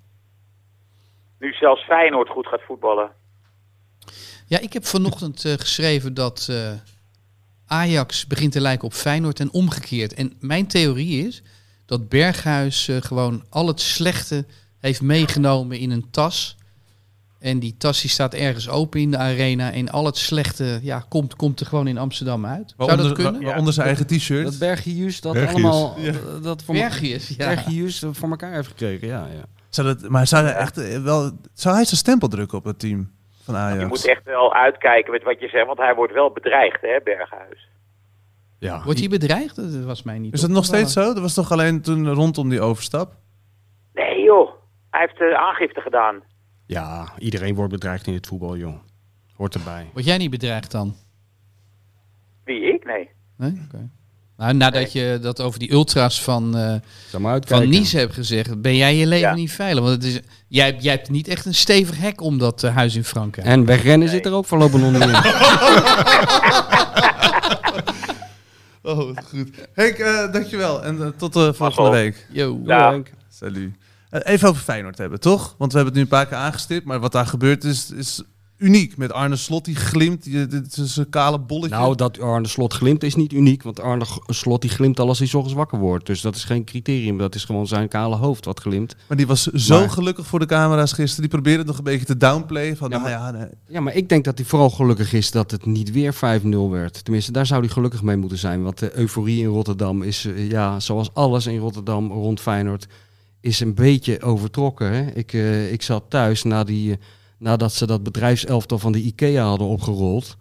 Nu 1.42 1.52
zelfs 1.52 1.84
Feyenoord 1.84 2.28
goed 2.28 2.46
gaat 2.46 2.62
voetballen. 2.66 3.10
Ja, 4.46 4.58
ik 4.58 4.72
heb 4.72 4.86
vanochtend 4.86 5.44
eh, 5.44 5.52
geschreven 5.52 6.14
dat 6.14 6.46
eh, 6.50 6.72
Ajax 7.66 8.26
begint 8.26 8.52
te 8.52 8.60
lijken 8.60 8.86
op 8.86 8.92
Feyenoord 8.92 9.40
en 9.40 9.52
omgekeerd. 9.52 10.14
En 10.14 10.32
mijn 10.40 10.66
theorie 10.66 11.26
is 11.26 11.42
dat 11.86 12.08
Berghuis 12.08 12.88
eh, 12.88 12.96
gewoon 12.96 13.44
al 13.50 13.66
het 13.66 13.80
slechte 13.80 14.46
heeft 14.80 15.02
meegenomen 15.02 15.78
in 15.78 15.90
een 15.90 16.10
tas. 16.10 16.56
En 17.38 17.58
die 17.58 17.76
tas 17.76 18.00
die 18.00 18.10
staat 18.10 18.34
ergens 18.34 18.68
open 18.68 19.00
in 19.00 19.10
de 19.10 19.16
arena. 19.16 19.72
En 19.72 19.88
al 19.88 20.04
het 20.04 20.16
slechte 20.16 20.78
ja, 20.82 21.04
komt, 21.08 21.36
komt 21.36 21.60
er 21.60 21.66
gewoon 21.66 21.86
in 21.86 21.98
Amsterdam 21.98 22.46
uit. 22.46 22.74
Zou 22.76 22.88
Waaronder, 22.88 23.06
dat 23.06 23.24
kunnen? 23.24 23.42
waaronder 23.42 23.72
zijn 23.72 23.86
eigen 23.86 24.06
t-shirt. 24.06 24.44
Dat 24.44 24.58
Bergius, 24.58 25.20
dat 25.20 25.32
Bergius. 25.32 25.54
allemaal... 25.54 25.96
Dat 26.42 26.62
voor 26.62 26.74
Bergius, 26.74 27.28
ja. 27.28 27.36
Bergius 27.36 28.04
voor 28.12 28.30
elkaar 28.30 28.54
heeft 28.54 28.68
gekregen, 28.68 29.08
ja. 29.08 29.26
ja. 29.26 29.61
Zou 29.74 29.86
dat, 29.86 30.08
maar 30.08 30.26
zou 30.26 30.44
hij 30.44 30.54
echt 30.54 30.78
eh, 30.78 31.02
wel... 31.02 31.30
Zou 31.52 31.74
hij 31.74 31.84
zijn 31.84 31.96
stempel 31.96 32.28
drukken 32.28 32.58
op 32.58 32.64
het 32.64 32.78
team 32.78 33.10
van 33.42 33.56
Ajax? 33.56 33.80
Je 33.80 33.86
moet 33.86 34.06
echt 34.06 34.24
wel 34.24 34.54
uitkijken 34.54 35.12
met 35.12 35.22
wat 35.22 35.40
je 35.40 35.48
zegt, 35.48 35.66
want 35.66 35.78
hij 35.78 35.94
wordt 35.94 36.12
wel 36.12 36.30
bedreigd, 36.32 36.80
hè, 36.80 36.98
Berghuis. 37.04 37.68
ja. 38.58 38.82
Wordt 38.84 38.98
hij 38.98 39.08
bedreigd? 39.08 39.56
Dat 39.56 39.84
was 39.84 40.02
mij 40.02 40.18
niet 40.18 40.34
Is 40.34 40.40
dat 40.40 40.50
nog 40.50 40.64
steeds 40.64 40.92
zo? 40.92 41.00
Dat 41.00 41.18
was 41.18 41.34
toch 41.34 41.52
alleen 41.52 41.82
toen 41.82 42.12
rondom 42.12 42.48
die 42.48 42.60
overstap? 42.60 43.12
Nee 43.92 44.22
joh, 44.22 44.50
hij 44.90 45.00
heeft 45.00 45.20
uh, 45.20 45.34
aangifte 45.34 45.80
gedaan. 45.80 46.22
Ja, 46.66 47.12
iedereen 47.18 47.54
wordt 47.54 47.72
bedreigd 47.72 48.06
in 48.06 48.14
het 48.14 48.26
voetbal, 48.26 48.56
joh. 48.56 48.74
Hoort 49.36 49.54
erbij. 49.54 49.90
Word 49.92 50.04
jij 50.04 50.16
niet 50.18 50.30
bedreigd 50.30 50.70
dan? 50.70 50.94
Wie, 52.44 52.72
ik? 52.74 52.84
Nee. 52.84 53.10
Nee? 53.36 53.62
Oké. 53.66 53.90
Nou, 54.42 54.54
nadat 54.54 54.92
je 54.92 55.18
dat 55.22 55.40
over 55.40 55.58
die 55.58 55.72
ultra's 55.72 56.22
van, 56.22 56.56
eh, 56.56 56.74
van 57.46 57.68
Nice 57.68 57.98
hebt 57.98 58.14
gezegd, 58.14 58.60
ben 58.60 58.76
jij 58.76 58.96
je 58.96 59.06
leven 59.06 59.28
Ja. 59.28 59.34
niet 59.34 59.52
veilig. 59.52 59.84
Want 59.84 59.94
het 59.94 60.04
is, 60.04 60.20
jij, 60.48 60.76
jij 60.80 60.92
hebt 60.94 61.10
niet 61.10 61.28
echt 61.28 61.46
een 61.46 61.54
stevig 61.54 61.98
hek 61.98 62.20
om 62.20 62.38
dat 62.38 62.62
eh, 62.62 62.74
huis 62.74 62.94
in 62.94 63.04
Frankrijk. 63.04 63.46
En 63.46 63.64
wegrennen 63.64 64.08
zit 64.08 64.26
er 64.26 64.32
ook 64.32 64.46
voorlopig 64.46 64.80
in. 64.80 64.94
Oh, 68.84 69.16
goed. 69.24 69.48
Henk, 69.74 69.96
eh, 69.96 70.32
dankjewel. 70.32 70.82
En 70.82 71.14
tot 71.16 71.32
de 71.32 71.54
volgende 71.54 71.90
week. 71.90 72.26
Yo. 72.30 72.60
Ja. 72.64 72.98
Salut. 73.28 73.74
Eh, 74.10 74.20
even 74.32 74.48
over 74.48 74.62
Feyenoord 74.62 74.98
hebben, 74.98 75.20
toch? 75.20 75.54
Want 75.58 75.72
we 75.72 75.78
hebben 75.78 75.84
het 75.84 75.94
nu 75.94 76.00
een 76.00 76.18
paar 76.18 76.26
keer 76.26 76.36
aangestipt. 76.46 76.84
Maar 76.84 77.00
wat 77.00 77.12
daar 77.12 77.26
gebeurt 77.26 77.64
is, 77.64 77.90
is 77.90 78.22
uniek. 78.62 78.96
Met 78.96 79.12
Arne 79.12 79.36
Slot, 79.36 79.64
die 79.64 79.74
glimt. 79.76 80.24
Dit 80.50 80.76
is 80.76 80.96
een 80.96 81.08
kale 81.08 81.38
bolletje. 81.40 81.76
Nou, 81.76 81.94
dat 81.96 82.20
Arne 82.20 82.48
Slot 82.48 82.72
glimt 82.74 83.02
is 83.02 83.14
niet 83.14 83.32
uniek. 83.32 83.62
Want 83.62 83.80
Arne 83.80 84.04
Slot 84.26 84.60
die 84.60 84.70
glimt 84.70 85.00
al 85.00 85.08
als 85.08 85.18
hij 85.18 85.26
's 85.28 85.34
ochtends 85.34 85.56
wakker 85.56 85.78
wordt. 85.78 86.06
Dus 86.06 86.20
dat 86.20 86.36
is 86.36 86.44
geen 86.44 86.64
criterium. 86.64 87.18
Dat 87.18 87.34
is 87.34 87.44
gewoon 87.44 87.66
zijn 87.66 87.88
kale 87.88 88.16
hoofd 88.16 88.44
wat 88.44 88.60
glimt. 88.60 88.96
Maar 89.08 89.16
die 89.16 89.26
was 89.26 89.42
zo 89.46 89.78
Maar- 89.78 89.90
gelukkig 89.90 90.26
voor 90.26 90.38
de 90.38 90.46
camera's 90.46 90.92
gisteren. 90.92 91.20
Die 91.30 91.40
probeerde 91.40 91.64
nog 91.64 91.78
een 91.78 91.84
beetje 91.84 92.06
te 92.06 92.16
downplay. 92.16 92.76
Van, 92.76 92.90
Ja, 92.90 92.98
nou 92.98 93.10
maar- 93.10 93.20
ja, 93.20 93.30
nee. 93.30 93.48
Ja, 93.68 93.80
maar 93.80 93.94
ik 93.94 94.08
denk 94.08 94.24
dat 94.24 94.38
hij 94.38 94.46
vooral 94.46 94.70
gelukkig 94.70 95.12
is 95.12 95.30
dat 95.30 95.50
het 95.50 95.66
niet 95.66 95.90
weer 95.92 96.14
5-0 96.14 96.70
werd. 96.70 97.04
Tenminste, 97.04 97.32
daar 97.32 97.46
zou 97.46 97.60
hij 97.60 97.70
gelukkig 97.70 98.02
mee 98.02 98.16
moeten 98.16 98.38
zijn. 98.38 98.62
Want 98.62 98.78
de 98.78 98.96
euforie 98.98 99.40
in 99.40 99.46
Rotterdam 99.48 100.02
is, 100.02 100.24
eh, 100.24 100.50
ja, 100.50 100.80
zoals 100.80 101.14
alles 101.14 101.46
in 101.46 101.58
Rotterdam 101.58 102.10
rond 102.12 102.40
Feyenoord, 102.40 102.86
is 103.40 103.60
een 103.60 103.74
beetje 103.74 104.22
overtrokken. 104.22 104.92
Hè? 104.92 105.10
Ik, 105.10 105.32
eh, 105.32 105.72
ik 105.72 105.82
zat 105.82 106.04
thuis 106.08 106.42
na 106.42 106.64
die, 106.64 106.92
eh, 106.92 106.98
nadat 107.42 107.72
ze 107.72 107.86
dat 107.86 108.02
bedrijfselftal 108.02 108.78
van 108.78 108.92
de 108.92 109.00
IKEA 109.02 109.44
hadden 109.44 109.66
opgerold. 109.66 110.36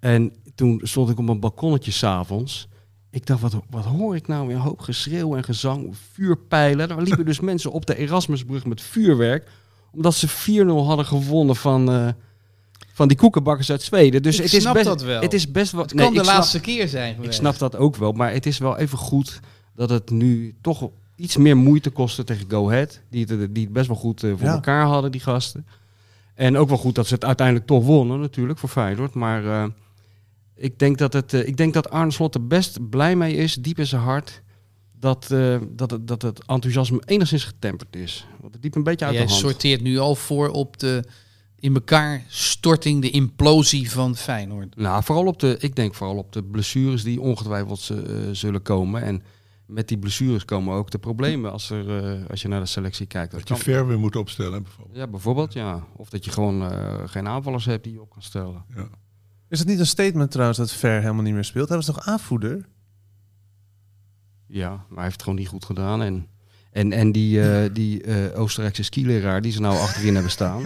En 0.00 0.32
toen 0.54 0.80
stond 0.82 1.10
ik 1.10 1.18
op 1.18 1.28
een 1.28 1.40
balkonnetje 1.40 1.90
s'avonds. 1.90 2.68
Ik 3.10 3.26
dacht, 3.26 3.40
wat, 3.40 3.56
wat 3.70 3.84
hoor 3.84 4.16
ik 4.16 4.26
nou 4.26 4.46
weer? 4.46 4.56
Een 4.56 4.62
hoop 4.62 4.80
geschreeuw 4.80 5.36
en 5.36 5.44
gezang, 5.44 5.94
vuurpijlen. 6.12 6.90
Er 6.90 7.02
liepen 7.02 7.24
dus 7.24 7.40
mensen 7.50 7.70
op 7.72 7.86
de 7.86 7.96
Erasmusbrug 7.96 8.64
met 8.66 8.80
vuurwerk. 8.80 9.48
Omdat 9.92 10.14
ze 10.14 10.28
4-0 10.64 10.66
hadden 10.66 11.06
gewonnen 11.06 11.56
van, 11.56 11.90
eh, 11.92 12.08
van 12.92 13.08
die 13.08 13.16
koekenbakkers 13.16 13.70
uit 13.70 13.82
Zweden. 13.82 14.22
Dus 14.22 14.36
Ik 14.36 14.42
het 14.44 14.52
is 14.52 14.60
snap 14.60 14.74
best, 14.74 14.86
dat 14.86 15.02
wel. 15.02 15.20
Het 15.20 15.32
is 15.32 15.50
best 15.50 15.72
wel. 15.72 15.82
Het 15.82 15.94
nee, 15.94 16.04
kan 16.04 16.14
de 16.14 16.22
snap- 16.22 16.34
laatste 16.34 16.60
keer 16.60 16.88
zijn 16.88 17.16
ik 17.22 17.32
snap 17.32 17.58
dat 17.58 17.76
ook 17.76 17.96
wel, 17.96 18.12
maar 18.12 18.32
het 18.32 18.46
is 18.46 18.58
wel 18.58 18.78
even 18.78 18.98
goed 18.98 19.40
dat 19.74 19.90
het 19.90 20.10
nu 20.10 20.54
toch 20.60 20.88
iets 21.16 21.36
meer 21.36 21.56
moeite 21.56 21.90
kostte 21.90 22.24
tegen 22.24 22.50
Go 22.50 22.68
Ahead. 22.68 23.00
Die 23.10 23.26
het, 23.28 23.54
die 23.54 23.64
het 23.64 23.72
best 23.72 23.86
wel 23.86 23.96
goed 23.96 24.22
eh, 24.22 24.30
voor 24.30 24.46
Ja. 24.46 24.52
elkaar 24.52 24.84
hadden, 24.86 25.10
die 25.12 25.20
gasten. 25.20 25.66
En 26.34 26.56
ook 26.56 26.68
wel 26.68 26.78
goed 26.78 26.94
dat 26.94 27.06
ze 27.06 27.14
het 27.14 27.24
uiteindelijk 27.24 27.66
toch 27.66 27.84
wonnen 27.84 28.20
natuurlijk 28.20 28.58
voor 28.58 28.68
Feyenoord. 28.68 29.14
Maar 29.14 29.46
eh, 29.46 29.64
ik, 30.56 30.78
denk 30.78 30.98
dat 30.98 31.12
het, 31.12 31.34
eh, 31.34 31.46
ik 31.46 31.56
denk 31.56 31.74
dat 31.74 31.90
Arne 31.90 32.10
Slot 32.10 32.34
er 32.34 32.46
best 32.46 32.88
blij 32.90 33.16
mee 33.16 33.34
is, 33.34 33.54
diep 33.54 33.78
in 33.78 33.86
zijn 33.86 34.02
hart, 34.02 34.42
dat, 34.98 35.30
eh, 35.30 35.56
dat, 35.68 35.90
het, 35.90 36.08
dat 36.08 36.22
het 36.22 36.38
enthousiasme 36.46 37.02
enigszins 37.04 37.44
getemperd 37.44 37.96
is. 37.96 38.26
Want 38.40 38.54
het 38.54 38.64
liep 38.64 38.74
een 38.74 38.82
beetje 38.82 39.04
uit 39.04 39.14
Jij 39.14 39.24
de 39.24 39.30
hand. 39.30 39.42
sorteert 39.42 39.82
nu 39.82 39.98
al 39.98 40.14
voor 40.14 40.48
op 40.48 40.78
de 40.78 41.04
in 41.58 41.74
elkaar 41.74 42.24
storting, 42.28 43.02
de 43.02 43.10
implosie 43.10 43.90
van 43.90 44.16
Feyenoord. 44.16 44.76
Nou, 44.76 45.04
vooral 45.04 45.26
op 45.26 45.38
de, 45.38 45.56
ik 45.60 45.76
denk 45.76 45.94
vooral 45.94 46.16
op 46.16 46.32
de 46.32 46.42
blessures 46.42 47.02
die 47.02 47.20
ongetwijfeld 47.20 47.90
zullen 48.32 48.62
komen. 48.62 49.02
En 49.02 49.22
met 49.72 49.88
die 49.88 49.98
blessures 49.98 50.44
komen 50.44 50.74
ook 50.74 50.90
de 50.90 50.98
problemen 50.98 51.52
als, 51.52 51.70
er, 51.70 52.04
eh, 52.04 52.28
als 52.30 52.42
je 52.42 52.48
naar 52.48 52.60
de 52.60 52.66
selectie 52.66 53.06
kijkt. 53.06 53.32
Dat 53.32 53.48
Dat 53.48 53.56
je 53.58 53.64
ver 53.64 53.86
weer 53.86 53.98
moet 53.98 54.16
opstellen, 54.16 54.62
bijvoorbeeld. 54.62 54.96
Ja, 54.96 55.06
bijvoorbeeld, 55.06 55.52
ja. 55.52 55.86
Of 55.96 56.10
dat 56.10 56.24
je 56.24 56.30
gewoon 56.30 56.62
eh, 56.62 57.08
geen 57.08 57.28
aanvallers 57.28 57.64
hebt 57.64 57.84
die 57.84 57.92
je 57.92 58.00
op 58.00 58.10
kan 58.10 58.22
stellen. 58.22 58.64
Is 59.48 59.58
het 59.58 59.68
niet 59.68 59.78
een 59.78 59.86
statement 59.86 60.30
trouwens 60.30 60.58
dat 60.58 60.72
Ver 60.72 61.00
helemaal 61.00 61.22
niet 61.22 61.34
meer 61.34 61.44
speelt? 61.44 61.68
Hij 61.68 61.76
was 61.76 61.86
toch 61.86 62.00
aanvoerder? 62.00 62.68
Ja, 64.46 64.70
maar 64.70 64.84
hij 64.88 65.02
heeft 65.02 65.12
het 65.12 65.22
gewoon 65.22 65.38
niet 65.38 65.48
goed 65.48 65.64
gedaan. 65.64 66.02
En, 66.02 66.26
en, 66.72 66.92
en 66.92 67.12
die, 67.12 67.42
eh, 67.42 67.70
die 67.72 68.02
eh, 68.02 68.40
Oostenrijkse 68.40 68.82
skileraar 68.82 69.42
die 69.42 69.52
ze 69.52 69.60
nou 69.60 69.78
achterin 69.78 70.14
hebben 70.14 70.32
staan, 70.32 70.62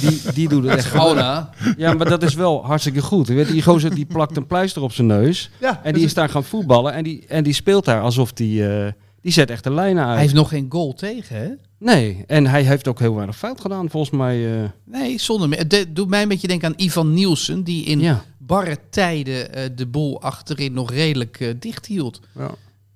die, 0.00 0.20
die 0.34 0.48
doet 0.48 0.64
het 0.64 0.76
echt 0.76 0.90
goed. 0.90 1.00
Gona. 1.00 1.50
Ja, 1.76 1.92
maar 1.94 2.08
dat 2.08 2.22
is 2.22 2.34
wel 2.34 2.64
hartstikke 2.64 3.02
goed. 3.02 3.26
Je 3.26 3.34
weet, 3.34 3.48
die 3.48 3.62
gozer 3.62 3.94
die 3.94 4.06
plakt 4.06 4.36
een 4.36 4.46
pleister 4.46 4.82
op 4.82 4.92
zijn 4.92 5.06
neus. 5.06 5.50
Ja. 5.60 5.80
En 5.84 5.94
die 5.94 6.04
is 6.04 6.14
daar 6.14 6.28
gaan 6.28 6.44
voetballen. 6.44 6.92
En 6.92 7.04
die, 7.04 7.24
en 7.28 7.44
die 7.44 7.52
speelt 7.52 7.84
daar 7.84 8.00
alsof 8.02 8.32
die... 8.32 8.68
eh, 8.68 8.92
die 9.22 9.32
zet 9.32 9.50
echt 9.50 9.64
de 9.64 9.72
lijnen 9.72 10.02
uit. 10.04 10.12
Hij 10.12 10.20
heeft 10.22 10.34
nog 10.34 10.48
geen 10.48 10.66
goal 10.68 10.92
tegen, 10.94 11.36
hè? 11.36 11.48
Nee, 11.78 12.24
en 12.26 12.46
hij 12.46 12.62
heeft 12.62 12.88
ook 12.88 12.98
heel 12.98 13.14
weinig 13.14 13.36
fout 13.36 13.60
gedaan 13.60 13.90
volgens 13.90 14.12
mij. 14.18 14.62
eh. 14.62 14.68
Nee, 14.84 15.18
zonder 15.18 15.48
meer. 15.48 15.58
Het 15.58 15.86
doet 15.88 16.08
mij 16.08 16.22
een 16.22 16.28
beetje 16.28 16.48
denken 16.48 16.68
aan 16.68 16.74
Ivan 16.86 17.14
Nielsen, 17.14 17.62
die 17.64 17.84
in 17.84 18.00
ja. 18.00 18.24
barre 18.38 18.76
tijden 18.90 19.54
eh, 19.54 19.68
de 19.76 19.86
boel 19.86 20.22
achterin 20.22 20.72
nog 20.72 20.90
redelijk 20.90 21.54
dicht 21.58 21.86
hield. 21.86 22.20
Ja. 22.38 22.50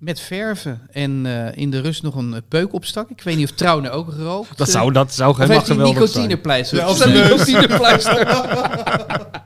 Met 0.04 0.20
verven. 0.20 0.80
En 0.90 1.26
eh, 1.26 1.56
in 1.62 1.70
de 1.70 1.80
rust 1.80 2.02
nog 2.02 2.14
een 2.14 2.34
eh, 2.34 2.40
peuk 2.48 2.72
opstak. 2.72 3.10
Ik 3.10 3.22
weet 3.22 3.36
niet 3.36 3.50
of 3.50 3.56
Trouwen 3.56 3.92
ook 3.92 4.12
gerookt. 4.12 4.58
Dat 4.58 4.66
eh, 4.66 4.72
zou, 4.72 4.92
dat 4.92 5.12
zou 5.14 5.30
Of 5.30 5.36
hij 5.36 5.46
geweldig 5.46 5.66
zijn. 5.66 5.78
nicotinepleister? 5.78 6.78
Ja, 6.78 7.06
neus. 7.06 7.30
nicotinepleister. 7.30 8.26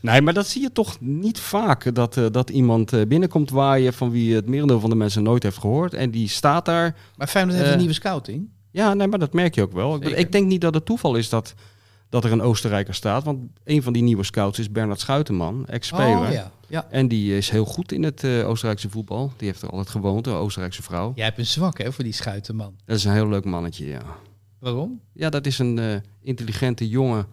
Nee, 0.00 0.20
maar 0.20 0.34
dat 0.34 0.46
zie 0.46 0.62
je 0.62 0.72
toch 0.72 0.96
niet 1.00 1.40
vaak. 1.40 1.94
Dat, 1.94 2.16
eh, 2.16 2.24
dat 2.30 2.50
iemand 2.50 2.92
eh, 2.92 3.06
binnenkomt 3.06 3.50
waaien 3.50 3.92
van 3.92 4.10
wie 4.10 4.34
het 4.34 4.46
merendeel 4.48 4.80
van 4.80 4.90
de 4.90 4.96
mensen 4.96 5.22
nooit 5.22 5.42
heeft 5.42 5.58
gehoord. 5.58 5.94
En 5.94 6.10
die 6.10 6.28
staat 6.28 6.64
daar. 6.64 6.96
maar 7.16 7.26
Feyenoord 7.26 7.54
heeft 7.56 7.66
Eh, 7.66 7.72
een 7.72 7.78
nieuwe 7.78 7.94
scouting. 7.94 8.48
Ja, 8.70 8.94
nee, 8.94 9.06
maar 9.06 9.18
dat 9.18 9.32
merk 9.32 9.54
je 9.54 9.62
ook 9.62 9.72
wel. 9.72 9.92
Zeker. 9.92 10.16
ik 10.18 10.32
denk 10.32 10.46
niet 10.46 10.60
dat 10.60 10.74
het 10.74 10.84
toeval 10.86 11.14
is 11.16 11.28
dat, 11.28 11.54
dat 12.08 12.24
er 12.24 12.32
een 12.32 12.42
Oostenrijker 12.42 12.94
staat. 12.94 13.24
Want 13.24 13.38
een 13.64 13.82
van 13.82 13.92
die 13.92 14.02
nieuwe 14.02 14.24
scouts 14.24 14.58
is 14.58 14.70
Bernard 14.70 15.00
Schuitenman, 15.00 15.66
ex-speler. 15.66 16.26
Oh, 16.28 16.32
ja. 16.32 16.50
Ja. 16.72 16.86
En 16.90 17.08
die 17.08 17.36
is 17.36 17.50
heel 17.50 17.64
goed 17.64 17.92
in 17.92 18.02
het 18.02 18.24
eh, 18.24 18.48
Oostenrijkse 18.48 18.90
voetbal. 18.90 19.32
Die 19.36 19.48
heeft 19.48 19.62
er 19.62 19.70
altijd 19.70 19.88
gewoond, 19.88 20.26
een 20.26 20.32
Oostenrijkse 20.32 20.82
vrouw. 20.82 21.12
Jij 21.14 21.24
hebt 21.24 21.38
een 21.38 21.46
zwak 21.46 21.78
hè, 21.78 21.92
voor 21.92 22.04
die 22.04 22.12
schuitenman. 22.12 22.74
Dat 22.84 22.96
is 22.96 23.04
een 23.04 23.12
heel 23.12 23.28
leuk 23.28 23.44
mannetje, 23.44 23.86
ja. 23.86 24.02
Waarom? 24.58 25.00
Ja, 25.12 25.30
dat 25.30 25.46
is 25.46 25.58
een 25.58 25.78
eh, 25.78 25.96
intelligente 26.22 26.88
jongen 26.88 27.26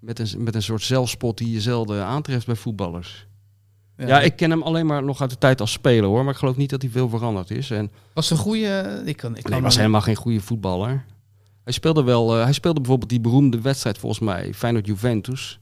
met 0.00 0.18
een, 0.18 0.42
met 0.42 0.54
een 0.54 0.62
soort 0.62 0.82
zelfspot 0.82 1.38
die 1.38 1.50
je 1.50 1.60
zelden 1.60 2.04
aantreft 2.04 2.46
bij 2.46 2.54
voetballers. 2.54 3.26
Ja, 3.96 4.20
ik 4.20 4.36
ken 4.36 4.50
hem 4.50 4.62
alleen 4.62 4.86
maar 4.86 5.04
nog 5.04 5.20
uit 5.20 5.30
de 5.30 5.38
tijd 5.38 5.60
als 5.60 5.72
speler 5.72 6.08
hoor, 6.08 6.24
maar 6.24 6.32
ik 6.32 6.38
geloof 6.38 6.56
niet 6.56 6.70
dat 6.70 6.82
hij 6.82 6.90
veel 6.90 7.08
veranderd 7.08 7.50
is. 7.50 7.70
En 7.70 7.90
Was 8.14 8.30
een 8.30 8.36
goede... 8.36 9.02
Ik 9.04 9.16
kan, 9.16 9.36
ik 9.36 9.42
kan 9.42 9.52
hij 9.52 9.62
was 9.62 9.76
helemaal 9.76 10.00
geen 10.00 10.14
goede 10.14 10.40
voetballer. 10.40 11.04
Hij 11.64 11.72
speelde 11.72 12.02
wel, 12.02 12.36
eh, 12.36 12.42
hij 12.42 12.52
speelde 12.52 12.80
bijvoorbeeld 12.80 13.10
die 13.10 13.20
beroemde 13.20 13.60
wedstrijd 13.60 13.98
volgens 13.98 14.20
mij, 14.20 14.54
Feyenoord-Juventus. 14.54 15.60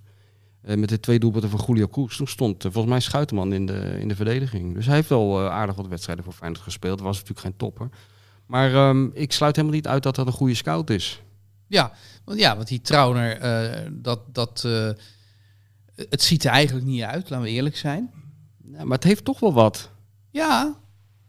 Eh, 0.64 0.76
met 0.76 0.88
de 0.88 1.00
twee 1.00 1.18
doelpunten 1.18 1.50
van 1.50 1.64
Julio 1.66 1.86
Koes. 1.86 2.16
Toen 2.16 2.26
stond 2.26 2.64
eh, 2.64 2.72
volgens 2.72 2.92
mij 2.92 3.00
Schuiterman 3.00 3.52
in 3.52 3.66
de, 3.66 3.96
in 4.00 4.08
de 4.08 4.16
verdediging. 4.16 4.74
Dus 4.74 4.86
hij 4.86 4.94
heeft 4.94 5.08
wel 5.08 5.40
eh, 5.40 5.50
aardig 5.50 5.74
wat 5.74 5.86
wedstrijden 5.86 6.24
voor 6.24 6.32
Feyenoord 6.32 6.62
gespeeld. 6.62 7.00
Was 7.00 7.14
natuurlijk 7.14 7.40
geen 7.40 7.56
topper. 7.56 7.88
Maar 8.46 8.74
ehm, 8.74 9.08
ik 9.12 9.32
sluit 9.32 9.56
helemaal 9.56 9.76
niet 9.76 9.86
uit 9.86 10.02
dat 10.02 10.14
dat 10.14 10.26
een 10.26 10.32
goede 10.32 10.54
scout 10.54 10.90
is. 10.90 11.22
Ja, 11.66 11.92
want, 12.24 12.38
ja, 12.38 12.56
want 12.56 12.68
die 12.68 12.80
Trauner, 12.80 13.38
dat, 14.02 14.20
dat, 14.34 14.62
het 15.96 16.22
ziet 16.22 16.44
er 16.44 16.50
eigenlijk 16.50 16.86
niet 16.86 17.02
uit, 17.02 17.30
laten 17.30 17.46
we 17.46 17.50
eerlijk 17.50 17.76
zijn. 17.76 18.10
Ja, 18.72 18.84
maar 18.84 18.96
het 18.96 19.06
heeft 19.06 19.24
toch 19.24 19.40
wel 19.40 19.52
wat. 19.52 19.90
Ja, 20.30 20.76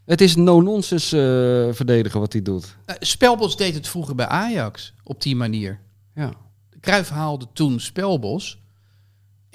Het 0.05 0.21
is 0.21 0.35
no-nonsense 0.35 1.69
verdedigen 1.73 2.19
wat 2.19 2.33
hij 2.33 2.41
doet. 2.41 2.75
Spelbos 2.99 3.57
deed 3.57 3.73
het 3.73 3.87
vroeger 3.87 4.15
bij 4.15 4.27
Ajax 4.27 4.93
op 5.03 5.21
die 5.21 5.35
manier. 5.35 5.79
Ja. 6.15 6.33
Cruijff 6.79 7.09
haalde 7.09 7.47
toen 7.53 7.79
Spelbos. 7.79 8.64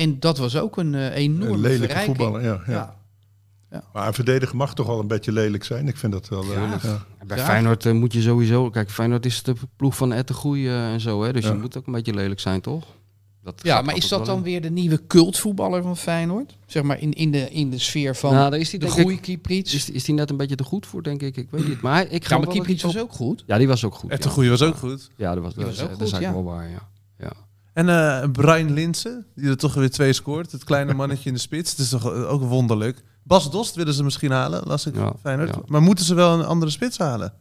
En 0.01 0.21
dat 0.21 0.39
was 0.39 0.57
ook 0.57 0.77
een 0.77 0.95
eh, 0.95 1.15
enorme 1.17 1.55
Een 1.55 1.61
lelijke 1.61 1.87
verrijking. 1.87 2.17
voetballer, 2.17 2.43
ja, 2.43 2.61
ja. 2.67 2.99
Ja. 3.71 3.83
Maar 3.93 4.07
een 4.07 4.15
verdediger 4.15 4.57
mag 4.57 4.75
toch 4.75 4.87
wel 4.87 5.01
een 5.01 5.07
beetje 5.07 5.33
lelijk 5.33 5.65
zijn. 5.65 5.89
Ik 5.89 5.97
vind 5.97 6.13
dat 6.13 6.29
wel... 6.29 6.43
eh, 6.43 6.49
Ja. 6.53 6.79
ja. 6.83 7.05
Bij 7.27 7.37
Graag. 7.37 7.51
Feyenoord 7.51 7.87
eh, 7.87 7.93
moet 7.93 8.13
je 8.13 8.21
sowieso... 8.23 8.71
Kijk, 8.71 8.91
Feyenoord 8.91 9.27
is 9.27 9.43
de 9.43 9.55
ploeg 9.77 9.97
van 9.97 10.13
Ettengroei 10.13 10.69
eh 10.69 10.93
en 10.93 11.01
zo. 11.01 11.23
Hè? 11.23 11.33
Dus 11.33 11.45
Ja. 11.45 11.53
je 11.53 11.59
moet 11.59 11.77
ook 11.77 11.87
een 11.87 11.93
beetje 11.93 12.15
lelijk 12.15 12.41
zijn, 12.41 12.61
toch? 12.61 12.85
Dat 13.45 13.61
Ja, 13.63 13.83
maar 13.83 13.97
is 13.97 14.09
dat 14.09 14.27
dan 14.27 14.37
in. 14.37 14.43
weer 14.43 14.61
de 14.63 14.71
nieuwe 14.71 15.07
cultvoetballer 15.07 15.83
van 15.83 15.97
Feyenoord? 15.97 16.57
Zeg 16.67 16.83
maar 16.83 17.01
in, 17.01 17.13
in, 17.13 17.31
de, 17.31 17.51
in 17.51 17.71
de 17.71 17.79
sfeer 17.79 18.17
van 18.17 18.33
Nou, 18.35 18.51
daar 18.51 18.61
is 18.61 18.71
hij 18.71 18.81
de 18.81 18.89
goede 18.91 19.21
Kieprits. 19.21 19.75
Is, 19.75 19.91
is 19.91 20.05
die 20.05 20.15
net 20.15 20.31
een 20.31 20.37
beetje 20.37 20.55
te 20.57 20.65
goed 20.65 20.87
voor, 20.87 21.03
denk 21.03 21.23
ik? 21.23 21.37
Ik 21.37 21.49
weet 21.51 21.69
niet. 21.69 21.81
Maar 21.81 22.03
ik 22.11 22.25
ga 22.25 22.31
Ja, 22.31 22.37
maar 22.37 22.45
dat 22.47 22.55
Kieprits 22.55 22.83
was 22.83 22.99
ook 22.99 23.13
goed. 23.13 23.45
Ja, 23.47 23.59
die 23.59 23.69
was 23.69 23.85
ook 23.85 23.95
goed. 23.95 24.27
Goede 24.27 24.49
was 24.51 24.63
ook 24.63 24.77
goed. 24.77 25.11
Ja, 25.17 25.35
dat 25.35 25.43
was, 25.43 25.55
Die 25.55 25.65
dat 25.65 25.75
was 25.77 25.83
ook 25.85 25.91
dat 25.91 26.01
is 26.01 26.05
goed, 26.05 26.13
eigenlijk 26.13 26.45
ja. 26.47 26.51
wel 26.51 26.59
waar, 26.61 26.69
ja. 26.71 26.89
En 27.73 27.89
eh 27.89 28.31
Brian 28.33 28.73
Linsen, 28.73 29.27
die 29.35 29.49
er 29.49 29.57
toch 29.57 29.75
weer 29.75 29.91
twee 29.91 30.13
scoort. 30.13 30.53
Het 30.53 30.65
kleine 30.65 30.95
mannetje 30.95 31.29
in 31.29 31.35
de 31.35 31.41
spits. 31.41 31.71
Het 31.71 31.79
is 31.81 31.89
toch 31.89 32.13
eh, 32.13 32.31
ook 32.33 32.43
wonderlijk. 32.43 33.03
Bas 33.23 33.51
Dost 33.51 33.75
willen 33.75 33.95
ze 33.95 34.05
misschien 34.05 34.31
halen, 34.31 34.63
las 34.67 34.87
ik 34.87 34.95
Ja, 34.95 35.13
Feyenoord. 35.21 35.55
ja. 35.55 35.61
Maar 35.67 35.83
moeten 35.83 36.05
ze 36.05 36.15
wel 36.15 36.39
een 36.39 36.45
andere 36.45 36.71
spits 36.71 36.99
halen? 36.99 37.33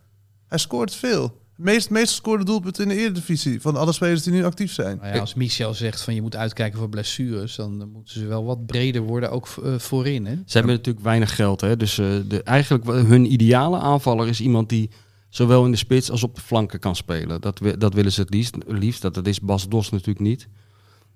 Hij 0.47 0.57
scoort 0.57 0.93
veel. 0.95 1.23
Het 1.23 1.67
meest, 1.67 1.89
meest 1.89 2.09
gescoorde 2.09 2.43
doelpunt 2.43 2.79
in 2.79 2.87
de 2.87 2.97
Eredivisie 2.97 3.61
van 3.61 3.75
alle 3.75 3.91
spelers 3.93 4.23
die 4.23 4.33
nu 4.33 4.45
actief 4.45 4.73
zijn. 4.73 4.97
Nou 5.01 5.13
ja, 5.13 5.19
als 5.19 5.33
Michel 5.33 5.73
zegt 5.73 6.01
van 6.01 6.13
je 6.15 6.21
moet 6.21 6.35
uitkijken 6.35 6.79
voor 6.79 6.89
blessures, 6.89 7.55
dan 7.55 7.89
moeten 7.93 8.13
ze 8.13 8.25
wel 8.25 8.45
wat 8.45 8.65
breder 8.65 9.01
worden, 9.01 9.31
ook 9.31 9.47
eh, 9.63 9.73
voorin. 9.77 10.25
Hè? 10.25 10.33
Ze 10.45 10.57
hebben 10.57 10.75
natuurlijk 10.75 11.05
weinig 11.05 11.35
geld. 11.35 11.61
Hè? 11.61 11.77
Dus 11.77 11.97
eh, 11.97 12.05
de, 12.27 12.43
eigenlijk 12.43 12.85
hun 12.85 13.31
ideale 13.31 13.77
aanvaller 13.79 14.27
is 14.27 14.41
iemand 14.41 14.69
die 14.69 14.89
zowel 15.29 15.65
in 15.65 15.71
de 15.71 15.77
spits 15.77 16.11
als 16.11 16.23
op 16.23 16.35
de 16.35 16.41
flanken 16.41 16.79
kan 16.79 16.95
spelen. 16.95 17.41
Dat, 17.41 17.59
wi- 17.59 17.77
dat 17.77 17.93
willen 17.93 18.11
ze 18.11 18.21
het 18.21 18.29
liefst. 18.29 18.55
liefst. 18.67 19.01
Dat, 19.01 19.13
dat 19.13 19.27
is 19.27 19.39
Bas 19.39 19.67
Dost 19.67 19.91
natuurlijk 19.91 20.19
niet. 20.19 20.47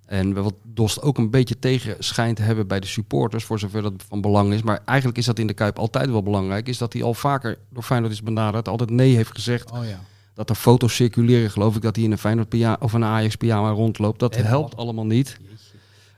En 0.06 0.34
wat 0.34 0.54
Dost 0.64 1.02
ook 1.02 1.18
een 1.18 1.30
beetje 1.30 1.60
tegen 1.60 1.96
schijnt 2.00 2.36
te 2.36 2.42
hebben 2.42 2.68
bij 2.68 2.80
de 2.80 2.88
supporters, 2.88 3.44
voor 3.44 3.60
zover 3.60 3.82
dat 3.82 3.94
van 4.08 4.22
belang 4.22 4.54
is. 4.54 4.62
Maar 4.62 4.82
eigenlijk 4.86 5.18
is 5.18 5.26
dat 5.26 5.40
in 5.40 5.48
de 5.48 5.54
Kuip 5.54 5.80
altijd 5.80 6.10
wel 6.10 6.24
belangrijk. 6.24 6.68
Is 6.68 6.78
dat 6.78 6.94
hij 6.94 7.04
al 7.04 7.14
vaker 7.14 7.58
door 7.70 7.84
Feyenoord 7.84 8.12
is 8.14 8.24
benaderd, 8.24 8.68
altijd 8.68 8.90
nee 8.90 9.16
heeft 9.16 9.32
gezegd. 9.32 9.72
Oh 9.72 9.86
ja. 9.86 10.00
Dat 10.34 10.50
er 10.50 10.56
foto's 10.56 10.96
circuleren, 10.96 11.52
geloof 11.52 11.76
ik, 11.76 11.82
dat 11.82 11.96
hij 11.96 12.06
in 12.06 12.12
een 12.12 12.18
Feyenoord 12.18 12.82
of 12.82 12.94
een 12.94 13.04
Ajax 13.04 13.36
pyjama 13.36 13.70
rondloopt. 13.70 14.20
Dat 14.20 14.36
helpt 14.36 14.76
allemaal 14.76 15.06
niet. 15.06 15.38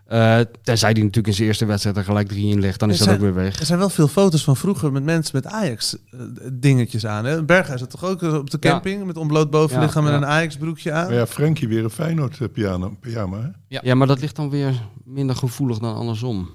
Eh, 0.06 0.40
tenzij 0.64 0.90
hij 0.90 1.00
natuurlijk 1.00 1.28
in 1.28 1.34
zijn 1.34 1.48
eerste 1.48 1.66
wedstrijd 1.66 1.98
er 1.98 2.04
gelijk 2.04 2.28
drie 2.28 2.48
in 2.52 2.60
legt, 2.60 2.80
dan 2.80 2.90
is 2.90 2.98
dat 2.98 3.10
ook 3.10 3.20
weer 3.20 3.34
weg. 3.34 3.60
Er 3.60 3.66
zijn 3.66 3.80
wel 3.80 3.90
veel 3.90 4.08
foto's 4.08 4.44
van 4.44 4.56
vroeger 4.56 4.92
met 4.92 5.04
mensen 5.04 5.36
met 5.36 5.46
Ajax 5.46 5.96
eh, 6.12 6.20
dingetjes 6.54 7.06
aan. 7.06 7.26
Hè? 7.26 7.44
Berghuis 7.44 7.80
zat 7.80 7.90
toch 7.90 8.04
ook 8.06 8.24
eh, 8.24 8.34
op 8.34 8.50
de 8.50 8.58
Ja. 8.62 8.70
camping 8.70 9.06
met 9.06 9.18
ontbloot 9.18 9.50
bovenlichaam 9.50 10.06
Ja, 10.06 10.10
en 10.14 10.20
ja. 10.20 10.26
een 10.26 10.32
Ajax 10.32 10.58
broekje 10.58 10.92
aan. 10.92 11.06
Maar 11.06 11.14
ja, 11.16 11.26
Frenkie 11.28 11.68
weer 11.68 11.84
een 11.84 11.90
Feyenoord 11.90 12.52
piano, 12.54 12.96
pyjama. 13.00 13.38
Hè? 13.42 13.48
Ja. 13.68 13.80
Ja, 13.84 13.96
maar 13.96 14.08
dat 14.08 14.20
ligt 14.20 14.36
dan 14.36 14.50
weer 14.50 14.82
minder 15.04 15.36
gevoelig 15.36 15.78
dan 15.78 15.96
andersom. 15.96 16.50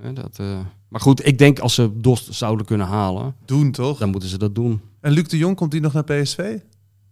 Hè, 0.00 0.12
dat, 0.12 0.38
eh, 0.38 0.58
Maar 0.88 1.00
goed, 1.00 1.26
ik 1.26 1.38
denk 1.38 1.58
als 1.58 1.74
ze 1.74 1.90
Dost 1.96 2.34
zouden 2.34 2.66
kunnen 2.66 2.86
halen, 2.86 3.34
Doen 3.44 3.70
toch? 3.72 3.98
dan 3.98 4.10
moeten 4.10 4.28
ze 4.28 4.38
dat 4.38 4.54
doen. 4.54 4.80
En 5.00 5.12
Luc 5.12 5.28
de 5.28 5.38
Jong 5.38 5.56
komt 5.56 5.70
die 5.70 5.80
nog 5.80 5.92
naar 5.92 6.04
PSV? 6.04 6.56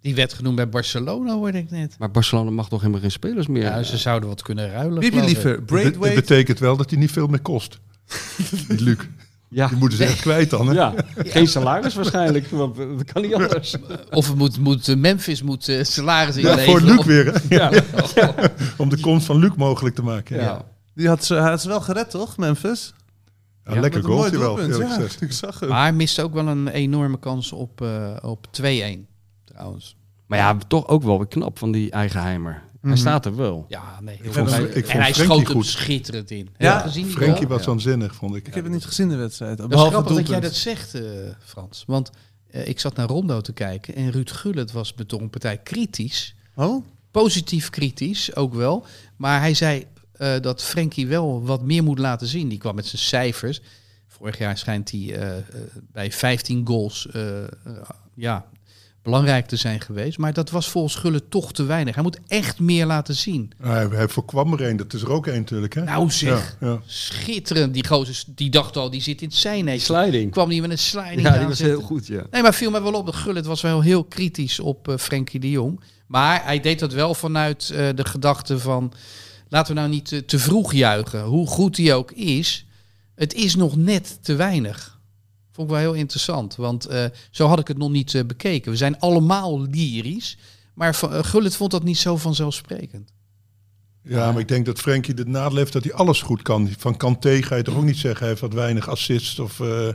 Die 0.00 0.14
werd 0.14 0.32
genoemd 0.32 0.56
bij 0.56 0.68
Barcelona, 0.68 1.32
hoorde 1.34 1.58
ik 1.58 1.70
net. 1.70 1.96
Maar 1.98 2.10
Barcelona 2.10 2.50
mag 2.50 2.68
toch 2.68 2.80
helemaal 2.80 3.00
geen 3.00 3.10
spelers 3.10 3.46
meer. 3.46 3.62
Ja, 3.62 3.82
ze 3.82 3.96
zouden 3.96 4.28
wat 4.28 4.42
kunnen 4.42 4.70
ruilen. 4.70 5.00
Wie 5.00 5.24
liever? 5.24 5.62
Braithwaite? 5.62 6.20
betekent 6.20 6.58
wel 6.58 6.76
dat 6.76 6.90
hij 6.90 6.98
niet 6.98 7.10
veel 7.10 7.26
meer 7.26 7.40
kost. 7.40 7.78
Die 8.68 8.82
Luc. 8.82 8.96
ja. 9.48 9.68
Die 9.68 9.76
moeten 9.76 9.98
ze 9.98 10.04
echt 10.04 10.20
kwijt 10.20 10.50
dan. 10.50 10.66
Hè? 10.68 10.74
ja, 10.82 10.94
geen 11.16 11.46
salaris 11.48 11.94
waarschijnlijk, 11.94 12.46
want 12.50 12.76
dat 12.76 13.04
kan 13.12 13.22
niet 13.22 13.34
anders. 13.34 13.74
Of 14.10 14.26
het 14.28 14.36
moet, 14.36 14.58
moet, 14.58 14.88
eh, 14.88 14.96
Memphis 14.96 15.42
moet 15.42 15.68
eh, 15.68 15.84
salaris 15.84 16.34
Ja, 16.36 16.40
inleveren. 16.50 16.80
voor 16.80 16.88
Luc 16.88 16.98
of- 16.98 17.04
weer. 17.04 17.24
hè? 17.32 17.56
Ja. 17.56 17.72
Om 18.76 18.88
de 18.88 19.00
komst 19.00 19.26
van 19.26 19.38
Luc 19.38 19.50
mogelijk 19.56 19.94
te 19.94 20.02
maken. 20.02 20.36
Ja. 20.36 20.42
Ja. 20.42 20.64
Die 20.94 21.08
had 21.08 21.24
ze, 21.24 21.34
had 21.34 21.60
ze 21.62 21.68
wel 21.68 21.80
gered, 21.80 22.10
toch, 22.10 22.36
Memphis? 22.36 22.92
Ja, 23.64 23.80
lekker 23.80 24.00
een 24.04 24.06
mooi 24.10 24.18
goaltje 24.36 24.38
wel, 24.38 24.80
ja. 24.88 24.98
Ik 25.20 25.32
zag 25.32 25.60
hem. 25.60 25.68
Maar 25.68 25.82
hij 25.82 25.92
miste 25.92 26.22
ook 26.22 26.32
wel 26.32 26.46
een 26.46 26.68
enorme 26.68 27.18
kans 27.18 27.52
op, 27.52 27.80
eh, 27.80 28.16
op 28.22 28.46
2-1, 28.50 29.07
trouwens. 29.58 29.96
Maar 30.26 30.38
ja, 30.38 30.58
toch 30.68 30.88
ook 30.88 31.02
wel 31.02 31.16
weer 31.18 31.26
knap 31.26 31.58
van 31.58 31.72
die 31.72 31.90
eigenheimer. 31.90 32.52
Hij 32.80 32.90
Mhm. 32.90 32.96
staat 32.96 33.26
er 33.26 33.36
wel. 33.36 33.64
Ja, 33.68 34.00
nee, 34.00 34.16
heel 34.16 34.26
Ik 34.26 34.32
vond, 34.32 34.76
ik 34.76 34.88
En 34.88 35.00
hij 35.00 35.12
schoot 35.12 35.36
hem 35.46 35.46
goed. 35.46 35.66
schitterend 35.66 36.30
in. 36.30 36.48
Ja, 36.58 36.72
Heb 36.74 36.82
je 36.82 36.88
gezien 36.88 37.02
die 37.04 37.12
Frenkie 37.12 37.46
was 37.48 37.64
waanzinnig, 37.66 38.14
vond 38.14 38.34
ik. 38.34 38.46
Ik 38.46 38.54
heb 38.54 38.64
het 38.64 38.72
niet 38.72 38.84
gezien, 38.84 39.08
de 39.08 39.16
wedstrijd. 39.16 39.58
Dat 39.58 39.72
is 39.72 39.80
grappig 39.80 40.16
dat 40.16 40.28
jij 40.28 40.40
dat 40.40 40.54
zegt, 40.54 40.94
eh, 40.94 41.02
Frans. 41.44 41.84
Want 41.86 42.10
eh, 42.50 42.68
ik 42.68 42.80
zat 42.80 42.96
naar 42.96 43.06
Rondo 43.08 43.40
te 43.40 43.52
kijken 43.52 43.94
en 43.94 44.10
Ruud 44.10 44.30
Gullit 44.30 44.72
was 44.72 44.94
beton 44.94 45.30
partij 45.30 45.58
kritisch. 45.58 46.34
Oh? 46.54 46.84
Positief 47.10 47.70
kritisch, 47.70 48.34
ook 48.36 48.54
wel. 48.54 48.86
Maar 49.16 49.40
hij 49.40 49.54
zei 49.54 49.84
eh, 50.12 50.40
dat 50.40 50.62
Frenkie 50.62 51.06
wel 51.06 51.42
wat 51.42 51.62
meer 51.62 51.82
moet 51.84 51.98
laten 51.98 52.26
zien. 52.26 52.48
Die 52.48 52.58
kwam 52.58 52.74
met 52.74 52.86
zijn 52.86 53.02
cijfers. 53.02 53.60
Vorig 54.06 54.38
jaar 54.38 54.58
schijnt 54.58 54.90
hij 54.90 55.44
bij 55.92 56.12
15 56.12 56.66
goals 56.66 57.08
ja, 58.14 58.46
belangrijk 59.08 59.46
te 59.46 59.56
zijn 59.56 59.80
geweest. 59.80 60.18
Maar 60.18 60.32
dat 60.32 60.50
was 60.50 60.68
volgens 60.68 60.94
Gullit 60.94 61.30
toch 61.30 61.52
te 61.52 61.64
weinig. 61.64 61.94
Hij 61.94 62.02
moet 62.02 62.18
echt 62.28 62.58
meer 62.58 62.86
laten 62.86 63.14
zien. 63.14 63.52
Hij, 63.60 63.86
hij 63.90 64.08
voorkwam 64.08 64.52
er 64.52 64.68
een, 64.68 64.76
dat 64.76 64.92
is 64.92 65.02
er 65.02 65.10
ook 65.10 65.26
één 65.26 65.38
natuurlijk. 65.38 65.74
Hè? 65.74 65.84
Nou 65.84 66.10
zeg, 66.10 66.56
Ja, 66.60 66.68
ja. 66.68 66.80
schitterend. 66.86 67.74
Die 67.74 67.86
gozer, 67.86 68.22
die 68.26 68.50
dacht 68.50 68.76
al, 68.76 68.90
die 68.90 69.00
zit 69.00 69.22
in 69.22 69.28
het 69.28 69.36
zijnetje. 69.36 69.80
Sliding. 69.80 70.30
kwam 70.30 70.48
die 70.48 70.60
met 70.60 70.70
een 70.70 70.78
sliding 70.78 71.20
Ja, 71.20 71.30
die 71.30 71.40
aan 71.40 71.48
was 71.48 71.58
heel 71.58 71.80
goed, 71.80 72.06
ja. 72.06 72.22
Nee, 72.30 72.42
maar 72.42 72.54
viel 72.54 72.70
mij 72.70 72.82
wel 72.82 72.92
op. 72.92 73.06
Dat 73.06 73.14
Gullit 73.14 73.46
was 73.46 73.60
wel 73.60 73.80
heel 73.80 74.04
kritisch 74.04 74.60
op 74.60 74.88
eh 74.88 74.96
Frenkie 74.96 75.40
de 75.40 75.50
Jong. 75.50 75.80
Maar 76.06 76.44
hij 76.44 76.60
deed 76.60 76.78
dat 76.78 76.92
wel 76.92 77.14
vanuit 77.14 77.70
eh, 77.70 77.88
de 77.94 78.04
gedachte 78.04 78.58
van... 78.58 78.92
laten 79.48 79.74
we 79.74 79.80
nou 79.80 79.92
niet 79.92 80.08
te, 80.08 80.24
te 80.24 80.38
vroeg 80.38 80.72
juichen. 80.72 81.22
Hoe 81.22 81.46
goed 81.46 81.76
hij 81.76 81.94
ook 81.94 82.10
is, 82.12 82.66
het 83.14 83.34
is 83.34 83.54
nog 83.54 83.76
net 83.76 84.18
te 84.22 84.34
weinig. 84.34 84.97
Vond 85.58 85.70
ik 85.70 85.76
wel 85.76 85.84
heel 85.92 86.00
interessant. 86.00 86.56
Want 86.56 86.86
eh, 86.86 87.04
zo 87.30 87.46
had 87.46 87.58
ik 87.58 87.68
het 87.68 87.78
nog 87.78 87.90
niet 87.90 88.14
eh, 88.14 88.24
bekeken. 88.24 88.70
We 88.70 88.76
zijn 88.76 88.98
allemaal 88.98 89.62
lyrisch. 89.62 90.38
Maar 90.74 90.94
van- 90.94 91.12
eh, 91.12 91.24
Gullit 91.24 91.56
vond 91.56 91.70
dat 91.70 91.82
niet 91.82 91.98
zo 91.98 92.16
vanzelfsprekend. 92.16 93.12
Ja, 94.02 94.32
maar 94.32 94.40
ik 94.40 94.48
denk 94.48 94.66
dat 94.66 94.78
Frenkie 94.78 95.14
het 95.14 95.28
nadeel 95.28 95.56
heeft 95.56 95.72
dat 95.72 95.84
hij 95.84 95.92
alles 95.92 96.22
goed 96.22 96.42
kan. 96.42 96.68
Van 96.78 96.96
Kanté 96.96 97.42
ga 97.42 97.56
je 97.56 97.62
toch 97.62 97.76
ook 97.76 97.84
niet 97.84 97.96
zeggen, 97.96 98.18
hij 98.20 98.28
heeft 98.28 98.40
wat 98.40 98.52
weinig 98.52 98.88
assists 98.88 99.38
of 99.38 99.60
eh, 99.60 99.88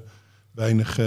weinig 0.52 1.00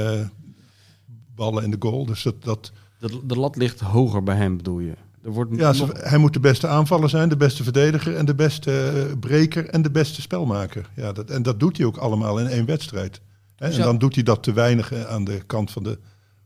ballen 1.34 1.64
in 1.64 1.70
de 1.70 1.76
goal. 1.78 2.07
Dus 2.07 2.22
dat, 2.22 2.42
dat, 2.44 2.72
De, 2.98 3.20
de 3.26 3.36
lat 3.38 3.57
ligt 3.57 3.80
hoger 3.80 4.22
bij 4.22 4.36
hem, 4.36 4.57
bedoel 4.57 4.78
je? 4.78 4.94
Er 5.24 5.30
wordt 5.32 5.57
ja, 5.57 5.72
nog- 5.72 6.02
hij 6.02 6.18
moet 6.18 6.32
de 6.32 6.40
beste 6.40 6.66
aanvaller 6.66 7.09
zijn, 7.09 7.28
de 7.28 7.36
beste 7.36 7.62
verdediger 7.62 8.16
en 8.16 8.24
de 8.24 8.34
beste 8.34 8.92
breker 9.20 9.68
en 9.68 9.82
de 9.82 9.90
beste 9.90 10.20
spelmaker. 10.20 10.90
Ja, 10.96 11.12
dat, 11.12 11.30
en 11.30 11.42
dat 11.42 11.61
doet 11.61 11.76
hij 11.76 11.86
ook 11.86 11.96
allemaal 11.96 12.38
in 12.38 12.46
één 12.46 12.64
wedstrijd. 12.66 13.20
Hè, 13.57 13.66
en 13.66 13.72
Zo. 13.72 13.82
dan 13.82 13.98
doet 13.98 14.14
hij 14.14 14.24
dat 14.24 14.42
te 14.42 14.52
weinig 14.52 14.92
aan 14.94 15.24
de 15.24 15.42
kant 15.46 15.70
van, 15.70 15.82
de, 15.82 15.98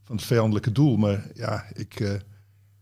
van 0.04 0.16
het 0.16 0.24
vijandelijke 0.24 0.72
doel. 0.72 0.96
Maar 0.96 1.26
ja, 1.34 1.64
ik, 1.72 2.00
eh, 2.00 2.12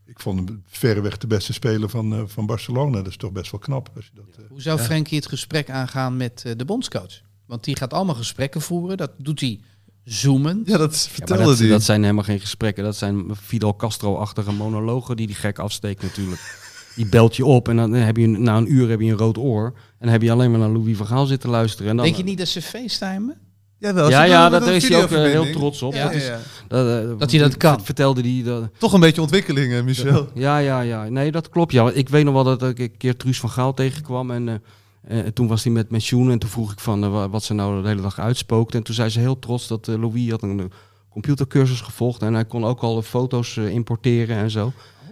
ik 0.05 0.19
vond 0.19 0.49
hem 0.49 0.63
verreweg 0.67 1.17
de 1.17 1.27
beste 1.27 1.53
speler 1.53 1.89
van, 1.89 2.13
eh, 2.13 2.21
van 2.25 2.45
Barcelona. 2.45 2.97
Dat 2.97 3.07
is 3.07 3.17
toch 3.17 3.31
best 3.31 3.51
wel 3.51 3.59
knap. 3.59 3.89
Als 3.95 4.05
je 4.05 4.11
dat, 4.15 4.25
eh, 4.37 4.49
Hoe 4.49 4.61
zou 4.61 4.79
Frenkie 4.79 5.17
het 5.17 5.27
gesprek 5.27 5.69
aangaan 5.69 6.17
met 6.17 6.43
eh, 6.45 6.51
de 6.57 6.65
bondscoach? 6.65 7.21
Want 7.45 7.63
die 7.63 7.75
gaat 7.75 7.93
allemaal 7.93 8.15
gesprekken 8.15 8.61
voeren. 8.61 8.97
Dat 8.97 9.11
doet 9.17 9.39
hij 9.39 9.59
zoomend. 10.03 10.67
Ja, 10.67 10.77
dat 10.77 10.93
Ja, 11.03 11.11
vertelde 11.13 11.43
dat, 11.43 11.57
die. 11.57 11.69
dat 11.69 11.83
zijn 11.83 12.01
helemaal 12.01 12.23
geen 12.23 12.39
gesprekken. 12.39 12.83
Dat 12.83 12.95
zijn 12.95 13.35
Fidel 13.35 13.75
Castro-achtige 13.75 14.51
monologen 14.51 15.15
die 15.17 15.27
die 15.27 15.35
gek 15.35 15.59
afsteekt 15.59 16.01
natuurlijk. 16.01 16.41
Die 16.95 17.09
belt 17.09 17.35
je 17.35 17.45
op 17.45 17.67
en 17.67 17.75
dan 17.75 17.93
heb 17.93 18.17
je 18.17 18.27
na 18.27 18.57
een 18.57 18.73
uur 18.73 18.89
heb 18.89 18.99
je 18.99 19.11
een 19.11 19.17
rood 19.17 19.37
oor. 19.37 19.65
En 19.65 19.73
dan 19.99 20.09
heb 20.09 20.21
je 20.21 20.31
alleen 20.31 20.51
maar 20.51 20.59
naar 20.59 20.69
Louis 20.69 20.97
van 20.97 21.05
Gaal 21.07 21.25
zitten 21.25 21.49
luisteren. 21.49 21.89
En 21.89 21.95
dan, 21.95 22.05
Denk 22.05 22.17
je 22.17 22.23
niet 22.23 22.37
dat 22.37 22.47
ze 22.47 22.61
facetimen? 22.61 23.37
Jawel, 23.79 24.09
Ja, 24.09 24.23
ja, 24.23 24.49
dat 24.49 24.67
is 24.67 24.87
hij 24.89 25.03
ook 25.03 25.11
eh, 25.11 25.21
heel 25.21 25.51
trots 25.51 25.81
op. 25.81 25.93
Ja, 25.93 26.03
dat, 26.03 26.13
is, 26.13 26.25
ja. 26.27 26.39
dat, 26.67 27.03
eh, 27.03 27.09
Dat 27.19 27.31
hij 27.31 27.39
dat 27.39 27.57
kan. 27.57 27.83
Vertelde 27.83 28.21
die 28.21 28.43
dat, 28.43 28.63
Toch 28.77 28.93
een 28.93 28.99
beetje 28.99 29.21
ontwikkelingen, 29.21 29.85
Michel. 29.85 30.27
Ja, 30.45 30.57
ja, 30.57 30.81
ja. 30.81 31.09
Nee, 31.09 31.31
dat 31.31 31.49
klopt. 31.49 31.71
Ja. 31.71 31.91
Ik 31.91 32.09
weet 32.09 32.23
nog 32.25 32.33
wel 32.33 32.43
dat 32.43 32.63
ik 32.63 32.79
een 32.79 32.97
keer 32.97 33.17
Truus 33.17 33.39
van 33.39 33.49
Gaal 33.49 33.73
tegenkwam. 33.73 34.31
En 34.31 34.49
eh, 34.49 35.19
eh, 35.19 35.25
toen 35.27 35.47
was 35.47 35.63
hij 35.63 35.73
met 35.73 35.87
pensioen. 35.87 36.31
En 36.31 36.39
toen 36.39 36.49
vroeg 36.49 36.71
ik 36.71 36.79
van 36.79 37.03
eh, 37.03 37.11
wa- 37.11 37.29
wat 37.29 37.43
ze 37.43 37.53
nou 37.53 37.81
de 37.81 37.87
hele 37.87 38.01
dag 38.01 38.19
uitspookte. 38.19 38.77
En 38.77 38.83
toen 38.83 38.95
zei 38.95 39.09
ze 39.09 39.19
heel 39.19 39.39
trots 39.39 39.67
dat 39.67 39.87
eh, 39.87 39.95
Louis 39.99 40.29
had 40.29 40.41
een 40.43 40.59
eh, 40.59 40.65
computercursus 41.09 41.81
gevolgd. 41.81 42.21
En 42.21 42.33
hij 42.33 42.45
kon 42.45 42.65
ook 42.65 42.81
al 42.81 42.95
de 42.95 43.03
foto's 43.03 43.57
eh, 43.57 43.69
importeren 43.69 44.37
en 44.37 44.51
zo. 44.51 44.71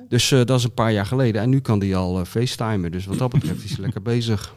Dus 0.10 0.32
eh, 0.32 0.42
dat 0.46 0.58
is 0.60 0.64
een 0.64 0.74
paar 0.74 0.92
jaar 0.92 1.06
geleden. 1.06 1.42
En 1.42 1.50
nu 1.50 1.60
kan 1.60 1.80
hij 1.80 1.96
al 1.96 2.20
eh, 2.20 2.26
facetimen. 2.26 2.92
Dus 2.92 3.06
wat 3.06 3.18
dat 3.18 3.32
betreft 3.32 3.64
is 3.64 3.70
hij 3.72 3.80
lekker 3.82 4.02
bezig. 4.02 4.56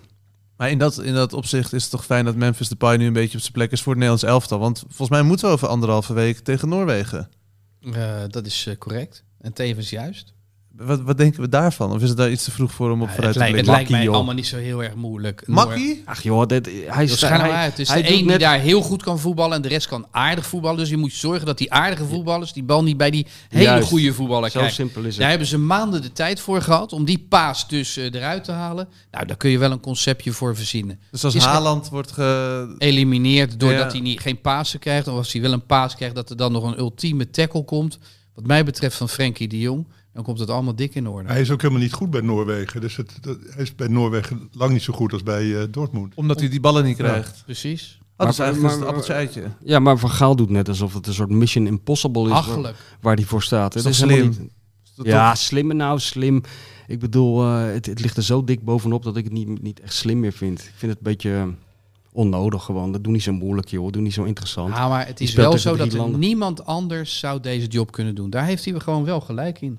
Maar 0.61 0.71
in 0.71 0.79
dat, 0.79 0.99
in 0.99 1.15
dat 1.15 1.33
opzicht 1.33 1.73
is 1.73 1.83
het 1.83 1.91
toch 1.91 2.05
fijn 2.05 2.25
dat 2.25 2.35
Memphis 2.35 2.69
Depay 2.69 2.97
nu 2.97 3.07
een 3.07 3.13
beetje 3.13 3.37
op 3.37 3.41
zijn 3.41 3.53
plek 3.53 3.73
is 3.73 3.83
voor 3.83 3.93
het 3.93 4.01
Nederlands 4.03 4.33
elftal. 4.33 4.59
Want 4.59 4.79
volgens 4.79 5.09
mij 5.09 5.23
moeten 5.23 5.47
we 5.47 5.53
over 5.53 5.69
anderhalve 5.69 6.13
week 6.13 6.39
tegen 6.39 6.69
Noorwegen. 6.69 7.29
Eh, 7.93 8.23
dat 8.29 8.47
is 8.47 8.67
eh, 8.67 8.77
correct. 8.77 9.25
En 9.39 9.53
tevens 9.53 9.91
juist. 9.91 10.35
Wat, 10.85 11.01
wat 11.01 11.19
denken 11.19 11.41
we 11.41 11.49
daarvan? 11.49 11.93
Of 11.93 12.03
is 12.03 12.09
het 12.09 12.19
daar 12.19 12.31
iets 12.31 12.45
te 12.45 12.51
vroeg 12.51 12.73
voor 12.73 12.91
om 12.91 13.03
op 13.03 13.11
vooruit 13.11 13.33
te 13.33 13.39
lijkt, 13.39 13.57
het 13.57 13.65
blikken? 13.65 13.73
lijkt 13.75 13.91
mij 13.91 14.03
joh. 14.03 14.15
allemaal 14.15 14.35
niet 14.35 14.47
zo 14.47 14.57
heel 14.57 14.83
erg 14.85 14.95
moeilijk. 14.95 15.43
Makkie? 15.47 16.03
Ach 16.05 16.23
joh, 16.23 16.47
dit, 16.47 16.71
hij 16.87 17.05
is 17.05 17.21
nou 17.21 17.33
uit. 17.51 17.71
Het 17.71 17.79
is 17.79 17.89
hij 17.89 18.03
de 18.03 18.13
een 18.13 18.27
die 18.27 18.39
daar 18.39 18.59
heel 18.59 18.81
goed 18.83 19.03
kan 19.03 19.19
voetballen 19.19 19.57
en 19.57 19.63
de 19.63 19.69
rest 19.69 19.87
kan 19.89 20.07
aardig 20.11 20.47
voetballen. 20.47 20.79
Dus 20.79 20.89
je 20.89 20.97
moet 20.97 21.13
zorgen 21.13 21.47
dat 21.47 21.59
die 21.59 21.73
aardige 21.73 22.05
voetballers 22.05 22.53
die 22.53 22.63
bal 22.63 22.83
niet 22.83 22.97
bij 22.97 23.11
die 23.11 23.27
hele 23.49 23.65
Juist. 23.65 23.89
goede 23.89 24.13
voetballer 24.13 24.51
Zo 24.51 24.59
krijgen. 24.59 24.75
simpel 24.77 25.01
is 25.03 25.09
het. 25.09 25.19
Daar 25.19 25.29
hebben 25.29 25.47
ze 25.49 25.59
maanden 25.59 26.03
de 26.03 26.13
tijd 26.13 26.41
voor 26.41 26.63
gehad 26.63 26.93
om 26.93 27.05
die 27.05 27.27
paas 27.29 27.69
dus 27.69 27.97
eh, 27.97 28.05
eruit 28.15 28.45
te 28.45 28.53
halen. 28.53 28.89
Nou, 29.11 29.27
daar 29.27 29.37
kun 29.37 29.51
je 29.51 29.59
wel 29.59 29.71
een 29.71 29.81
conceptje 29.81 30.33
voor 30.33 30.57
verzinnen. 30.57 31.01
Dus 31.11 31.25
als 31.25 31.35
Is 31.35 31.45
Haaland 31.45 31.89
wordt 31.89 32.13
ge... 32.13 32.75
Elimineerd 32.79 33.61
doordat 33.61 33.85
Ja. 33.85 33.91
hij 33.91 34.01
niet, 34.01 34.21
geen 34.21 34.41
pasen 34.41 34.79
krijgt. 34.79 35.09
Of 35.09 35.17
als 35.17 35.33
hij 35.33 35.43
wel 35.43 35.53
een 35.53 35.67
paas 35.67 35.95
krijgt, 35.97 36.15
dat 36.15 36.31
er 36.31 36.37
dan 36.37 36.53
nog 36.53 36.65
een 36.65 36.79
ultieme 36.79 37.31
tackle 37.31 37.65
komt. 37.65 37.99
Wat 38.35 38.47
mij 38.47 38.65
betreft 38.65 38.97
van 38.97 39.09
Frenkie 39.09 39.49
de 39.49 39.59
Jong. 39.59 39.87
Dan 40.13 40.23
komt 40.23 40.39
het 40.39 40.51
allemaal 40.51 40.75
dik 40.77 40.95
in 40.95 41.09
orde. 41.09 41.29
Hij 41.29 41.41
is 41.41 41.51
ook 41.51 41.61
helemaal 41.63 41.83
niet 41.83 41.93
goed 41.93 42.11
bij 42.11 42.21
Noorwegen. 42.21 42.81
Dus 42.81 42.97
het, 42.97 43.13
dat- 43.21 43.39
hij 43.51 43.63
is 43.63 43.75
bij 43.75 43.89
Noorwegen 43.89 44.49
lang 44.53 44.73
niet 44.73 44.83
zo 44.83 44.93
goed 44.93 45.13
als 45.13 45.23
bij 45.23 45.57
eh, 45.61 45.65
Dortmund. 45.71 46.15
Omdat 46.15 46.41
hij 46.41 46.49
die 46.49 46.61
ballen 46.61 46.85
niet 46.85 46.97
krijgt. 46.97 47.43
Precies. 47.45 47.99
Oh, 48.17 48.27
dat 48.27 48.29
is 48.35 48.39
eigenlijk 48.39 48.77
maar- 48.79 48.87
appeltje 48.89 49.13
eitje. 49.13 49.43
Ja, 49.65 49.79
maar 49.79 49.99
Van 49.99 50.11
Gaal 50.11 50.37
doet 50.37 50.51
net 50.51 50.69
alsof 50.69 50.95
het 50.95 51.07
een 51.07 51.15
soort 51.15 51.31
mission 51.31 51.67
impossible 51.67 52.23
is. 52.23 52.29
waar- 52.29 52.39
Achterlijk. 52.39 52.77
waar 53.01 53.15
hij 53.15 53.25
voor 53.25 53.43
staat. 53.43 53.75
Is 53.75 53.85
Het 53.85 53.93
toch 53.99 54.09
helemaal 54.09 54.33
slim? 54.33 54.43
niet- 54.97 55.07
Ja, 55.07 55.35
slim 55.35 55.77
nou 55.77 55.99
slim. 55.99 56.43
Ik 56.87 56.99
bedoel, 56.99 57.43
eh, 57.45 57.65
het, 57.73 57.87
het 57.87 58.01
ligt 58.01 58.17
er 58.17 58.23
zo 58.23 58.45
dik 58.45 58.65
bovenop 58.65 59.03
dat 59.03 59.17
ik 59.17 59.25
het 59.25 59.33
niet, 59.33 59.63
niet 59.63 59.81
echt 59.81 59.95
slim 59.95 60.21
meer 60.21 60.33
vind. 60.33 60.59
Ik 60.59 60.73
vind 60.77 60.91
het 60.93 61.01
een 61.01 61.13
beetje 61.13 61.33
eh, 61.35 61.47
onnodig 62.13 62.63
gewoon. 62.65 62.93
Dat 62.93 63.05
doe 63.05 63.13
niet 63.13 63.23
zo 63.23 63.33
moeilijk, 63.33 63.69
joh. 63.69 63.91
Doe 63.93 64.03
niet 64.03 64.13
zo 64.13 64.25
interessant. 64.25 64.75
Ja, 64.75 64.89
maar 64.89 65.07
het 65.07 65.21
is 65.21 65.33
wel 65.35 65.59
zo 65.59 65.77
dat 65.77 65.93
er 65.93 66.09
niemand 66.19 66.65
anders 66.67 67.19
zou 67.19 67.41
deze 67.41 67.67
job 67.67 67.93
kunnen 67.93 68.15
doen. 68.15 68.31
Daar 68.31 68.45
heeft 68.45 68.65
hij 68.65 68.81
gewoon 68.81 69.05
wel 69.05 69.21
gelijk 69.21 69.61
in. 69.61 69.79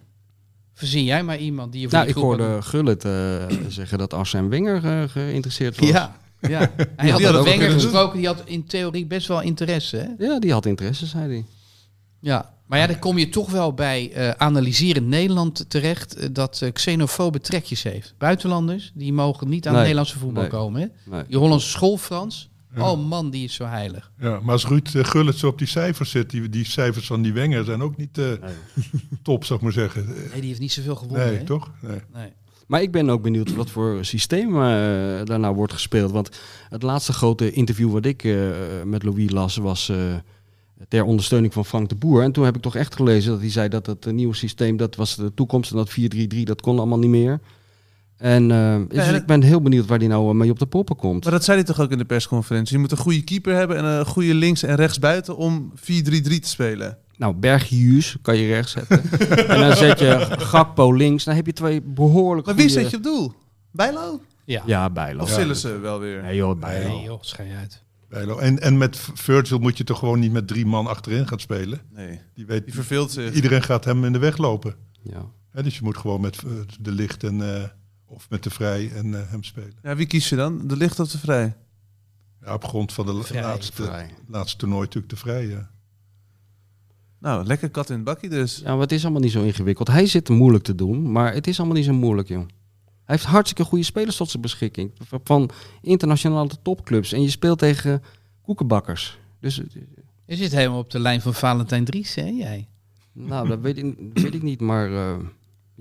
Verzin 0.73 1.03
jij 1.03 1.23
maar 1.23 1.37
iemand 1.37 1.71
die 1.71 1.81
je 1.81 1.89
voor 1.89 1.97
Nou, 1.97 2.09
ik 2.09 2.15
hoorde 2.15 2.61
Gullit 2.61 3.05
eh, 3.05 3.11
zeggen 3.67 3.97
dat 3.97 4.13
Arsène 4.13 4.47
Wenger 4.47 4.85
eh, 4.85 5.09
geïnteresseerd 5.09 5.79
was. 5.79 5.89
Ja, 5.89 6.15
ja. 6.39 6.71
Hij 6.95 7.09
had 7.09 7.43
Wenger 7.43 7.71
gesproken, 7.71 8.17
die 8.17 8.27
had 8.27 8.41
in 8.45 8.65
theorie 8.65 9.05
best 9.05 9.27
wel 9.27 9.41
interesse. 9.41 9.97
Hè? 9.97 10.25
Ja, 10.25 10.39
die 10.39 10.51
had 10.51 10.65
interesse, 10.65 11.05
zei 11.05 11.27
hij. 11.27 11.45
Ja, 12.19 12.53
maar 12.65 12.79
ja, 12.79 12.87
dan 12.87 12.99
kom 12.99 13.17
je 13.17 13.29
toch 13.29 13.49
wel 13.49 13.73
bij 13.73 14.11
eh 14.11 14.29
analyserend 14.29 15.07
Nederland 15.07 15.69
terecht 15.69 16.35
dat 16.35 16.61
eh, 16.61 16.71
xenofobe 16.71 17.39
trekjes 17.39 17.83
heeft. 17.83 18.13
Buitenlanders, 18.17 18.91
die 18.93 19.13
mogen 19.13 19.49
niet 19.49 19.67
aan 19.67 19.73
Nee, 19.73 19.81
het 19.81 19.89
Nederlandse 19.91 20.19
voetbal 20.19 20.41
nee. 20.41 20.51
komen. 20.51 20.81
Hè? 20.81 20.87
Nee. 21.11 21.23
Die 21.27 21.37
Hollandse 21.37 21.69
school 21.69 21.97
Frans, 21.97 22.49
Ja. 22.75 22.91
oh 22.91 23.07
man, 23.07 23.29
die 23.29 23.43
is 23.43 23.53
zo 23.53 23.65
heilig. 23.65 24.11
Ja, 24.19 24.39
maar 24.39 24.51
als 24.51 24.67
Ruud 24.67 24.89
Gullit 24.91 25.35
zo 25.35 25.47
op 25.47 25.57
die 25.57 25.67
cijfers 25.67 26.09
zit, 26.09 26.29
die, 26.29 26.49
die 26.49 26.65
cijfers 26.65 27.07
van 27.07 27.21
die 27.21 27.33
Wenger 27.33 27.65
zijn 27.65 27.81
ook 27.81 27.97
niet 27.97 28.17
eh, 28.17 28.31
top, 29.23 29.45
zou 29.45 29.59
ik 29.59 29.65
maar 29.65 29.73
zeggen. 29.73 30.05
Nee, 30.05 30.39
die 30.39 30.49
heeft 30.49 30.59
niet 30.59 30.71
zoveel 30.71 30.95
gewonnen. 30.95 31.27
Nee, 31.27 31.37
hè? 31.37 31.45
toch? 31.45 31.71
Nee. 31.81 31.99
Nee. 32.13 32.31
Maar 32.71 32.81
ik 32.81 32.91
ben 32.91 33.09
ook 33.09 33.21
benieuwd 33.21 33.55
wat 33.55 33.69
voor 33.69 34.05
systeem 34.05 34.55
eh, 34.55 34.61
daar 35.23 35.39
nou 35.39 35.55
wordt 35.55 35.73
gespeeld. 35.73 36.11
Want 36.11 36.41
het 36.69 36.83
laatste 36.83 37.13
grote 37.13 37.51
interview 37.51 37.91
wat 37.91 38.05
ik 38.05 38.23
eh, 38.23 38.35
met 38.85 39.03
Louis 39.03 39.31
las 39.31 39.55
was 39.55 39.89
eh, 39.89 39.97
ter 40.87 41.03
ondersteuning 41.03 41.53
van 41.53 41.65
Frank 41.65 41.89
de 41.89 41.95
Boer. 41.95 42.23
En 42.23 42.31
toen 42.31 42.45
heb 42.45 42.55
ik 42.55 42.61
toch 42.61 42.75
echt 42.75 42.95
gelezen 42.95 43.31
dat 43.31 43.39
hij 43.39 43.49
zei 43.49 43.69
dat 43.69 43.85
het 43.85 44.11
nieuwe 44.11 44.35
systeem, 44.35 44.77
dat 44.77 44.95
was 44.95 45.15
de 45.15 45.33
toekomst. 45.33 45.71
En 45.71 45.77
dat 45.77 45.91
4-3-3, 46.35 46.43
dat 46.43 46.61
kon 46.61 46.77
allemaal 46.77 46.99
niet 46.99 47.09
meer. 47.09 47.39
En 48.21 48.51
eh, 48.51 48.79
dus 48.87 49.07
en- 49.07 49.15
ik 49.15 49.25
ben 49.25 49.41
heel 49.41 49.61
benieuwd 49.61 49.85
waar 49.85 49.97
hij 49.99 50.07
nou 50.07 50.29
eh, 50.29 50.35
mee 50.35 50.49
op 50.51 50.59
de 50.59 50.65
poppen 50.65 50.95
komt. 50.95 51.23
Maar 51.23 51.33
dat 51.33 51.43
zei 51.43 51.57
hij 51.57 51.65
toch 51.65 51.79
ook 51.79 51.91
in 51.91 51.97
de 51.97 52.05
persconferentie? 52.05 52.75
Je 52.75 52.81
moet 52.81 52.91
een 52.91 52.97
goede 52.97 53.21
keeper 53.23 53.55
hebben 53.55 53.77
en 53.77 53.85
een 53.85 54.05
goede 54.05 54.33
links- 54.33 54.63
en 54.63 54.75
rechtsbuiten 54.75 55.37
om 55.37 55.71
4-3-3 55.75 56.39
te 56.39 56.47
spelen. 56.47 56.97
Nou, 57.17 57.33
Berghuis 57.35 58.17
kan 58.21 58.37
je 58.37 58.47
rechts 58.47 58.71
zetten. 58.71 59.01
en 59.49 59.59
dan 59.59 59.75
zet 59.75 59.99
je 59.99 60.27
Gakpo 60.29 60.91
links. 60.93 61.23
Dan 61.23 61.35
heb 61.35 61.45
je 61.45 61.53
twee 61.53 61.81
behoorlijk 61.81 62.45
Maar 62.47 62.55
wie 62.55 62.65
goede- 62.67 62.81
zet 62.81 62.91
je 62.91 62.97
op 62.97 63.03
doel? 63.03 63.33
Bijlo? 63.71 64.21
Ja. 64.45 64.63
Ja, 64.65 64.89
Bijlo. 64.89 65.21
Of 65.21 65.29
Ja. 65.29 65.35
zullen 65.35 65.55
ze 65.55 65.79
wel 65.79 65.99
weer? 65.99 66.21
Nee 66.21 66.35
joh, 66.35 66.59
Bijlo. 66.59 66.87
Nee 66.87 67.03
joh, 67.03 67.21
schijn 67.21 67.51
uit. 67.59 67.83
Bijlo. 68.09 68.37
En, 68.37 68.59
en 68.61 68.77
met 68.77 68.99
Virgil 69.13 69.59
moet 69.59 69.77
je 69.77 69.83
toch 69.83 69.99
gewoon 69.99 70.19
niet 70.19 70.31
met 70.31 70.47
drie 70.47 70.65
man 70.65 70.87
achterin 70.87 71.27
gaan 71.27 71.39
spelen. 71.39 71.79
Nee, 71.95 72.19
Die 72.33 72.45
weet, 72.45 72.65
die 72.65 72.73
verveelt 72.73 73.11
zich. 73.11 73.33
iedereen 73.33 73.63
gaat 73.63 73.85
hem 73.85 74.05
in 74.05 74.13
de 74.13 74.19
weg 74.19 74.37
lopen. 74.37 74.75
Ja. 75.03 75.25
Hè, 75.51 75.63
dus 75.63 75.75
je 75.75 75.83
moet 75.83 75.97
gewoon 75.97 76.21
met 76.21 76.37
eh, 76.37 76.51
de 76.79 76.91
licht 76.91 77.23
en, 77.23 77.55
eh, 77.55 77.63
of 78.13 78.29
met 78.29 78.43
de 78.43 78.49
vrij 78.49 78.91
en 78.91 79.15
eh, 79.21 79.29
hem 79.29 79.43
spelen. 79.43 79.73
Ja, 79.83 79.95
wie 79.95 80.05
kies 80.05 80.29
je 80.29 80.35
dan? 80.35 80.67
De 80.67 80.77
licht 80.77 80.99
of 80.99 81.11
de 81.11 81.17
vrij? 81.17 81.55
Ja, 82.41 82.53
op 82.53 82.65
grond 82.65 82.93
van 82.93 83.05
de 83.05 83.23
Vrij, 83.23 83.41
laatste, 83.41 83.83
vrij. 83.83 84.09
laatste 84.27 84.57
toernooi 84.57 84.81
natuurlijk 84.81 85.09
de 85.13 85.19
vrij. 85.19 85.47
Ja. 85.47 85.69
Nou, 87.19 87.45
lekker 87.45 87.69
kat 87.69 87.89
in 87.89 87.95
het 87.95 88.03
bakkie 88.03 88.29
dus. 88.29 88.57
Ja, 88.57 88.71
maar 88.71 88.81
het 88.81 88.91
is 88.91 89.03
allemaal 89.03 89.21
niet 89.21 89.31
zo 89.31 89.43
ingewikkeld. 89.43 89.87
Hij 89.87 90.05
zit 90.05 90.29
moeilijk 90.29 90.63
te 90.63 90.75
doen, 90.75 91.11
maar 91.11 91.33
het 91.33 91.47
is 91.47 91.57
allemaal 91.57 91.75
niet 91.77 91.85
zo 91.85 91.93
moeilijk, 91.93 92.27
joh. 92.27 92.45
Hij 93.05 93.15
heeft 93.19 93.23
hartstikke 93.23 93.63
goede 93.63 93.83
spelers 93.83 94.15
tot 94.17 94.29
zijn 94.29 94.41
beschikking. 94.41 94.91
Van 95.23 95.49
internationale 95.81 96.49
topclubs. 96.61 97.13
En 97.13 97.21
je 97.21 97.29
speelt 97.29 97.59
tegen 97.59 98.03
koekenbakkers. 98.41 99.19
Dus, 99.39 99.59
eh, 99.59 99.65
Je 100.25 100.35
zit 100.35 100.51
helemaal 100.51 100.79
op 100.79 100.91
de 100.91 100.99
lijn 100.99 101.21
van 101.21 101.33
Valentijn 101.33 101.85
Dries, 101.85 102.15
hè 102.15 102.25
jij? 102.25 102.67
nou, 103.13 103.47
dat 103.47 103.59
weet 103.59 103.77
ik, 103.77 103.95
weet 104.13 104.33
ik 104.33 104.41
niet, 104.41 104.59
maar... 104.61 104.91
eh, 104.93 105.17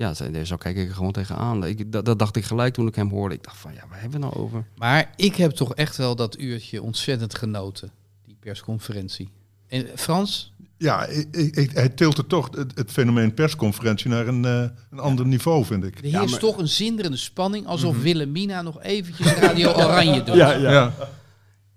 ja, 0.00 0.14
zo 0.14 0.44
zo 0.44 0.56
kijk 0.56 0.76
ik 0.76 0.88
er 0.88 0.94
gewoon 0.94 1.12
tegenaan. 1.12 1.66
Ik, 1.66 1.92
dat, 1.92 2.04
dat 2.04 2.18
dacht 2.18 2.36
ik 2.36 2.44
gelijk 2.44 2.74
toen 2.74 2.86
ik 2.86 2.94
hem 2.94 3.10
hoorde. 3.10 3.34
Ik 3.34 3.42
dacht 3.44 3.56
van, 3.56 3.72
ja, 3.74 3.82
waar 3.90 4.00
hebben 4.00 4.20
we 4.20 4.26
nou 4.26 4.36
over? 4.38 4.64
Maar 4.76 5.12
ik 5.16 5.36
heb 5.36 5.50
toch 5.50 5.74
echt 5.74 5.96
wel 5.96 6.16
dat 6.16 6.38
uurtje 6.38 6.82
ontzettend 6.82 7.34
genoten, 7.34 7.90
die 8.26 8.36
persconferentie. 8.40 9.30
En 9.68 9.86
Frans, 9.94 10.52
Ja, 10.76 11.06
ik, 11.06 11.56
ik- 11.56 11.70
hij 11.72 11.88
tiltte 11.88 12.26
toch 12.26 12.48
het, 12.56 12.72
het 12.78 12.90
fenomeen 12.90 13.34
persconferentie 13.34 14.10
naar 14.10 14.26
een, 14.26 14.44
eh, 14.44 14.64
een 14.90 14.98
ander 14.98 15.26
niveau, 15.26 15.64
vind 15.64 15.84
ik. 15.84 15.98
er 15.98 16.04
heerst 16.04 16.30
maar- 16.30 16.40
toch 16.40 16.58
een 16.58 16.68
zinderende 16.68 17.16
spanning, 17.16 17.66
alsof 17.66 18.02
Willemina 18.02 18.62
nog 18.62 18.82
eventjes 18.82 19.32
Radio 19.32 19.68
Oranje 19.84 20.22
doet. 20.22 20.34
Ja, 20.36 20.92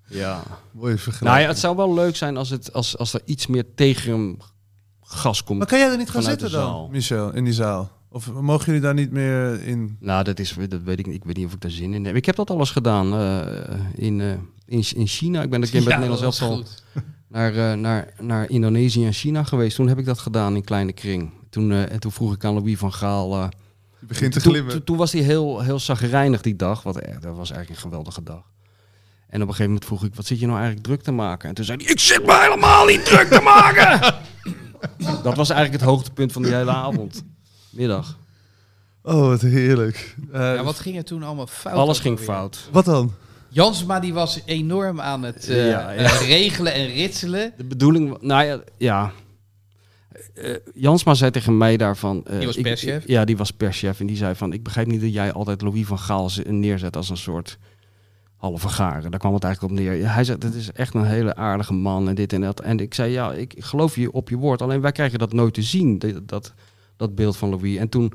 Ja. 0.07 0.43
Mooie 0.71 0.97
vergelijking. 0.97 1.29
Nou 1.29 1.39
ja, 1.41 1.47
het 1.47 1.59
zou 1.59 1.75
wel 1.75 1.93
leuk 1.93 2.15
zijn 2.15 2.37
als, 2.37 2.49
het, 2.49 2.73
als, 2.73 2.97
als 2.97 3.13
er 3.13 3.21
iets 3.25 3.47
meer 3.47 3.65
tegen 3.75 4.11
hem 4.11 4.37
gas 5.01 5.43
komt. 5.43 5.57
Maar 5.59 5.67
kan 5.67 5.79
jij 5.79 5.89
er 5.91 5.97
niet 5.97 6.09
gaan 6.09 6.23
zitten 6.23 6.51
dan. 6.51 6.87
Michel, 6.91 7.33
in 7.33 7.43
die 7.43 7.53
zaal? 7.53 7.91
Of 8.13 8.31
mogen 8.31 8.65
jullie 8.65 8.81
daar 8.81 8.93
niet 8.93 9.11
meer 9.11 9.61
in? 9.63 9.97
Nou, 9.99 10.23
dat, 10.23 10.39
is, 10.39 10.55
dat 10.69 10.81
weet 10.83 10.99
ik 10.99 11.05
niet. 11.05 11.15
Ik 11.15 11.23
weet 11.23 11.35
niet 11.37 11.45
of 11.45 11.53
ik 11.53 11.61
daar 11.61 11.71
zin 11.71 11.93
in 11.93 12.05
heb. 12.05 12.15
Ik 12.15 12.25
heb 12.25 12.35
dat 12.35 12.49
alles 12.49 12.71
gedaan 12.71 13.13
eh, 13.13 14.05
in, 14.05 14.21
eh, 14.21 14.27
in, 14.65 14.83
in 14.95 15.07
China. 15.07 15.41
Ik 15.41 15.49
ben 15.49 15.61
een 15.61 15.69
keer 15.69 15.83
met 15.83 15.89
Ja, 15.93 15.99
het 15.99 16.09
Nederlands 16.09 16.39
elftal 16.41 16.63
naar, 17.27 17.55
eh, 17.55 17.73
naar, 17.77 18.13
naar 18.19 18.49
Indonesië 18.49 19.05
en 19.05 19.13
China 19.13 19.43
geweest. 19.43 19.75
Toen 19.75 19.87
heb 19.87 19.97
ik 19.97 20.05
dat 20.05 20.19
gedaan 20.19 20.55
in 20.55 20.63
kleine 20.63 20.93
kring. 20.93 21.31
Toen, 21.49 21.71
eh, 21.71 21.91
en 21.91 21.99
toen 21.99 22.11
vroeg 22.11 22.33
ik 22.33 22.43
aan 22.45 22.53
Louis 22.53 22.77
van 22.77 22.93
Gaal... 22.93 23.33
eh, 23.33 23.47
Je 23.99 24.05
begint 24.05 24.33
te 24.33 24.41
toen, 24.41 24.51
glimmen. 24.51 24.73
toen, 24.73 24.83
toen 24.83 24.97
was 24.97 25.11
hij 25.11 25.21
heel, 25.21 25.61
heel 25.61 25.79
zagrijnig 25.79 26.41
die 26.41 26.55
dag. 26.55 26.83
Wat, 26.83 26.97
eh, 26.97 27.11
dat 27.21 27.35
was 27.35 27.51
eigenlijk 27.51 27.69
een 27.69 27.89
geweldige 27.89 28.23
dag. 28.23 28.43
En 29.27 29.41
op 29.41 29.47
een 29.47 29.53
gegeven 29.55 29.65
moment 29.65 29.85
vroeg 29.85 30.03
ik, 30.03 30.15
wat 30.15 30.25
zit 30.25 30.39
je 30.39 30.45
nou 30.45 30.57
eigenlijk 30.57 30.85
druk 30.87 31.01
te 31.01 31.11
maken? 31.11 31.49
En 31.49 31.55
toen 31.55 31.65
zei 31.65 31.77
hij, 31.83 31.91
ik 31.91 31.99
zit 31.99 32.25
me 32.25 32.39
helemaal 32.41 32.85
niet 32.85 33.05
druk 33.05 33.27
te 33.27 33.41
maken! 33.41 33.99
dat 35.23 35.35
was 35.35 35.49
eigenlijk 35.49 35.81
het 35.81 35.89
hoogtepunt 35.89 36.31
van 36.31 36.41
die 36.43 36.53
hele 36.53 36.71
avond. 36.71 37.23
Middag. 37.73 38.17
Oh, 39.03 39.27
wat 39.27 39.41
heerlijk. 39.41 40.15
Eh, 40.31 40.39
Ja, 40.41 40.63
wat 40.63 40.79
ging 40.79 40.97
er 40.97 41.03
toen 41.03 41.23
allemaal 41.23 41.47
fout? 41.47 41.73
Alles 41.75 41.99
ging 41.99 42.19
fout. 42.19 42.69
wat 42.71 42.85
dan? 42.85 43.13
Jansma 43.49 43.99
die 43.99 44.13
was 44.13 44.39
enorm 44.45 45.01
aan 45.01 45.23
het 45.23 45.49
eh, 45.49 45.69
Ja, 45.69 45.91
ja. 45.91 45.93
eh, 45.93 46.27
regelen 46.27 46.73
en 46.73 46.85
ritselen. 46.87 47.53
De 47.57 47.63
bedoeling, 47.63 48.21
nou 48.21 48.43
ja, 48.45 48.59
ja. 48.77 49.11
Eh, 50.33 50.55
Jansma 50.73 51.13
zei 51.13 51.31
tegen 51.31 51.57
mij 51.57 51.77
daarvan. 51.77 52.23
eh, 52.25 52.37
Die 52.37 52.45
was 52.47 52.57
perschef? 52.57 53.03
ik- 53.03 53.09
ja, 53.09 53.25
die 53.25 53.37
was 53.37 53.51
perschef. 53.51 53.99
En 53.99 54.05
die 54.05 54.15
zei 54.17 54.35
van, 54.35 54.53
ik 54.53 54.63
begrijp 54.63 54.87
niet 54.87 55.01
dat 55.01 55.13
jij 55.13 55.31
altijd 55.33 55.61
Louis 55.61 55.85
van 55.85 55.99
Gaal 55.99 56.29
neerzet 56.45 56.95
als 56.95 57.09
een 57.09 57.17
soort 57.17 57.57
halve 58.35 58.67
garen. 58.69 59.11
Daar 59.11 59.19
kwam 59.19 59.33
het 59.33 59.43
eigenlijk 59.43 59.73
op 59.73 59.79
neer. 59.79 60.09
Hij 60.13 60.23
zei, 60.23 60.37
het 60.41 60.53
is 60.53 60.71
echt 60.71 60.93
een 60.93 61.05
hele 61.05 61.35
aardige 61.35 61.73
man 61.73 62.07
en 62.07 62.15
dit 62.15 62.33
en 62.33 62.41
dat. 62.41 62.59
En 62.59 62.79
ik 62.79 62.93
zei, 62.93 63.11
ja, 63.11 63.31
ik 63.33 63.53
geloof 63.57 63.95
je 63.95 64.11
op 64.11 64.29
je 64.29 64.37
woord. 64.37 64.61
Alleen 64.61 64.81
wij 64.81 64.91
krijgen 64.91 65.19
dat 65.19 65.33
nooit 65.33 65.53
te 65.53 65.61
zien, 65.61 65.99
dat, 65.99 66.27
dat, 66.27 66.53
dat 66.97 67.15
beeld 67.15 67.37
van 67.37 67.49
Louis. 67.49 67.77
En 67.77 67.89
toen 67.89 68.13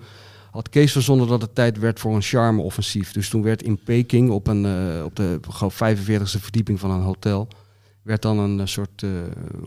had 0.50 0.68
Kees 0.68 0.92
verzonnen 0.92 1.28
dat 1.28 1.42
het 1.42 1.54
tijd 1.54 1.78
werd 1.78 2.00
voor 2.00 2.14
een 2.14 2.22
charme-offensief. 2.22 3.12
Dus 3.12 3.28
toen 3.28 3.42
werd 3.42 3.62
in 3.62 3.82
Peking 3.84 4.30
op, 4.30 4.46
een, 4.46 4.64
eh, 4.64 5.04
op 5.04 5.16
de 5.16 5.40
geloof, 5.50 5.74
45e 5.74 6.40
verdieping 6.40 6.80
van 6.80 6.90
een 6.90 7.02
hotel 7.02 7.48
werd 8.02 8.22
dan 8.22 8.38
een 8.38 8.60
eh, 8.60 8.66
soort 8.66 9.02
eh, 9.02 9.10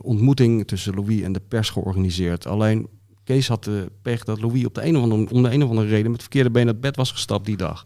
ontmoeting 0.02 0.68
tussen 0.68 0.96
Louis 0.96 1.22
en 1.22 1.32
de 1.32 1.42
pers 1.48 1.70
georganiseerd. 1.70 2.48
Alleen 2.48 2.88
Kees 3.24 3.48
had 3.48 3.64
de 3.64 3.92
pech 4.02 4.24
dat 4.24 4.42
Louis 4.42 4.66
op 4.66 4.76
de 4.76 4.86
een 4.86 4.98
of 4.98 5.04
andere, 5.04 5.30
om 5.30 5.44
de 5.44 5.52
een 5.52 5.64
of 5.64 5.70
andere 5.70 5.88
reden 5.88 6.12
met 6.12 6.22
verkeerde 6.22 6.52
been 6.52 6.68
uit 6.68 6.82
bed 6.82 6.96
was 6.96 7.12
gestapt 7.12 7.46
die 7.46 7.58
dag. 7.58 7.86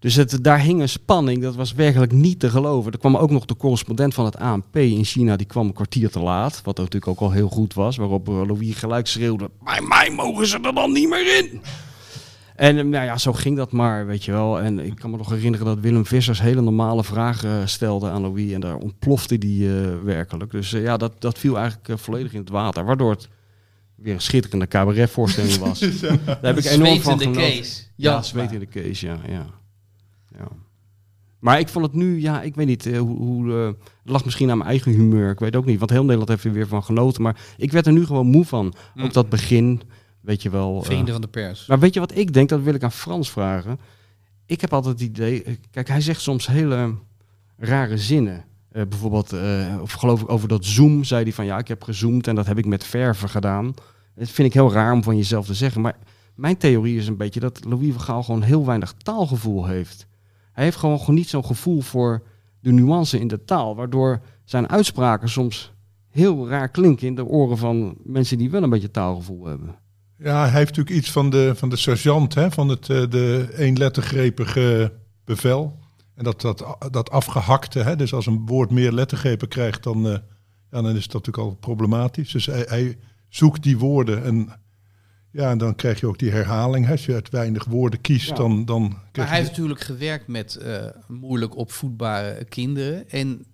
Dus 0.00 0.14
het, 0.14 0.38
daar 0.44 0.60
hing 0.60 0.80
een 0.80 0.88
spanning, 0.88 1.42
dat 1.42 1.54
was 1.54 1.72
werkelijk 1.72 2.12
niet 2.12 2.40
te 2.40 2.50
geloven. 2.50 2.92
Er 2.92 2.98
kwam 2.98 3.16
ook 3.16 3.30
nog 3.30 3.44
de 3.44 3.56
correspondent 3.56 4.14
van 4.14 4.24
het 4.24 4.36
ANP 4.36 4.76
in 4.76 5.04
China, 5.04 5.36
die 5.36 5.46
kwam 5.46 5.66
een 5.66 5.72
kwartier 5.72 6.10
te 6.10 6.20
laat. 6.20 6.60
Wat 6.64 6.76
natuurlijk 6.76 7.06
ook 7.06 7.20
al 7.20 7.30
heel 7.30 7.48
goed 7.48 7.74
was, 7.74 7.96
waarop 7.96 8.28
eh, 8.28 8.34
Louis 8.34 8.76
gelijk 8.76 9.06
schreeuwde, 9.06 9.50
bij 9.64 9.80
mij 9.80 10.10
mogen 10.10 10.46
ze 10.46 10.58
er 10.62 10.74
dan 10.74 10.92
niet 10.92 11.08
meer 11.08 11.36
in. 11.38 11.60
En 12.56 12.78
eh, 12.78 12.84
nou 12.84 13.04
ja, 13.04 13.18
zo 13.18 13.32
ging 13.32 13.56
dat 13.56 13.72
maar, 13.72 14.06
weet 14.06 14.24
je 14.24 14.32
wel. 14.32 14.60
En 14.60 14.78
ik 14.78 14.94
kan 14.94 15.10
me 15.10 15.16
nog 15.16 15.30
herinneren 15.30 15.66
dat 15.66 15.78
Willem 15.80 16.06
Vissers 16.06 16.40
hele 16.40 16.60
normale 16.60 17.04
vragen 17.04 17.60
eh, 17.60 17.66
stelde 17.66 18.10
aan 18.10 18.22
Louis. 18.22 18.52
En 18.52 18.60
daar 18.60 18.76
ontplofte 18.76 19.38
die 19.38 19.68
werkelijk. 20.04 20.50
Dus 20.50 20.70
ja, 20.70 20.96
dat, 20.96 21.20
dat 21.20 21.38
viel 21.38 21.58
eigenlijk 21.58 22.00
volledig 22.00 22.32
in 22.32 22.40
het 22.40 22.50
water. 22.50 22.84
Waardoor 22.84 23.10
het 23.10 23.28
weer 23.94 24.14
een 24.14 24.20
schitterende 24.20 24.68
cabaretvoorstelling 24.68 25.56
was. 25.56 25.78
Daar 26.24 26.38
heb 26.40 26.58
ik 26.58 26.64
enorm 26.64 27.00
van 27.00 27.18
genoten. 27.18 27.42
Ja, 27.42 27.62
Jansma. 27.96 28.22
zweet 28.22 28.52
in 28.52 28.68
de 28.72 28.90
ja, 28.92 29.18
ja. 29.26 29.32
ja. 29.32 29.59
Maar 31.40 31.58
ik 31.58 31.68
vond 31.68 31.84
het 31.84 31.94
nu, 31.94 32.20
ja, 32.20 32.42
ik 32.42 32.54
weet 32.54 32.66
niet 32.66 32.86
eh, 32.86 32.98
hoe... 32.98 33.16
hoe 33.16 33.52
eh, 33.52 33.66
het 33.66 34.10
lag 34.12 34.24
misschien 34.24 34.50
aan 34.50 34.58
mijn 34.58 34.70
eigen 34.70 34.92
humeur, 34.92 35.30
ik 35.30 35.38
weet 35.38 35.56
ook 35.56 35.64
niet. 35.64 35.78
Want 35.78 35.90
heel 35.90 36.00
Nederland 36.00 36.28
heeft 36.28 36.44
er 36.44 36.52
weer 36.52 36.66
van 36.68 36.82
genoten. 36.84 37.22
Maar 37.22 37.40
ik 37.56 37.72
werd 37.72 37.86
er 37.86 37.92
nu 37.92 38.06
gewoon 38.06 38.26
moe 38.26 38.44
van. 38.44 38.74
Mm. 38.94 39.04
Ook 39.04 39.12
dat 39.12 39.28
begin, 39.28 39.82
weet 40.20 40.42
je 40.42 40.50
wel... 40.50 40.78
eh, 40.78 40.84
Vrienden 40.84 41.12
van 41.12 41.20
de 41.20 41.28
pers. 41.28 41.66
maar 41.66 41.78
weet 41.78 41.94
je 41.94 42.00
wat 42.00 42.16
ik 42.16 42.32
denk? 42.32 42.48
Dat 42.48 42.62
wil 42.62 42.74
ik 42.74 42.82
aan 42.82 42.92
Frans 42.92 43.30
vragen. 43.30 43.78
Ik 44.46 44.60
heb 44.60 44.72
altijd 44.72 45.00
het 45.00 45.08
idee... 45.08 45.58
Kijk, 45.70 45.88
hij 45.88 46.00
zegt 46.00 46.20
soms 46.20 46.46
hele 46.46 46.94
rare 47.56 47.98
zinnen. 47.98 48.44
Bijvoorbeeld, 48.72 49.34
of 49.80 49.92
geloof 49.92 50.20
ik 50.20 50.30
over 50.30 50.48
dat 50.48 50.64
Zoom, 50.64 51.04
zei 51.04 51.22
hij 51.22 51.32
van... 51.32 51.44
Ja, 51.44 51.58
ik 51.58 51.68
heb 51.68 51.82
gezoomd 51.82 52.26
en 52.26 52.34
dat 52.34 52.46
heb 52.46 52.58
ik 52.58 52.66
met 52.66 52.84
verven 52.84 53.28
gedaan. 53.28 53.74
Dat 54.14 54.28
vind 54.28 54.48
ik 54.48 54.54
heel 54.54 54.72
raar 54.72 54.92
om 54.92 55.02
van 55.02 55.16
jezelf 55.16 55.46
te 55.46 55.54
zeggen. 55.54 55.80
Maar 55.80 55.96
mijn 56.34 56.56
theorie 56.56 56.96
is 56.98 57.06
een 57.06 57.16
beetje 57.16 57.40
dat 57.40 57.64
Louis 57.64 57.92
van 57.92 58.00
Gaal 58.00 58.22
gewoon 58.22 58.42
heel 58.42 58.66
weinig 58.66 58.92
taalgevoel 58.92 59.66
heeft. 59.66 60.06
Hij 60.60 60.68
heeft 60.68 60.80
gewoon, 60.80 60.98
gewoon 60.98 61.14
niet 61.14 61.28
zo'n 61.28 61.44
gevoel 61.44 61.80
voor 61.80 62.22
de 62.60 62.72
nuance 62.72 63.20
in 63.20 63.28
de 63.28 63.44
taal. 63.44 63.76
Waardoor 63.76 64.20
zijn 64.44 64.68
uitspraken 64.68 65.28
soms 65.28 65.72
heel 66.08 66.48
raar 66.48 66.68
klinken 66.68 67.06
in 67.06 67.14
de 67.14 67.24
oren 67.24 67.58
van 67.58 67.94
mensen 68.02 68.38
die 68.38 68.50
wel 68.50 68.62
een 68.62 68.70
beetje 68.70 68.90
taalgevoel 68.90 69.46
hebben. 69.46 69.78
Ja, 70.18 70.40
hij 70.40 70.50
heeft 70.50 70.76
natuurlijk 70.76 70.96
iets 70.96 71.10
van 71.10 71.30
de, 71.30 71.52
van 71.54 71.68
de 71.68 71.76
sergeant, 71.76 72.34
hè, 72.34 72.50
van 72.50 72.68
het 72.68 72.88
eh, 72.88 73.10
de 73.10 73.48
eenlettergrepige 73.56 74.92
bevel. 75.24 75.78
En 76.14 76.24
dat, 76.24 76.40
dat, 76.40 76.76
dat 76.90 77.10
afgehakte, 77.10 77.78
hè, 77.78 77.96
dus 77.96 78.14
als 78.14 78.26
een 78.26 78.46
woord 78.46 78.70
meer 78.70 78.92
lettergrepen 78.92 79.48
krijgt, 79.48 79.82
dan, 79.82 80.06
eh, 80.06 80.18
ja, 80.70 80.82
dan 80.82 80.96
is 80.96 81.06
dat 81.06 81.26
natuurlijk 81.26 81.48
al 81.48 81.56
problematisch. 81.60 82.32
Dus 82.32 82.46
hij, 82.46 82.64
hij 82.68 82.98
zoekt 83.28 83.62
die 83.62 83.78
woorden 83.78 84.24
en, 84.24 84.48
ja, 85.30 85.50
en 85.50 85.58
dan 85.58 85.74
krijg 85.74 86.00
je 86.00 86.06
ook 86.06 86.18
die 86.18 86.30
herhaling. 86.30 86.86
Hè. 86.86 86.92
Als 86.92 87.06
je 87.06 87.14
uit 87.14 87.30
weinig 87.30 87.64
woorden 87.64 88.00
kiest, 88.00 88.28
Ja. 88.28 88.34
dan, 88.34 88.64
dan 88.64 88.82
Maar 88.82 89.08
krijg 89.12 89.28
hij 89.28 89.38
je... 89.38 89.42
heeft 89.44 89.56
natuurlijk 89.56 89.80
gewerkt 89.80 90.26
met 90.28 90.54
eh, 90.56 90.84
moeilijk 91.08 91.56
opvoedbare 91.56 92.44
kinderen. 92.44 93.10
En 93.10 93.44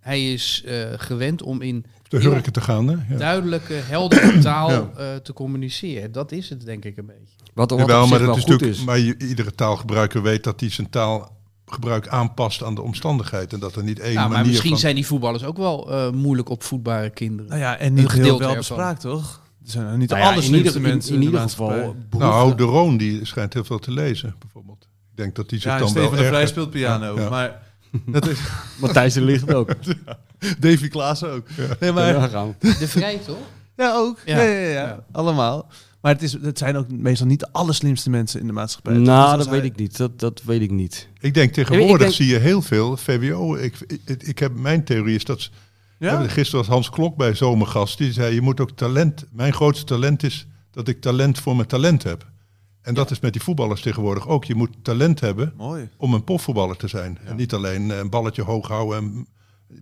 hij 0.00 0.32
is 0.32 0.62
eh, 0.66 0.84
gewend 0.96 1.42
om 1.42 1.62
in 1.62 1.84
de 2.08 2.18
hurken 2.18 2.52
te 2.52 2.60
gaan. 2.60 2.88
Hè? 2.88 2.96
Ja. 3.14 3.18
duidelijke, 3.18 3.72
heldere 3.74 4.38
taal 4.50 4.70
Ja. 4.70 4.90
eh, 4.96 5.14
te 5.16 5.32
communiceren. 5.32 6.12
Dat 6.12 6.32
is 6.32 6.48
het 6.48 6.64
denk 6.64 6.84
ik 6.84 6.96
een 6.96 7.06
beetje. 7.06 7.20
Wat, 7.54 7.70
wat 7.70 7.78
Jawel, 7.80 8.06
maar 8.06 8.18
dat 8.18 8.26
wel 8.26 8.36
is 8.36 8.44
natuurlijk, 8.44 8.70
is. 8.78 8.84
maar 8.84 8.98
iedere 8.98 9.54
taalgebruiker 9.54 10.22
weet 10.22 10.44
dat 10.44 10.60
hij 10.60 10.70
zijn 10.70 10.90
taalgebruik 10.90 12.08
aanpast 12.08 12.62
aan 12.62 12.74
de 12.74 12.82
omstandigheid. 12.82 13.52
En 13.52 13.60
dat 13.60 13.76
er 13.76 13.82
niet 13.82 13.98
één 14.00 14.14
Nou, 14.14 14.26
maar 14.28 14.36
manier 14.36 14.46
misschien 14.50 14.70
van... 14.70 14.78
zijn 14.80 14.94
die 14.94 15.06
voetballers 15.06 15.44
ook 15.44 15.56
wel 15.56 15.90
eh, 15.92 16.10
moeilijk 16.10 16.48
opvoedbare 16.48 17.10
kinderen. 17.10 17.48
Nou 17.50 17.60
ja, 17.62 17.76
en 17.78 17.86
Een 17.86 17.92
niet 17.92 18.00
heel 18.00 18.08
gedeelte 18.10 18.44
wel 18.44 18.54
bespraakt, 18.56 19.00
toch? 19.00 19.44
Er 19.66 19.72
zijn 19.72 19.98
niet 19.98 20.10
Nou 20.10 20.42
in 20.42 20.54
ieder, 20.54 20.76
in, 20.76 20.82
mensen 20.82 21.12
in 21.14 21.20
de 21.20 21.24
ieder 21.26 21.40
maatschappij. 21.40 21.76
geval... 21.78 21.96
Nou, 22.18 22.54
de 22.54 22.62
Roon 22.62 22.96
die 22.96 23.24
schijnt 23.24 23.52
heel 23.54 23.64
veel 23.64 23.78
te 23.78 23.90
lezen, 23.90 24.34
bijvoorbeeld. 24.38 24.82
Ik 25.10 25.16
denk 25.16 25.34
dat 25.36 25.48
die 25.48 25.60
zich 25.60 25.70
Ja, 25.72 25.78
dan 25.78 25.88
Steven 25.88 26.10
wel 26.10 26.18
de 26.18 26.24
Vrij 26.26 26.46
speelt 26.46 26.70
piano. 26.70 27.20
Ja. 27.20 27.28
Maar 27.28 27.62
dat 28.06 28.26
is 28.28 28.38
Matthijs 28.80 29.14
de 29.14 29.20
Ligt 29.20 29.54
ook. 29.54 29.70
Davy 30.58 30.88
Klaas 30.88 31.24
ook. 31.24 31.46
Nee, 31.80 31.92
maar, 31.92 32.06
Ja, 32.14 32.28
gaan 32.28 32.54
we. 32.58 32.76
De 32.78 32.88
Vrij 32.88 33.18
toch? 33.26 33.36
ja, 33.76 33.94
ook. 33.94 34.18
Ja. 34.24 34.36
Ja. 34.36 34.42
Ja, 34.42 34.50
ja, 34.60 34.68
ja, 34.68 34.72
Ja. 34.86 35.04
Allemaal. 35.12 35.68
Maar 36.00 36.12
het, 36.14 36.22
is, 36.22 36.32
het 36.32 36.58
zijn 36.58 36.76
ook 36.76 36.90
meestal 36.90 37.26
niet 37.26 37.40
de 37.40 37.48
allerslimste 37.52 38.10
mensen 38.10 38.40
in 38.40 38.46
de 38.46 38.52
maatschappij. 38.52 38.94
Nou, 38.96 39.36
dat 39.38 39.48
weet 39.48 39.64
ik 39.64 39.76
niet. 39.76 39.96
Dat, 39.96 40.18
dat 40.20 40.42
weet 40.44 40.60
ik 40.60 40.70
niet. 40.70 41.08
Ik 41.20 41.34
denk 41.34 41.52
tegenwoordig 41.52 41.92
Ik 41.92 41.98
denk- 41.98 42.12
zie 42.12 42.26
je 42.26 42.38
heel 42.38 42.62
veel 42.62 42.96
VWO. 42.96 43.54
Ik, 43.56 43.74
ik, 44.04 44.22
ik 44.22 44.38
heb 44.38 44.54
mijn 44.54 44.84
theorie 44.84 45.14
is 45.16 45.24
dat. 45.24 45.50
Ja? 45.98 46.28
Gisteren 46.28 46.60
was 46.60 46.74
Hans 46.74 46.90
Klok 46.90 47.16
bij 47.16 47.34
Zomergast. 47.34 47.98
Die 47.98 48.12
zei: 48.12 48.34
Je 48.34 48.40
moet 48.40 48.60
ook 48.60 48.70
talent. 48.70 49.24
Mijn 49.30 49.52
grootste 49.52 49.84
talent 49.84 50.22
is 50.22 50.46
dat 50.70 50.88
ik 50.88 51.00
talent 51.00 51.38
voor 51.38 51.56
mijn 51.56 51.68
talent 51.68 52.02
heb. 52.02 52.26
En 52.82 52.94
dat 52.94 53.10
is 53.10 53.20
met 53.20 53.32
die 53.32 53.42
voetballers 53.42 53.80
tegenwoordig 53.80 54.28
ook. 54.28 54.44
Je 54.44 54.54
moet 54.54 54.70
talent 54.82 55.20
hebben 55.20 55.52
Mooi. 55.56 55.88
om 55.96 56.14
een 56.14 56.24
profvoetballer 56.24 56.76
te 56.76 56.88
zijn. 56.88 57.18
En 57.24 57.36
niet 57.36 57.54
alleen 57.54 57.90
eh, 57.90 57.98
een 57.98 58.10
balletje 58.10 58.42
hoog 58.42 58.68
houden 58.68 58.98
en 58.98 59.26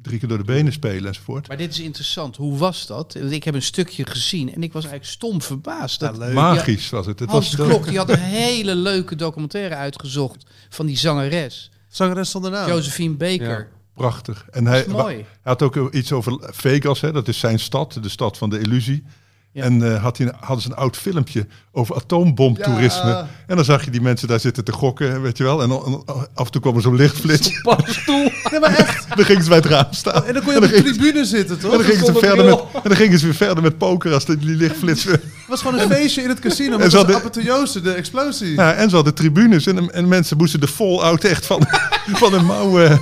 drie 0.03 0.19
keer 0.19 0.29
door 0.29 0.39
de 0.39 0.45
benen 0.45 0.73
spelen 0.73 1.07
enzovoort. 1.07 1.49
Maar 1.49 1.57
dit 1.57 1.71
is 1.71 1.81
interessant. 1.81 2.37
Hoe 2.37 2.57
was 2.57 2.87
dat? 2.87 3.15
Want 3.15 3.33
Ik 3.33 3.45
heb 3.45 3.55
een 3.55 3.63
stukje 3.63 4.07
gezien 4.07 4.55
en 4.55 4.63
ik 4.63 4.73
was 4.73 4.85
eigenlijk 4.85 5.13
stom 5.13 5.43
verbaasd. 5.43 6.01
Dat. 6.01 6.33
Magisch 6.33 6.91
was 6.91 7.07
het. 7.07 7.19
het 7.19 7.31
Hans 7.31 7.55
was 7.55 7.67
Klok 7.67 7.87
die 7.87 7.99
had 7.99 8.11
een 8.11 8.19
hele 8.19 8.75
leuke 8.75 9.17
documentaire 9.17 9.75
uitgezocht 9.75 10.47
van 10.69 10.87
die 10.87 10.99
zangeres. 10.99 11.71
Zangeres 11.89 12.31
zonder 12.31 12.51
naam. 12.51 12.69
Josephine 12.69 13.15
Baker. 13.15 13.59
Ja. 13.59 13.67
Prachtig. 13.95 14.47
En 14.51 14.67
hij, 14.67 14.87
had 15.43 15.63
ook 15.63 15.93
iets 15.93 16.13
over 16.13 16.39
Vegas, 16.41 17.01
hè, 17.01 17.13
dat 17.13 17.29
is 17.29 17.39
zijn 17.39 17.59
stad, 17.59 17.99
de 18.01 18.09
stad 18.09 18.39
van 18.39 18.51
de 18.51 18.59
illusie. 18.59 19.05
Ja. 19.55 19.63
En 19.63 19.95
eh, 19.95 20.03
had 20.03 20.19
hij, 20.19 20.33
hadden 20.41 20.63
ze 20.63 20.71
een 20.71 20.77
oud 20.77 20.97
filmpje 20.97 21.47
over 21.73 21.95
atoombomtoerisme. 21.95 23.09
Ja. 23.09 23.29
En 23.47 23.57
dan 23.57 23.65
zag 23.65 23.85
je 23.85 23.91
die 23.91 24.01
mensen 24.01 24.29
daar 24.29 24.41
zitten 24.41 24.65
te 24.65 24.73
gokken, 24.73 25.23
weet 25.23 25.37
je 25.37 25.45
wel. 25.45 25.63
En, 25.63 25.71
en 25.71 26.03
af 26.35 26.47
en 26.47 26.51
toe 26.51 26.61
kwam 26.61 26.77
er 26.77 26.83
zo'n 26.83 26.97
lichtflits. 26.97 27.61
Paddenstoel. 27.63 28.31
Nee, 28.51 28.61
maar 28.61 28.79
echt. 28.79 29.17
dan 29.17 29.25
gingen 29.25 29.43
ze 29.43 29.49
bij 29.49 29.59
het 29.59 29.67
raam 29.67 29.87
staan. 29.91 30.25
En 30.25 30.35
dan 30.35 30.43
kon 30.43 30.53
je 30.53 30.59
op 30.63 30.69
de 30.69 30.83
tribune 30.83 31.25
zitten, 31.25 31.59
toch? 31.59 31.73
En 31.73 31.79
dan, 31.79 31.87
gingen 31.87 32.05
ze 32.07 32.13
verder 32.13 32.45
met, 32.45 32.59
en 32.73 32.81
dan 32.83 32.97
gingen 32.97 33.19
ze 33.19 33.25
weer 33.25 33.35
verder 33.35 33.63
met 33.63 33.79
poker 33.79 34.13
als 34.13 34.25
die 34.25 34.39
lichtflits... 34.41 35.05
Het 35.05 35.23
was 35.49 35.63
gewoon 35.63 35.79
een 35.81 35.91
feestje 35.91 36.23
in 36.23 36.29
het 36.29 36.39
casino. 36.39 36.79
Met 36.79 36.93
hadden- 36.93 37.17
apotheose, 37.17 37.81
de 37.81 37.93
explosie. 37.93 38.55
Ja, 38.55 38.73
en 38.73 38.89
ze 38.89 38.95
hadden 38.95 39.15
tribunes 39.15 39.67
en, 39.67 39.93
en 39.93 40.09
mensen 40.09 40.37
moesten 40.37 40.61
de 40.61 40.69
fall-out 40.69 41.25
echt 41.25 41.47
van, 41.47 41.67
van 42.23 42.35
een 42.35 42.45
mouw 42.45 42.81
eh, 42.81 42.99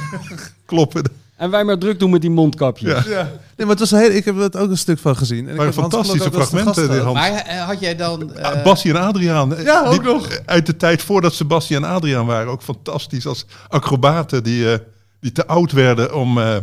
kloppen. 0.72 1.02
En 1.36 1.50
wij 1.50 1.64
maar 1.64 1.78
druk 1.78 1.98
doen 1.98 2.10
met 2.10 2.20
die 2.20 2.30
mondkapjes. 2.30 3.04
Ja. 3.04 3.10
Ja. 3.10 3.22
Nee, 3.22 3.66
maar 3.66 3.68
het 3.68 3.78
was 3.78 3.90
een 3.90 3.98
heel, 3.98 4.10
ik 4.10 4.24
heb 4.24 4.38
er 4.38 4.60
ook 4.60 4.70
een 4.70 4.78
stuk 4.78 4.98
van 4.98 5.16
gezien. 5.16 5.46
En 5.46 5.52
ik 5.54 5.60
Maar 5.60 5.72
fantastische 5.72 6.30
fragmenten, 6.32 6.90
die. 6.90 7.00
Hans. 7.00 7.18
Maar 7.18 7.32
eh, 7.32 7.66
had 7.66 7.80
jij 7.80 7.96
dan... 7.96 8.32
Bassie 8.64 8.90
en 8.94 9.00
Adriaan. 9.00 9.54
Ja, 9.62 9.84
ook 9.84 9.90
die- 9.92 10.12
nog. 10.12 10.28
Uit 10.46 10.66
de 10.66 10.76
tijd 10.76 11.02
voordat 11.02 11.34
ze 11.34 11.44
Bassie 11.44 11.76
en 11.76 11.84
Adriaan 11.84 12.26
waren. 12.26 12.52
Ook 12.52 12.62
fantastisch 12.62 13.26
als 13.26 13.46
acrobaten 13.68 14.42
die, 14.42 14.72
eh, 14.72 14.78
die 15.20 15.32
te 15.32 15.46
oud 15.46 15.72
werden 15.72 16.14
om 16.14 16.38
eh, 16.38 16.56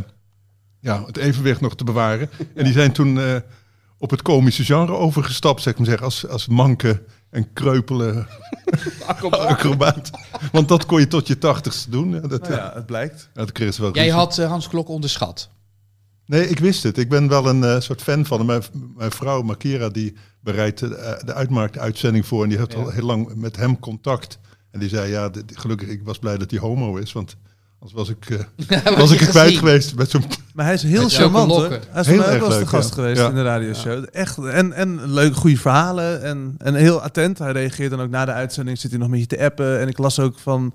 ja, 0.80 1.04
het 1.06 1.18
evenwicht 1.18 1.62
nog 1.62 1.76
te 1.76 1.84
bewaren. 1.84 2.30
En 2.56 2.64
die 2.64 2.74
zijn 2.74 2.92
toen 2.92 3.20
eh, 3.20 3.36
op 3.98 4.10
het 4.10 4.22
komische 4.22 4.64
genre 4.64 4.94
overgestapt, 4.94 5.62
zeg 5.62 5.74
ik 5.74 5.80
maar 5.80 5.88
zeggen. 5.88 6.06
Als, 6.06 6.28
als 6.28 6.48
manke 6.48 7.02
en 7.30 7.54
kreupele 7.54 8.26
acrobaat. 9.32 10.10
Want 10.52 10.68
dat 10.68 10.86
kon 10.86 11.00
je 11.00 11.08
tot 11.08 11.28
je 11.28 11.38
tachtigste 11.38 11.90
doen. 11.90 12.10
Ja, 12.14 12.20
dat, 12.20 12.42
Nou 12.42 12.54
ja. 12.54 12.72
het 12.74 12.86
blijkt. 12.86 13.30
dat 13.34 13.52
kreeg 13.52 13.74
ze 13.74 13.82
wel 13.82 13.94
jij 13.94 14.04
ruzie. 14.04 14.20
had 14.20 14.38
eh, 14.38 14.48
Hans 14.50 14.68
Klok 14.68 14.88
onderschat. 14.90 15.50
Nee, 16.26 16.48
ik 16.50 16.60
wist 16.60 16.84
het. 16.84 16.98
Ik 16.98 17.10
ben 17.10 17.28
wel 17.28 17.46
een 17.48 17.64
eh, 17.64 17.80
soort 17.80 18.02
fan 18.02 18.26
van 18.26 18.38
hem. 18.38 18.46
Mijn, 18.48 18.64
mijn 18.98 19.12
vrouw, 19.12 19.42
Makira, 19.42 19.90
die 19.90 20.16
bereidt 20.42 20.80
de, 20.80 21.22
de 21.26 21.34
uitmarkt-uitzending 21.34 22.26
voor. 22.26 22.44
En 22.44 22.50
die 22.50 22.58
heeft 22.58 22.72
Ja. 22.74 22.78
al 22.80 22.90
heel 22.90 23.06
lang 23.06 23.36
met 23.36 23.56
hem 23.56 23.80
contact. 23.80 24.40
En 24.72 24.80
die 24.80 24.90
zei, 24.90 25.12
ja, 25.12 25.30
dit- 25.30 25.58
gelukkig, 25.58 25.88
ik 25.88 26.04
was 26.04 26.20
blij 26.20 26.38
dat 26.38 26.52
hij 26.52 26.60
homo 26.60 26.96
is. 26.96 27.12
Want 27.14 27.36
anders 27.80 27.94
was 27.94 28.10
ik, 28.10 28.30
eh, 28.30 28.98
Was 29.00 29.12
ik 29.12 29.22
er 29.22 29.28
kwijt 29.28 29.58
geweest. 29.58 29.96
Met 29.96 30.10
zo'n 30.10 30.24
Maar 30.54 30.66
hij 30.66 30.74
is 30.74 30.84
heel 30.84 31.02
Met 31.02 31.14
charmant, 31.14 31.52
lokken. 31.52 31.82
Hij 31.90 32.02
is 32.02 32.08
Heel 32.08 32.18
mij 32.18 32.42
ook 32.42 32.48
wel 32.48 32.60
de 32.60 32.68
gast 32.68 32.90
ja. 32.90 32.96
geweest 32.96 33.22
Ja. 33.22 33.30
in 33.30 33.36
de 33.36 33.44
radioshow. 33.44 34.06
Echt, 34.12 34.38
en, 34.38 34.74
en 34.74 35.12
leuk, 35.14 35.36
goede 35.36 35.58
verhalen. 35.58 36.24
En, 36.24 36.56
en 36.58 36.76
heel 36.76 37.02
attent. 37.02 37.38
Hij 37.38 37.52
reageert 37.52 37.90
dan 37.92 38.02
ook 38.02 38.10
na 38.10 38.26
de 38.26 38.32
uitzending. 38.32 38.80
Zit 38.80 38.92
hij 38.92 39.00
nog 39.00 39.10
met 39.10 39.20
je 39.20 39.26
te 39.26 39.40
appen. 39.44 39.80
En 39.80 39.88
ik 39.88 39.98
las 39.98 40.20
ook 40.20 40.40
van... 40.40 40.74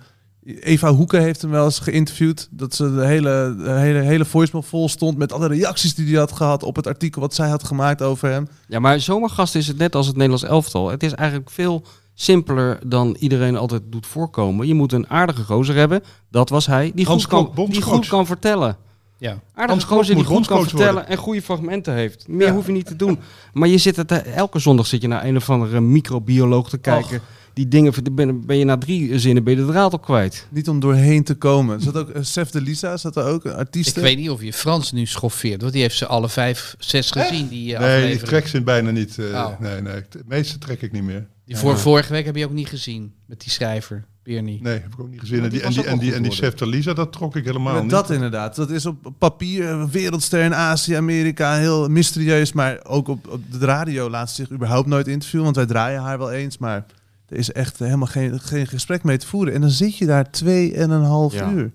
Eva 0.60 0.92
Hoeken 0.92 1.20
heeft 1.22 1.42
hem 1.42 1.50
wel 1.50 1.64
eens 1.64 1.78
geïnterviewd. 1.78 2.48
Dat 2.50 2.74
ze 2.74 2.94
de 2.94 3.06
hele, 3.06 3.54
de 3.58 3.70
hele, 3.70 3.98
hele 3.98 4.24
voicemail 4.24 4.64
vol 4.64 4.88
stond 4.88 5.18
met 5.18 5.32
alle 5.32 5.46
reacties 5.48 5.94
die 5.94 6.06
hij 6.08 6.18
had 6.18 6.32
gehad 6.32 6.62
op 6.62 6.76
het 6.76 6.86
artikel 6.86 7.20
wat 7.20 7.34
zij 7.34 7.48
had 7.48 7.64
gemaakt 7.64 8.02
over 8.02 8.28
hem. 8.28 8.48
Ja, 8.68 8.78
maar 8.78 9.00
zomergast 9.00 9.54
is 9.54 9.66
het 9.66 9.78
net 9.78 9.94
als 9.94 10.06
het 10.06 10.14
Nederlands 10.16 10.44
elftal. 10.44 10.90
Het 10.90 11.02
is 11.02 11.12
eigenlijk 11.14 11.50
veel 11.50 11.86
simpeler 12.14 12.78
dan 12.86 13.16
iedereen 13.18 13.56
altijd 13.56 13.82
doet 13.86 14.06
voorkomen. 14.06 14.66
Je 14.66 14.74
moet 14.74 14.92
een 14.92 15.08
aardige 15.10 15.42
gozer 15.44 15.74
hebben. 15.74 16.02
Dat 16.30 16.48
was 16.48 16.66
hij. 16.66 16.92
Die, 16.94 17.06
Hans 17.06 17.22
goed 17.24 17.30
kan, 17.32 17.54
Klok, 17.54 17.70
die 17.70 17.82
goed 17.82 18.06
kan 18.06 18.26
vertellen. 18.26 18.76
Ja. 19.18 19.40
Aardige 19.54 19.86
gozer 19.86 20.14
die 20.14 20.24
goed 20.24 20.46
kan 20.46 20.62
vertellen 20.62 20.92
worden. 20.92 21.08
en 21.10 21.16
goede 21.16 21.42
fragmenten 21.42 21.94
heeft. 21.94 22.28
Meer 22.28 22.46
Ja. 22.46 22.52
hoef 22.52 22.66
je 22.66 22.72
niet 22.72 22.86
te 22.86 22.96
doen. 22.96 23.18
Maar 23.52 23.68
je 23.68 23.78
zit 23.78 23.96
het, 23.96 24.12
eh, 24.12 24.36
elke 24.36 24.58
zondag 24.58 24.86
zit 24.86 25.02
je 25.02 25.08
naar 25.08 25.24
een 25.24 25.36
of 25.36 25.50
andere 25.50 25.80
microbioloog 25.80 26.68
te 26.68 26.78
kijken. 26.78 27.20
Die 27.52 27.68
dingen, 27.68 27.92
ben, 28.12 28.46
ben 28.46 28.56
je 28.58 28.64
na 28.64 28.78
drie 28.78 29.18
zinnen 29.18 29.44
ben 29.44 29.54
je 29.56 29.64
de 29.64 29.72
draad 29.72 29.92
al 29.92 29.98
kwijt. 29.98 30.46
Niet 30.50 30.68
om 30.68 30.80
doorheen 30.80 31.24
te 31.24 31.34
komen. 31.34 31.74
Er 31.76 31.80
zat 31.82 31.96
ook 31.96 32.08
uh, 32.08 32.16
Sef 32.22 32.50
de 32.50 32.60
Lisa, 32.60 32.96
zat 32.96 33.16
er 33.16 33.24
ook, 33.24 33.44
een 33.44 33.54
artiest. 33.54 33.96
Ik 33.96 34.02
weet 34.02 34.16
niet 34.18 34.30
of 34.30 34.42
je 34.42 34.52
Frans 34.52 34.92
nu 34.92 35.06
schoffeert, 35.06 35.60
want 35.60 35.72
die 35.72 35.82
heeft 35.82 35.96
ze 35.96 36.06
alle 36.06 36.28
vijf, 36.28 36.74
zes 36.78 37.10
gezien. 37.10 37.48
Die, 37.48 37.74
eh, 37.74 37.80
Nee, 37.80 38.12
ik 38.12 38.20
trek 38.24 38.46
ze 38.46 38.62
bijna 38.62 38.90
niet. 38.90 39.18
eh, 39.18 39.24
Oh. 39.26 39.60
Nee, 39.60 39.80
nee. 39.80 40.02
De 40.10 40.22
meeste 40.26 40.58
trek 40.58 40.82
ik 40.82 40.92
niet 40.92 41.02
meer. 41.02 41.26
Die 41.44 41.56
voor, 41.56 41.78
vorige 41.78 42.12
week 42.12 42.24
heb 42.24 42.36
je 42.36 42.44
ook 42.44 42.52
niet 42.52 42.68
gezien 42.68 43.14
met 43.26 43.40
die 43.40 43.50
schrijver, 43.50 44.04
Bernie. 44.22 44.62
Nee, 44.62 44.72
heb 44.80 44.92
ik 44.92 45.00
ook 45.00 45.08
niet 45.08 45.20
gezien. 45.20 45.36
Maar 45.36 45.44
En 45.44 45.50
die 45.52 45.62
en 45.62 45.70
die, 45.72 45.84
en 45.84 45.98
die, 45.98 46.14
en 46.14 46.22
die 46.22 46.66
Lisa, 46.66 46.92
dat 46.92 47.12
trok 47.12 47.36
ik 47.36 47.44
helemaal 47.44 47.80
niet. 47.82 47.90
dat 47.90 48.10
inderdaad. 48.10 48.56
Dat 48.56 48.70
is 48.70 48.86
op 48.86 49.12
papier 49.18 49.68
een 49.68 49.90
wereldster 49.90 50.42
in 50.44 50.54
Azië, 50.54 50.94
Amerika, 50.94 51.56
heel 51.56 51.88
mysterieus. 51.88 52.52
Maar 52.52 52.84
ook 52.84 53.08
op, 53.08 53.28
op 53.28 53.40
de 53.50 53.58
radio 53.66 54.10
laat 54.10 54.28
ze 54.28 54.34
zich 54.34 54.50
überhaupt 54.50 54.88
nooit 54.88 55.08
interviewen. 55.08 55.44
Want 55.44 55.56
wij 55.56 55.66
draaien 55.66 56.00
haar 56.00 56.18
wel 56.18 56.30
eens, 56.32 56.58
maar 56.58 56.86
er 57.28 57.36
is 57.36 57.52
echt 57.52 57.78
helemaal 57.78 58.06
geen, 58.08 58.40
geen 58.40 58.66
gesprek 58.66 59.02
mee 59.02 59.16
te 59.18 59.26
voeren. 59.26 59.54
En 59.54 59.60
dan 59.60 59.70
zit 59.70 59.96
je 59.96 60.06
daar 60.06 60.30
twee 60.30 60.74
en 60.74 60.90
een 60.90 61.02
half 61.04 61.34
Ja. 61.34 61.50
uur. 61.52 61.72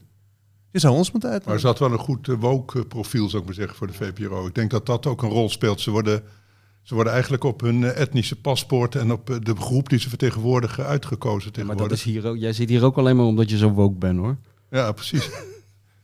Je 0.72 0.80
zou 0.80 0.96
ons 0.96 1.12
moeten 1.12 1.30
Maar 1.30 1.38
uitnodigen. 1.40 1.62
ze 1.62 1.68
had 1.68 1.90
wel 1.90 2.00
een 2.00 2.06
goed 2.06 2.28
uh, 2.28 2.36
woke 2.40 2.86
profiel, 2.86 3.28
zou 3.30 3.42
ik 3.42 3.46
maar 3.48 3.58
zeggen, 3.58 3.76
voor 3.76 3.88
de 3.88 3.94
VPRO. 3.94 4.48
Ik 4.48 4.56
denk 4.56 4.72
dat 4.72 4.86
dat 4.86 5.06
ook 5.06 5.22
een 5.22 5.30
rol 5.30 5.50
speelt. 5.50 5.82
Ze 5.82 5.92
worden, 5.92 6.24
ze 6.90 6.96
worden 6.96 7.14
eigenlijk 7.14 7.44
op 7.44 7.62
hun 7.62 7.84
eh, 7.84 8.02
etnische 8.02 8.36
paspoort 8.36 8.96
en 8.96 9.12
op 9.12 9.30
eh, 9.30 9.36
de 9.42 9.56
groep 9.56 9.90
die 9.90 10.00
ze 10.00 10.10
vertegenwoordigen 10.10 10.86
uitgekozen 10.86 11.52
Ja, 11.54 11.64
maar 11.64 11.76
dat 11.76 11.92
is 11.92 12.04
hier 12.04 12.28
ook, 12.28 12.38
jij 12.38 12.54
zit 12.54 12.70
hier 12.70 12.84
ook 12.84 12.98
alleen 12.98 13.16
maar 13.16 13.26
omdat 13.26 13.50
je 13.50 13.58
zo 13.58 13.70
woke 13.70 13.98
bent 13.98 14.20
hoor. 14.20 14.38
Ja, 14.72 14.92
precies. 14.92 15.30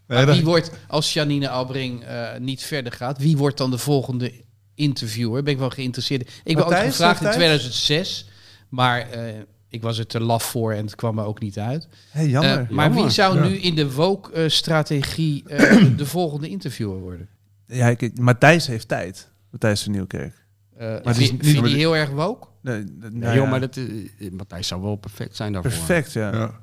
Nee, 0.08 0.26
wie 0.26 0.44
wordt, 0.44 0.72
als 0.88 1.14
Janine 1.14 1.50
Albring 1.50 2.04
eh, 2.04 2.38
niet 2.40 2.64
verder 2.64 2.92
gaat, 2.92 3.18
wie 3.18 3.38
wordt 3.38 3.58
dan 3.58 3.72
de 3.72 3.78
volgende 3.78 4.32
interviewer? 4.76 5.44
Ben 5.44 5.54
ik 5.54 5.60
wel 5.60 5.70
geïnteresseerd. 5.70 6.22
Ik 6.22 6.56
ben 6.56 6.56
Matthijs, 6.56 6.90
gevraagd 6.90 7.20
in 7.20 7.26
heeft 7.26 7.38
2006, 7.38 8.30
maar 8.70 9.10
eh, 9.10 9.34
ik 9.70 9.82
was 9.82 9.98
er 9.98 10.08
te 10.08 10.20
laf 10.20 10.44
voor 10.44 10.74
en 10.74 10.86
het 10.86 10.96
kwam 10.96 11.20
er 11.20 11.26
ook 11.26 11.40
niet 11.40 11.60
uit. 11.60 11.88
Hey, 12.10 12.28
jammer. 12.28 12.68
Maar 12.70 12.86
jammer. 12.86 13.04
wie 13.04 13.12
zou 13.12 13.36
Ja. 13.36 13.48
nu 13.48 13.56
in 13.56 13.76
de 13.76 13.92
woke-strategie 13.94 15.44
eh, 15.48 15.86
de 15.98 16.06
volgende 16.06 16.50
interviewer 16.50 17.00
worden? 17.00 17.30
ja, 17.68 17.88
ik, 17.88 18.20
Matthijs 18.20 18.68
heeft 18.68 18.88
tijd. 18.88 19.32
Matthijs 19.52 19.84
van 19.84 19.92
Nieuwkerk. 19.92 20.45
Eh 20.78 21.18
is 21.18 21.18
vind 21.28 21.44
je 21.44 21.62
die 21.62 21.76
heel 21.76 21.96
erg 21.96 22.10
woke? 22.10 22.48
Nee, 22.62 22.84
nee, 22.84 22.86
Nee, 23.00 23.10
nou 23.12 23.36
joh, 23.36 23.44
ja, 23.44 23.50
maar 23.50 23.60
dat, 23.60 23.78
eh, 23.78 24.32
Matthijs 24.32 24.68
zou 24.68 24.82
wel 24.82 24.96
perfect 24.96 25.36
zijn 25.36 25.54
daarvoor. 25.54 25.72
perfect, 25.72 26.14
ja. 26.14 26.34
ja. 26.34 26.60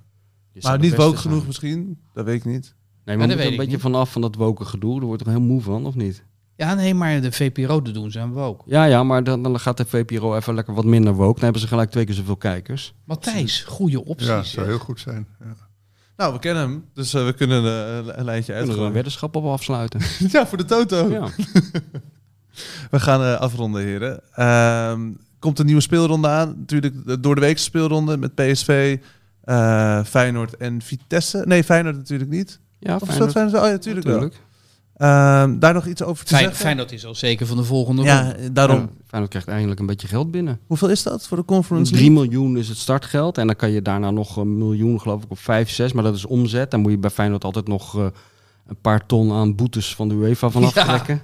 Maar 0.61 0.79
niet 0.79 0.95
woke 0.95 1.19
zijn. 1.19 1.21
genoeg 1.31 1.47
misschien. 1.47 2.01
Dat 2.13 2.25
weet 2.25 2.35
ik 2.37 2.45
niet. 2.45 2.75
Nee, 3.05 3.17
maar 3.17 3.31
ik 3.31 3.39
een 3.41 3.57
beetje 3.57 3.67
niet. 3.73 3.81
vanaf 3.81 4.13
van 4.13 4.23
dat 4.23 4.35
woke 4.35 4.65
gedoe. 4.65 4.99
Daar 4.99 5.07
wordt 5.07 5.23
er 5.23 5.29
heel 5.29 5.41
moe 5.41 5.61
van, 5.61 5.87
of 5.87 5.95
niet? 5.95 6.25
Ja, 6.57 6.69
Ja, 6.69 6.75
nee, 6.75 6.95
maar 6.95 7.21
de 7.21 7.33
VPRO 7.33 7.83
dat 7.83 7.95
doen 7.95 8.11
ze 8.11 8.21
aan 8.21 8.39
ook. 8.39 8.63
Ja, 8.67 8.85
ja, 8.85 9.03
maar 9.03 9.25
dan, 9.25 9.43
dan 9.43 9.61
gaat 9.61 9.77
de 9.77 9.85
VPRO 9.85 10.37
even 10.37 10.55
lekker 10.55 10.75
wat 10.75 10.85
minder 10.85 11.15
woke. 11.15 11.35
Dan 11.35 11.43
hebben 11.43 11.61
ze 11.61 11.67
gelijk 11.67 11.91
twee 11.91 12.05
keer 12.05 12.15
zoveel 12.15 12.37
kijkers. 12.37 12.95
Matthijs, 13.05 13.63
goede 13.63 14.05
opties. 14.05 14.29
Ja, 14.29 14.43
zou 14.43 14.67
heel 14.67 14.79
goed 14.79 15.01
zijn. 15.01 15.27
Ja. 15.41 15.55
Nou, 16.17 16.33
we 16.33 16.39
kennen 16.39 16.63
hem, 16.63 16.85
dus 16.95 17.15
eh, 17.15 17.25
we 17.25 17.33
kunnen 17.33 17.65
een 17.65 18.25
lijntje 18.25 18.25
Kunnen 18.25 18.45
we 18.45 18.53
een 18.53 18.69
uitgooien. 18.69 18.93
weddenschap 18.93 19.37
op 19.37 19.45
afsluiten. 19.45 20.01
ja, 20.33 20.47
voor 20.47 20.59
de 20.59 20.65
Toto. 20.65 21.09
ja. 21.11 21.29
We 22.91 23.01
gaan 23.01 23.23
eh, 23.23 23.35
afronden, 23.41 23.83
heren. 23.83 24.21
Ehm, 24.35 25.01
komt 25.39 25.59
een 25.59 25.67
nieuwe 25.67 25.81
speelronde 25.81 26.29
aan. 26.29 26.55
Natuurlijk 26.59 27.07
de 27.07 27.21
door 27.21 27.35
de 27.35 27.41
weekse 27.41 27.65
speelronde 27.65 28.17
met 28.17 28.35
PSV, 28.35 28.97
eh, 29.45 30.05
Feyenoord 30.05 30.57
en 30.57 30.83
Vitesse. 30.83 31.43
Nee, 31.47 31.65
Feyenoord 31.65 31.97
natuurlijk 31.97 32.31
niet. 32.31 32.61
Ja, 32.79 32.95
Of 32.95 33.01
is 33.03 33.07
Feyenoord. 33.09 33.33
dat 33.33 33.43
Feyenoord? 33.43 33.63
Oh 33.63 33.67
ja, 33.69 33.73
natuurlijk 33.73 34.07
wel. 34.07 34.31
Ehm, 34.97 35.59
daar 35.59 35.75
nog 35.75 35.87
iets 35.87 36.03
over 36.03 36.25
te 36.25 36.31
Fijn, 36.35 36.43
zeggen? 36.45 36.61
Feyenoord 36.65 36.93
is 36.93 37.07
al 37.07 37.15
zeker 37.15 37.47
van 37.47 37.57
de 37.57 37.65
volgende 37.65 38.03
Ja, 38.03 38.21
ronde. 38.23 38.35
eh, 38.37 38.49
daarom. 38.53 38.77
Ja, 38.79 38.89
Feyenoord 39.07 39.31
krijgt 39.31 39.49
eindelijk 39.49 39.81
een 39.81 39.87
beetje 39.87 40.07
geld 40.09 40.31
binnen. 40.31 40.59
Hoeveel 40.67 40.89
is 40.89 41.03
dat 41.03 41.27
voor 41.29 41.37
de 41.37 41.45
Conference 41.45 41.93
3 41.93 42.11
League? 42.11 42.25
miljoen 42.29 42.57
is 42.57 42.69
het 42.69 42.77
startgeld. 42.79 43.39
En 43.39 43.47
dan 43.47 43.57
kan 43.57 43.71
je 43.71 43.83
daarna 43.83 44.11
nog 44.11 44.37
een 44.37 44.59
miljoen, 44.59 45.01
geloof 45.01 45.23
ik, 45.23 45.31
op 45.31 45.39
5, 45.39 45.71
6. 45.71 45.93
Maar 45.93 46.05
dat 46.05 46.15
is 46.15 46.27
omzet. 46.27 46.71
Dan 46.71 46.81
moet 46.81 46.91
je 46.91 46.99
bij 46.99 47.11
Feyenoord 47.11 47.45
altijd 47.45 47.69
nog 47.69 47.99
eh, 47.99 48.07
een 48.67 48.81
paar 48.81 49.07
ton 49.07 49.33
aan 49.33 49.55
boetes 49.55 49.95
van 49.95 50.09
de 50.09 50.15
UEFA 50.15 50.51
vanaf 50.51 50.75
Ja. 50.75 51.21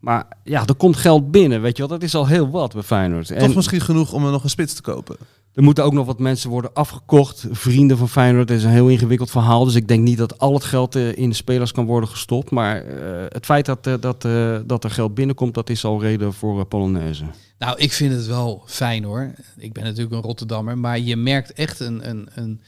Maar 0.00 0.26
ja, 0.44 0.66
er 0.66 0.74
komt 0.74 0.96
geld 0.96 1.30
binnen, 1.30 1.62
weet 1.62 1.76
je 1.76 1.86
wel. 1.86 1.98
Dat 1.98 2.02
is 2.02 2.14
al 2.14 2.26
heel 2.26 2.50
wat 2.50 2.72
bij 2.72 2.82
Feyenoord. 2.82 3.30
En 3.30 3.46
Toch 3.46 3.54
misschien 3.54 3.80
genoeg 3.80 4.12
om 4.12 4.24
er 4.24 4.30
nog 4.30 4.44
een 4.44 4.50
spits 4.50 4.74
te 4.74 4.82
kopen. 4.82 5.16
er 5.54 5.62
moeten 5.62 5.84
ook 5.84 5.92
nog 5.92 6.06
wat 6.06 6.18
mensen 6.18 6.50
worden 6.50 6.72
afgekocht. 6.74 7.46
Vrienden 7.50 7.98
van 7.98 8.08
Feyenoord. 8.08 8.48
Dat 8.48 8.56
is 8.56 8.64
een 8.64 8.70
heel 8.70 8.88
ingewikkeld 8.88 9.30
verhaal. 9.30 9.64
Dus 9.64 9.74
ik 9.74 9.88
denk 9.88 10.02
niet 10.02 10.18
dat 10.18 10.38
al 10.38 10.54
het 10.54 10.64
geld 10.64 10.94
eh, 10.96 11.16
in 11.16 11.28
de 11.28 11.34
spelers 11.34 11.72
kan 11.72 11.84
worden 11.86 12.08
gestopt. 12.08 12.50
Maar 12.50 12.84
eh, 12.84 13.24
het 13.28 13.44
feit 13.44 13.66
dat, 13.66 13.86
eh, 13.86 13.94
dat, 14.00 14.24
eh, 14.24 14.58
dat 14.66 14.84
er 14.84 14.90
geld 14.90 15.14
binnenkomt, 15.14 15.54
dat 15.54 15.70
is 15.70 15.84
al 15.84 16.00
reden 16.00 16.32
voor 16.32 16.64
Polonaise. 16.64 17.24
Nou, 17.58 17.78
ik 17.78 17.92
vind 17.92 18.12
het 18.14 18.26
wel 18.26 18.62
fijn 18.66 19.04
hoor. 19.04 19.34
Ik 19.56 19.72
ben 19.72 19.84
natuurlijk 19.84 20.14
een 20.14 20.22
Rotterdammer, 20.22 20.78
maar 20.78 20.98
je 20.98 21.16
merkt 21.16 21.52
echt 21.52 21.80
een, 21.80 22.08
een, 22.08 22.28
een 22.34 22.60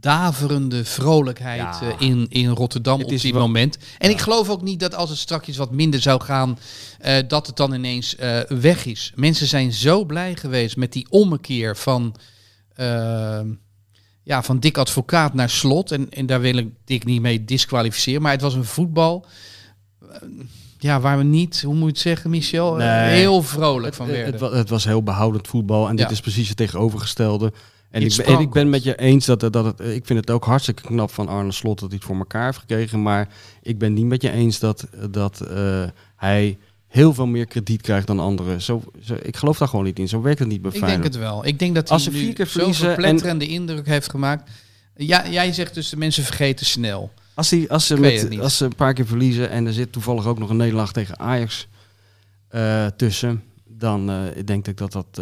daverende 0.00 0.84
vrolijkheid 0.84 1.60
Ja. 1.60 1.80
eh, 1.80 1.94
in, 2.08 2.26
in 2.28 2.48
Rotterdam 2.48 2.98
Het 2.98 3.12
op 3.12 3.20
dit 3.20 3.32
moment. 3.32 3.78
En 3.98 4.10
ik 4.10 4.20
geloof 4.20 4.48
ook 4.48 4.62
niet 4.62 4.80
dat 4.80 4.94
als 4.94 5.10
het 5.10 5.18
straks 5.18 5.56
wat 5.56 5.70
minder 5.72 6.00
zou 6.00 6.20
gaan, 6.22 6.58
eh, 6.98 7.16
dat 7.28 7.46
het 7.46 7.56
dan 7.56 7.72
ineens 7.74 8.16
eh, 8.16 8.40
weg 8.48 8.84
is. 8.86 9.12
Mensen 9.14 9.46
zijn 9.46 9.72
zo 9.72 10.04
blij 10.04 10.36
geweest 10.36 10.76
met 10.76 10.92
die 10.92 11.06
ommekeer 11.10 11.76
van, 11.76 12.14
eh, 12.74 13.40
ja, 14.22 14.42
van 14.42 14.58
Dick 14.60 14.78
Advocaat 14.78 15.34
naar 15.34 15.50
Slot. 15.50 15.90
En, 15.92 16.10
en 16.10 16.26
daar 16.26 16.40
wil 16.40 16.56
ik 16.56 16.68
Dick 16.84 17.04
niet 17.04 17.20
mee 17.20 17.44
disqualificeren, 17.44 18.22
maar 18.22 18.32
het 18.32 18.40
was 18.40 18.54
een 18.54 18.64
voetbal... 18.64 19.26
ja, 20.78 21.00
waar 21.00 21.18
we 21.18 21.24
niet, 21.24 21.62
hoe 21.62 21.74
moet 21.74 21.82
je 21.84 21.92
het 21.92 21.98
zeggen, 21.98 22.30
Michel? 22.30 22.74
Nee. 22.74 23.10
heel 23.18 23.42
vrolijk 23.42 23.94
van 23.94 24.06
werden. 24.06 24.42
het, 24.44 24.52
het 24.54 24.68
was 24.68 24.84
heel 24.84 25.02
behoudend 25.02 25.48
voetbal. 25.48 25.88
En 25.88 25.96
dit 25.96 26.06
Ja. 26.06 26.12
is 26.12 26.20
precies 26.20 26.48
het 26.48 26.56
tegenovergestelde. 26.56 27.52
En 27.94 28.02
ik, 28.02 28.16
ben, 28.16 28.26
en 28.26 28.38
ik 28.40 28.50
ben 28.50 28.70
met 28.70 28.82
je 28.82 28.96
eens 28.98 29.26
dat, 29.26 29.40
dat 29.40 29.64
het. 29.64 29.80
Ik 29.80 30.06
vind 30.06 30.18
het 30.20 30.30
ook 30.30 30.44
hartstikke 30.44 30.82
knap 30.82 31.10
van 31.10 31.28
Arne 31.28 31.52
Slot 31.52 31.78
dat 31.80 31.88
hij 31.88 31.98
het 31.98 32.06
voor 32.06 32.16
elkaar 32.16 32.44
heeft 32.44 32.58
gekregen. 32.58 33.02
Maar 33.02 33.28
ik 33.62 33.78
ben 33.78 33.92
niet 33.92 34.04
met 34.04 34.22
je 34.22 34.30
eens 34.30 34.58
dat, 34.58 34.86
dat 35.10 35.40
eh, 35.40 35.84
hij 36.16 36.58
heel 36.86 37.14
veel 37.14 37.26
meer 37.26 37.46
krediet 37.46 37.80
krijgt 37.82 38.06
dan 38.06 38.20
anderen. 38.20 38.62
Zo, 38.62 38.82
zo, 39.02 39.16
ik 39.22 39.36
geloof 39.36 39.58
daar 39.58 39.68
gewoon 39.68 39.84
niet 39.84 39.98
in. 39.98 40.08
Zo 40.08 40.22
werkt 40.22 40.38
het 40.38 40.48
niet 40.48 40.62
bij 40.62 40.70
Ik 40.70 40.76
denk 40.76 40.86
Feyenoord. 40.90 41.14
het 41.14 41.22
wel. 41.22 41.46
Ik 41.46 41.58
denk 41.58 41.74
dat 41.74 41.90
Als 41.90 42.04
hij 42.04 42.12
ze 42.12 42.18
nu 42.18 42.24
vier 42.24 42.34
keer 42.34 42.46
verliezen 42.46 42.88
en- 42.88 42.94
verpletterende 42.94 43.46
indruk 43.46 43.86
heeft 43.86 44.10
gemaakt. 44.10 44.50
Ja, 44.96 45.28
jij 45.28 45.52
zegt 45.52 45.74
dus 45.74 45.88
de 45.88 45.96
mensen 45.96 46.24
vergeten 46.24 46.66
snel. 46.66 47.12
Als, 47.34 47.48
die, 47.48 47.70
als, 47.70 47.86
ze 47.86 48.00
met, 48.00 48.40
als 48.40 48.56
ze 48.56 48.64
een 48.64 48.74
paar 48.74 48.94
keer 48.94 49.06
verliezen 49.06 49.50
en 49.50 49.66
er 49.66 49.72
zit 49.72 49.92
toevallig 49.92 50.26
ook 50.26 50.38
nog 50.38 50.50
een 50.50 50.56
nederlaag 50.56 50.92
tegen 50.92 51.18
Ajax 51.18 51.68
eh, 52.48 52.86
tussen, 52.86 53.42
dan 53.64 54.10
eh, 54.10 54.44
denk 54.44 54.66
ik 54.66 54.76
dat 54.76 54.92
dat, 54.92 55.20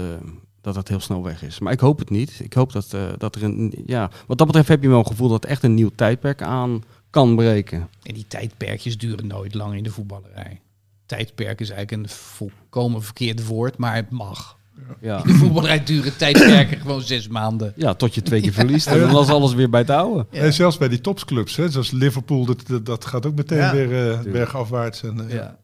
dat 0.62 0.74
dat 0.74 0.88
heel 0.88 1.00
snel 1.00 1.22
weg 1.22 1.42
is. 1.42 1.58
Maar 1.58 1.72
ik 1.72 1.80
hoop 1.80 1.98
het 1.98 2.10
niet. 2.10 2.40
Ik 2.42 2.52
hoop 2.52 2.72
dat, 2.72 2.92
eh, 2.92 3.02
dat 3.18 3.34
er 3.34 3.42
een. 3.42 3.82
Ja, 3.86 4.10
wat 4.26 4.38
dat 4.38 4.46
betreft 4.46 4.68
heb 4.68 4.82
je 4.82 4.88
wel 4.88 4.98
een 4.98 5.06
gevoel 5.06 5.28
dat 5.28 5.44
echt 5.44 5.62
een 5.62 5.74
nieuw 5.74 5.90
tijdperk 5.94 6.42
aan 6.42 6.82
kan 7.10 7.36
breken. 7.36 7.88
En 8.02 8.14
die 8.14 8.26
tijdperkjes 8.28 8.98
duren 8.98 9.26
nooit 9.26 9.54
lang 9.54 9.74
in 9.74 9.82
de 9.82 9.90
voetballerij. 9.90 10.60
Tijdperk 11.06 11.60
is 11.60 11.70
eigenlijk 11.70 12.02
een 12.02 12.08
volkomen 12.16 13.02
verkeerd 13.02 13.46
woord, 13.46 13.76
maar 13.76 13.94
het 13.94 14.10
mag. 14.10 14.56
Ja. 15.00 15.16
In 15.24 15.32
de 15.32 15.34
voetballerij 15.38 15.84
duren 15.84 16.16
tijdperken 16.16 16.80
gewoon 16.80 17.00
zes 17.00 17.28
maanden. 17.28 17.72
ja, 17.76 17.94
tot 17.94 18.14
je 18.14 18.22
twee 18.22 18.40
keer 18.40 18.52
verliest 18.52 18.86
en 18.86 19.00
dan 19.00 19.22
is 19.22 19.28
alles 19.28 19.54
weer 19.54 19.70
bij 19.70 19.80
het 19.80 19.90
oude. 19.90 20.26
Ja. 20.30 20.40
En 20.40 20.52
zelfs 20.52 20.78
bij 20.78 20.88
die 20.88 21.00
topsclubs, 21.00 21.56
hè, 21.56 21.68
zoals 21.70 21.90
Liverpool, 21.90 22.44
dat, 22.44 22.84
dat, 22.86 23.04
gaat 23.04 23.26
ook 23.26 23.34
meteen 23.34 23.58
Ja. 23.58 23.72
weer 23.72 24.10
eh, 24.10 24.20
bergafwaarts. 24.32 25.02
En, 25.02 25.28
eh, 25.28 25.34
Ja. 25.34 25.58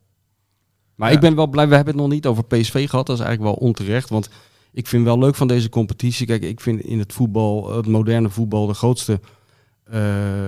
Maar 0.95 1.09
Ja. 1.09 1.15
ik 1.15 1.21
ben 1.21 1.35
wel 1.35 1.47
blij, 1.47 1.69
we 1.69 1.75
hebben 1.75 1.93
het 1.95 2.03
nog 2.03 2.13
niet 2.13 2.27
over 2.27 2.45
PSV 2.45 2.89
gehad. 2.89 3.07
Dat 3.07 3.19
is 3.19 3.25
eigenlijk 3.25 3.57
wel 3.57 3.67
onterecht. 3.69 4.09
Want 4.09 4.29
ik 4.79 4.87
vind 4.87 5.05
wel 5.05 5.19
leuk 5.19 5.35
van 5.35 5.49
deze 5.49 5.69
competitie. 5.69 6.27
Kijk, 6.27 6.43
ik 6.43 6.61
vind 6.61 6.81
in 6.81 6.99
het 6.99 7.13
voetbal, 7.13 7.77
het 7.77 7.87
moderne 7.87 8.29
voetbal, 8.29 8.67
de 8.67 8.75
grootste, 8.75 9.21
eh, 9.85 10.01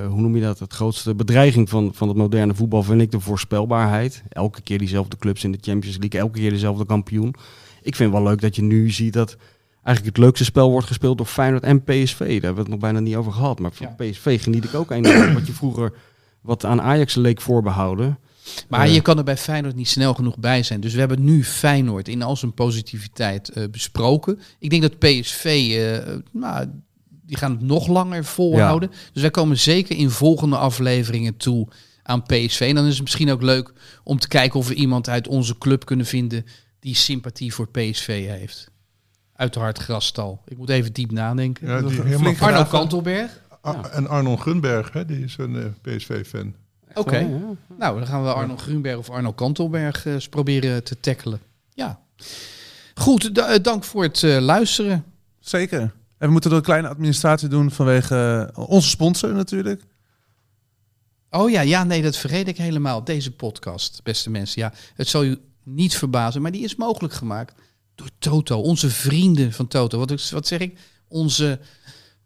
hoe 0.07 0.21
noem 0.21 0.37
je 0.37 0.43
dat? 0.43 0.59
Het 0.59 0.73
grootste 0.73 1.15
bedreiging 1.15 1.69
van, 1.69 1.91
van 1.95 2.09
het 2.09 2.17
moderne 2.17 2.55
voetbal 2.55 2.83
vind 2.83 3.01
ik 3.01 3.11
de 3.11 3.21
voorspelbaarheid. 3.21 4.23
Elke 4.29 4.63
keer 4.63 4.79
diezelfde 4.79 5.17
clubs 5.17 5.45
in 5.45 5.53
de 5.53 5.59
Champions 5.61 5.99
League, 5.99 6.21
elke 6.21 6.39
keer 6.39 6.51
dezelfde 6.51 6.87
kampioen. 6.87 7.35
Ik 7.83 7.97
vind 7.97 8.13
wel 8.13 8.23
leuk 8.23 8.41
dat 8.41 8.57
je 8.57 8.63
nu 8.63 8.91
ziet 8.91 9.13
dat 9.13 9.37
eigenlijk 9.83 10.17
het 10.17 10.25
leukste 10.25 10.45
spel 10.45 10.71
wordt 10.71 10.87
gespeeld 10.87 11.17
door 11.17 11.27
Feyenoord 11.27 11.63
en 11.63 11.85
PSV. 11.85 12.19
Daar 12.19 12.29
hebben 12.29 12.55
we 12.55 12.61
het 12.61 12.69
nog 12.69 12.79
bijna 12.79 13.01
niet 13.01 13.17
over 13.17 13.33
gehad. 13.33 13.59
Maar 13.59 13.73
van 13.73 13.95
PSV 13.97 14.43
geniet 14.43 14.65
ik 14.65 14.75
ook 14.75 14.91
enorm. 14.91 15.35
wat 15.35 15.47
je 15.47 15.53
vroeger 15.53 15.93
wat 16.41 16.65
aan 16.65 16.83
Ajax 16.83 17.15
leek 17.15 17.41
voorbehouden. 17.41 18.19
Maar 18.69 18.89
je 18.89 19.01
kan 19.01 19.19
er 19.19 19.25
bij 19.25 19.37
Feyenoord 19.37 19.75
niet 19.75 19.89
snel 19.89 20.15
genoeg 20.15 20.39
bij 20.39 20.63
zijn. 20.63 20.81
Dus 20.81 20.93
we 20.93 20.99
hebben 20.99 21.25
nu 21.25 21.45
Feyenoord 21.45 22.09
in 22.09 22.23
al 22.23 22.37
zijn 22.37 22.55
positiviteit 22.55 23.49
eh, 23.49 23.65
besproken. 23.71 24.41
Ik 24.59 24.71
denk 24.71 24.83
dat 24.83 24.99
PSV, 24.99 25.45
eh, 25.45 26.15
nou, 26.33 26.67
die 27.09 27.37
gaan 27.37 27.51
het 27.51 27.61
nog 27.61 27.87
langer 27.87 28.25
volhouden. 28.25 28.91
Dus 29.13 29.23
wij 29.23 29.31
komen 29.31 29.59
zeker 29.59 29.97
in 29.97 30.11
volgende 30.11 30.57
afleveringen 30.57 31.37
toe 31.37 31.69
aan 32.03 32.23
PSV. 32.23 32.61
En 32.61 32.75
dan 32.75 32.87
is 32.87 32.93
het 32.93 33.03
misschien 33.03 33.31
ook 33.31 33.43
leuk 33.43 33.73
om 34.05 34.19
te 34.19 34.29
kijken 34.29 34.59
of 34.59 34.69
we 34.69 34.75
iemand 34.75 35.09
uit 35.09 35.29
onze 35.29 35.59
club 35.59 35.85
kunnen 35.85 36.07
vinden 36.07 36.47
die 36.81 36.95
sympathie 36.95 37.55
voor 37.55 37.69
PSV 37.69 38.27
heeft. 38.29 38.71
Uit 39.33 39.55
de 39.55 39.61
hartgrasstal. 39.61 40.43
Ik 40.47 40.57
moet 40.57 40.69
even 40.69 40.93
diep 40.93 41.11
nadenken. 41.11 41.69
Ja, 41.69 41.83
die. 41.83 42.41
Arno. 42.41 42.65
Kantelberg. 42.65 43.43
En 43.93 44.09
Arnon 44.09 44.41
Gunberg, 44.41 44.93
hè, 44.93 45.05
die 45.05 45.25
is 45.25 45.37
een 45.39 45.57
eh, 45.57 45.97
PSV-fan. 45.97 46.55
Oké. 46.95 47.19
Ja. 47.19 47.39
Nou, 47.79 47.99
dan 47.99 48.07
gaan 48.07 48.23
we 48.23 48.33
Arno 48.33 48.57
Grunberg 48.57 48.97
of 48.97 49.11
Arno 49.11 49.33
Kantelberg 49.33 50.07
eh, 50.07 50.13
eens 50.13 50.29
proberen 50.29 50.85
te 50.85 51.01
tackelen. 51.01 51.41
Ja. 51.75 52.01
Goed, 52.95 53.39
eh, 53.39 53.63
dank 53.63 53.85
voor 53.85 54.03
het 54.03 54.23
eh, 54.23 54.39
luisteren. 54.39 55.05
Zeker. 55.41 55.81
En 55.81 56.27
we 56.27 56.33
moeten 56.33 56.51
er 56.51 56.57
een 56.57 56.63
kleine 56.63 56.89
administratie 56.89 57.49
doen 57.49 57.71
vanwege 57.71 58.51
onze 58.55 58.89
sponsor 58.89 59.33
natuurlijk. 59.35 59.83
Oh 61.31 61.51
ja, 61.51 61.61
ja, 61.61 61.85
nee, 61.85 62.03
dat 62.03 62.17
vergeet 62.17 62.49
ik 62.49 62.57
helemaal. 62.57 63.05
Deze 63.05 63.31
podcast, 63.31 64.01
beste 64.03 64.31
mensen. 64.31 64.61
Ja, 64.61 64.73
het 64.95 65.09
zal 65.09 65.25
u 65.25 65.39
niet 65.63 65.97
verbazen, 65.97 66.43
maar 66.43 66.53
die 66.53 66.65
is 66.65 66.77
mogelijk 66.77 67.15
gemaakt 67.15 67.55
door 67.95 68.09
Toto. 68.19 68.61
Onze 68.61 68.91
vrienden 68.91 69.53
van 69.53 69.69
Toto. 69.69 69.99
Wat, 69.99 70.31
wat 70.31 70.47
zeg 70.47 70.59
ik? 70.59 70.79
Onze 71.09 71.59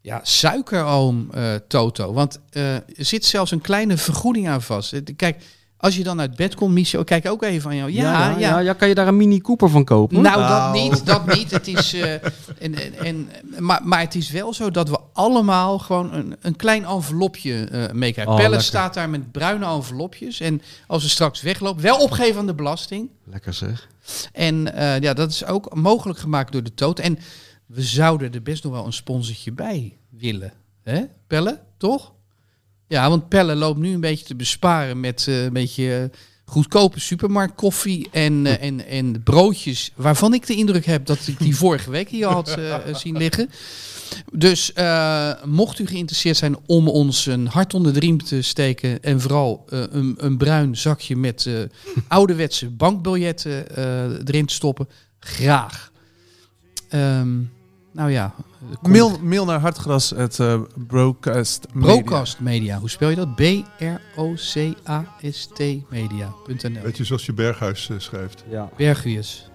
ja, 0.04 0.20
suikeroom 0.22 1.28
eh, 1.32 1.54
Toto. 1.68 2.12
Want 2.12 2.40
eh, 2.50 2.74
er 2.74 2.82
zit 2.96 3.24
zelfs 3.24 3.50
een 3.50 3.60
kleine 3.60 3.96
vergoeding 3.96 4.48
aan 4.48 4.62
vast. 4.62 4.92
Eh, 4.92 5.00
Kijk, 5.16 5.42
als 5.76 5.96
je 5.96 6.02
dan 6.02 6.20
uit 6.20 6.36
bed 6.36 6.54
komt, 6.54 6.72
Michel, 6.74 7.04
kijk 7.04 7.26
ook 7.28 7.42
even 7.42 7.70
aan 7.70 7.76
jou. 7.76 7.92
Ja, 7.92 8.28
ja, 8.30 8.38
ja, 8.38 8.58
ja, 8.58 8.72
kan 8.72 8.88
je 8.88 8.94
daar 8.94 9.08
een 9.08 9.16
Mini 9.16 9.40
Cooper 9.40 9.70
van 9.70 9.84
kopen? 9.84 10.22
Nou, 10.22 10.38
Nou. 10.40 10.72
dat 10.72 10.82
niet, 10.82 11.06
dat 11.06 11.34
niet. 11.34 11.50
Het 11.50 11.68
is, 11.68 11.92
eh, 11.94 12.12
en, 12.12 12.22
en, 12.58 12.94
en, 13.04 13.28
maar, 13.58 13.80
maar 13.84 14.00
het 14.00 14.14
is 14.14 14.30
wel 14.30 14.52
zo 14.54 14.70
dat 14.70 14.88
we 14.88 14.98
allemaal 15.12 15.78
gewoon 15.78 16.12
een, 16.12 16.36
een 16.40 16.56
klein 16.56 16.84
envelopje 16.84 17.64
eh 17.64 17.92
meekrijgen. 17.92 18.32
Oh, 18.32 18.38
Pelle 18.38 18.50
lekker. 18.50 18.66
staat 18.68 18.94
daar 18.94 19.10
met 19.10 19.32
bruine 19.32 19.66
envelopjes. 19.66 20.40
En 20.40 20.62
als 20.86 21.02
we 21.02 21.08
straks 21.08 21.42
weglopen, 21.42 21.82
wel 21.82 21.96
opgeven 21.98 22.38
aan 22.40 22.46
de 22.46 22.54
belasting. 22.54 23.08
Lekker 23.24 23.52
zeg. 23.54 23.88
En 24.32 24.74
eh, 24.74 25.00
ja, 25.00 25.12
dat 25.14 25.30
is 25.30 25.44
ook 25.44 25.74
mogelijk 25.74 26.18
gemaakt 26.18 26.52
door 26.52 26.62
de 26.62 26.74
Toot. 26.74 26.98
En 26.98 27.18
we 27.66 27.82
zouden 27.82 28.32
er 28.32 28.42
best 28.42 28.64
nog 28.64 28.72
wel 28.72 28.86
een 28.86 28.92
sponsortje 28.92 29.52
bij 29.52 29.96
willen. 30.08 30.52
Hè, 30.82 31.04
Pelle? 31.26 31.60
Toch? 31.76 32.12
Ja, 32.86 33.08
want 33.08 33.28
Pelle 33.28 33.54
loopt 33.54 33.78
nu 33.78 33.92
een 33.94 34.00
beetje 34.00 34.24
te 34.24 34.34
besparen 34.34 35.00
met 35.00 35.28
eh, 35.28 35.44
een 35.44 35.52
beetje 35.52 36.10
eh, 36.12 36.18
goedkope 36.44 37.00
supermarktkoffie 37.00 38.08
en, 38.10 38.46
eh, 38.46 38.62
en, 38.66 38.86
en 38.86 39.22
broodjes. 39.22 39.92
Waarvan 39.94 40.34
ik 40.34 40.46
de 40.46 40.54
indruk 40.54 40.84
heb 40.84 41.06
dat 41.06 41.26
ik 41.26 41.38
die 41.38 41.56
vorige 41.56 41.90
week 41.90 42.08
hier 42.08 42.26
had 42.26 42.58
zien 43.02 43.16
liggen. 43.16 43.50
Dus 44.32 44.72
mocht 45.44 45.78
u 45.78 45.86
geïnteresseerd 45.86 46.36
zijn 46.36 46.56
om 46.66 46.88
ons 46.88 47.26
een 47.26 47.46
hart 47.46 47.74
onder 47.74 47.92
de 47.92 47.98
riem 47.98 48.22
te 48.22 48.42
steken 48.42 49.02
en 49.02 49.20
vooral 49.20 49.64
een, 49.68 50.14
een 50.16 50.36
bruin 50.36 50.76
zakje 50.76 51.16
met 51.16 51.48
ouderwetse 52.08 52.70
bankbiljetten 52.70 53.76
erin 54.26 54.46
te 54.46 54.54
stoppen, 54.54 54.88
graag. 55.18 55.92
Ehm, 56.88 57.38
Nou 57.94 58.10
ja. 58.10 58.34
Mail, 58.82 59.18
mail 59.22 59.44
naar 59.44 59.60
hartgras 59.60 60.14
at 60.14 60.38
uh, 60.38 60.60
broadcast 60.86 61.66
Broadcast 61.72 62.40
Media. 62.40 62.78
Hoe 62.78 62.90
spel 62.90 63.08
je 63.08 63.16
dat? 63.16 63.34
B-R-O-C-A-S-T 64.54 65.58
media.nl. 65.90 66.82
Weet 66.82 66.96
je, 66.96 67.04
zoals 67.04 67.26
je 67.26 67.32
Berghuis 67.32 67.90
eh, 67.90 67.96
schrijft. 67.98 68.44
Ja. 68.50 68.68
Bergius. 68.76 69.48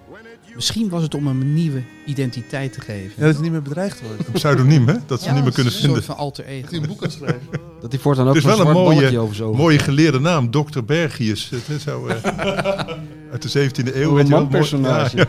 Misschien 0.56 0.90
was 0.90 1.02
het 1.04 1.16
om 1.16 1.28
hem 1.28 1.42
een 1.42 1.54
nieuwe 1.54 1.84
identiteit 2.06 2.74
te 2.74 2.82
geven. 2.82 3.12
Ja, 3.18 3.24
dat 3.26 3.34
hij 3.34 3.42
niet 3.44 3.52
meer 3.52 3.62
bedreigd 3.62 4.02
wordt. 4.02 4.28
Een 4.28 4.34
pseudoniem, 4.34 4.88
hè? 4.88 4.96
Dat 5.06 5.22
ze 5.22 5.28
Ja, 5.28 5.34
niet 5.34 5.44
meer 5.44 5.54
kunnen 5.54 5.74
Een 5.74 5.80
vinden. 5.80 6.04
soort 6.04 6.16
van 6.18 6.18
alter 6.26 6.46
ego. 6.46 6.62
Dat 6.62 6.70
hij 6.72 6.80
een 6.80 6.88
boek 6.88 7.00
kan 7.00 7.12
schrijven. 7.12 7.48
Dat 7.82 7.92
hij 7.92 8.02
voortaan 8.02 8.28
ook 8.28 8.34
Het 8.36 8.44
is 8.44 8.50
wel 8.50 8.60
een 8.60 8.72
zwart 8.72 8.78
mooie- 8.78 9.20
over 9.20 9.36
zo. 9.36 9.54
Mooie 9.54 9.80
geleerde 9.80 10.20
naam, 10.20 10.52
Dr. 10.52 10.84
Bergius. 10.86 11.50
Het 11.50 11.86
eh, 11.88 11.94
uit 13.32 13.52
de 13.54 13.70
17e 13.70 13.96
eeuw. 13.96 14.20
Een 14.20 14.28
je 14.28 14.78
Ja, 14.82 15.10
ja. 15.16 15.26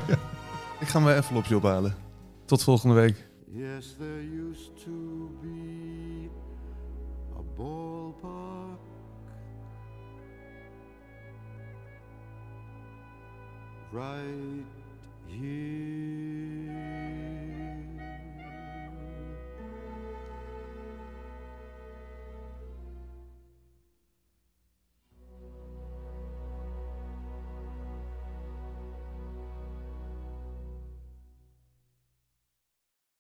Ik 0.81 0.89
ga 0.89 0.99
mijn 1.01 1.17
envelopje 1.17 1.57
ophalen. 1.57 1.95
Tot 2.51 2.63
volgende 2.63 3.01
week. 3.01 3.27
Yes, 3.47 3.95
there 3.99 4.23
used 4.23 4.83
to 4.83 5.31
be 5.41 6.29
a 7.37 7.43
ballpark 7.57 8.81
right 13.93 14.60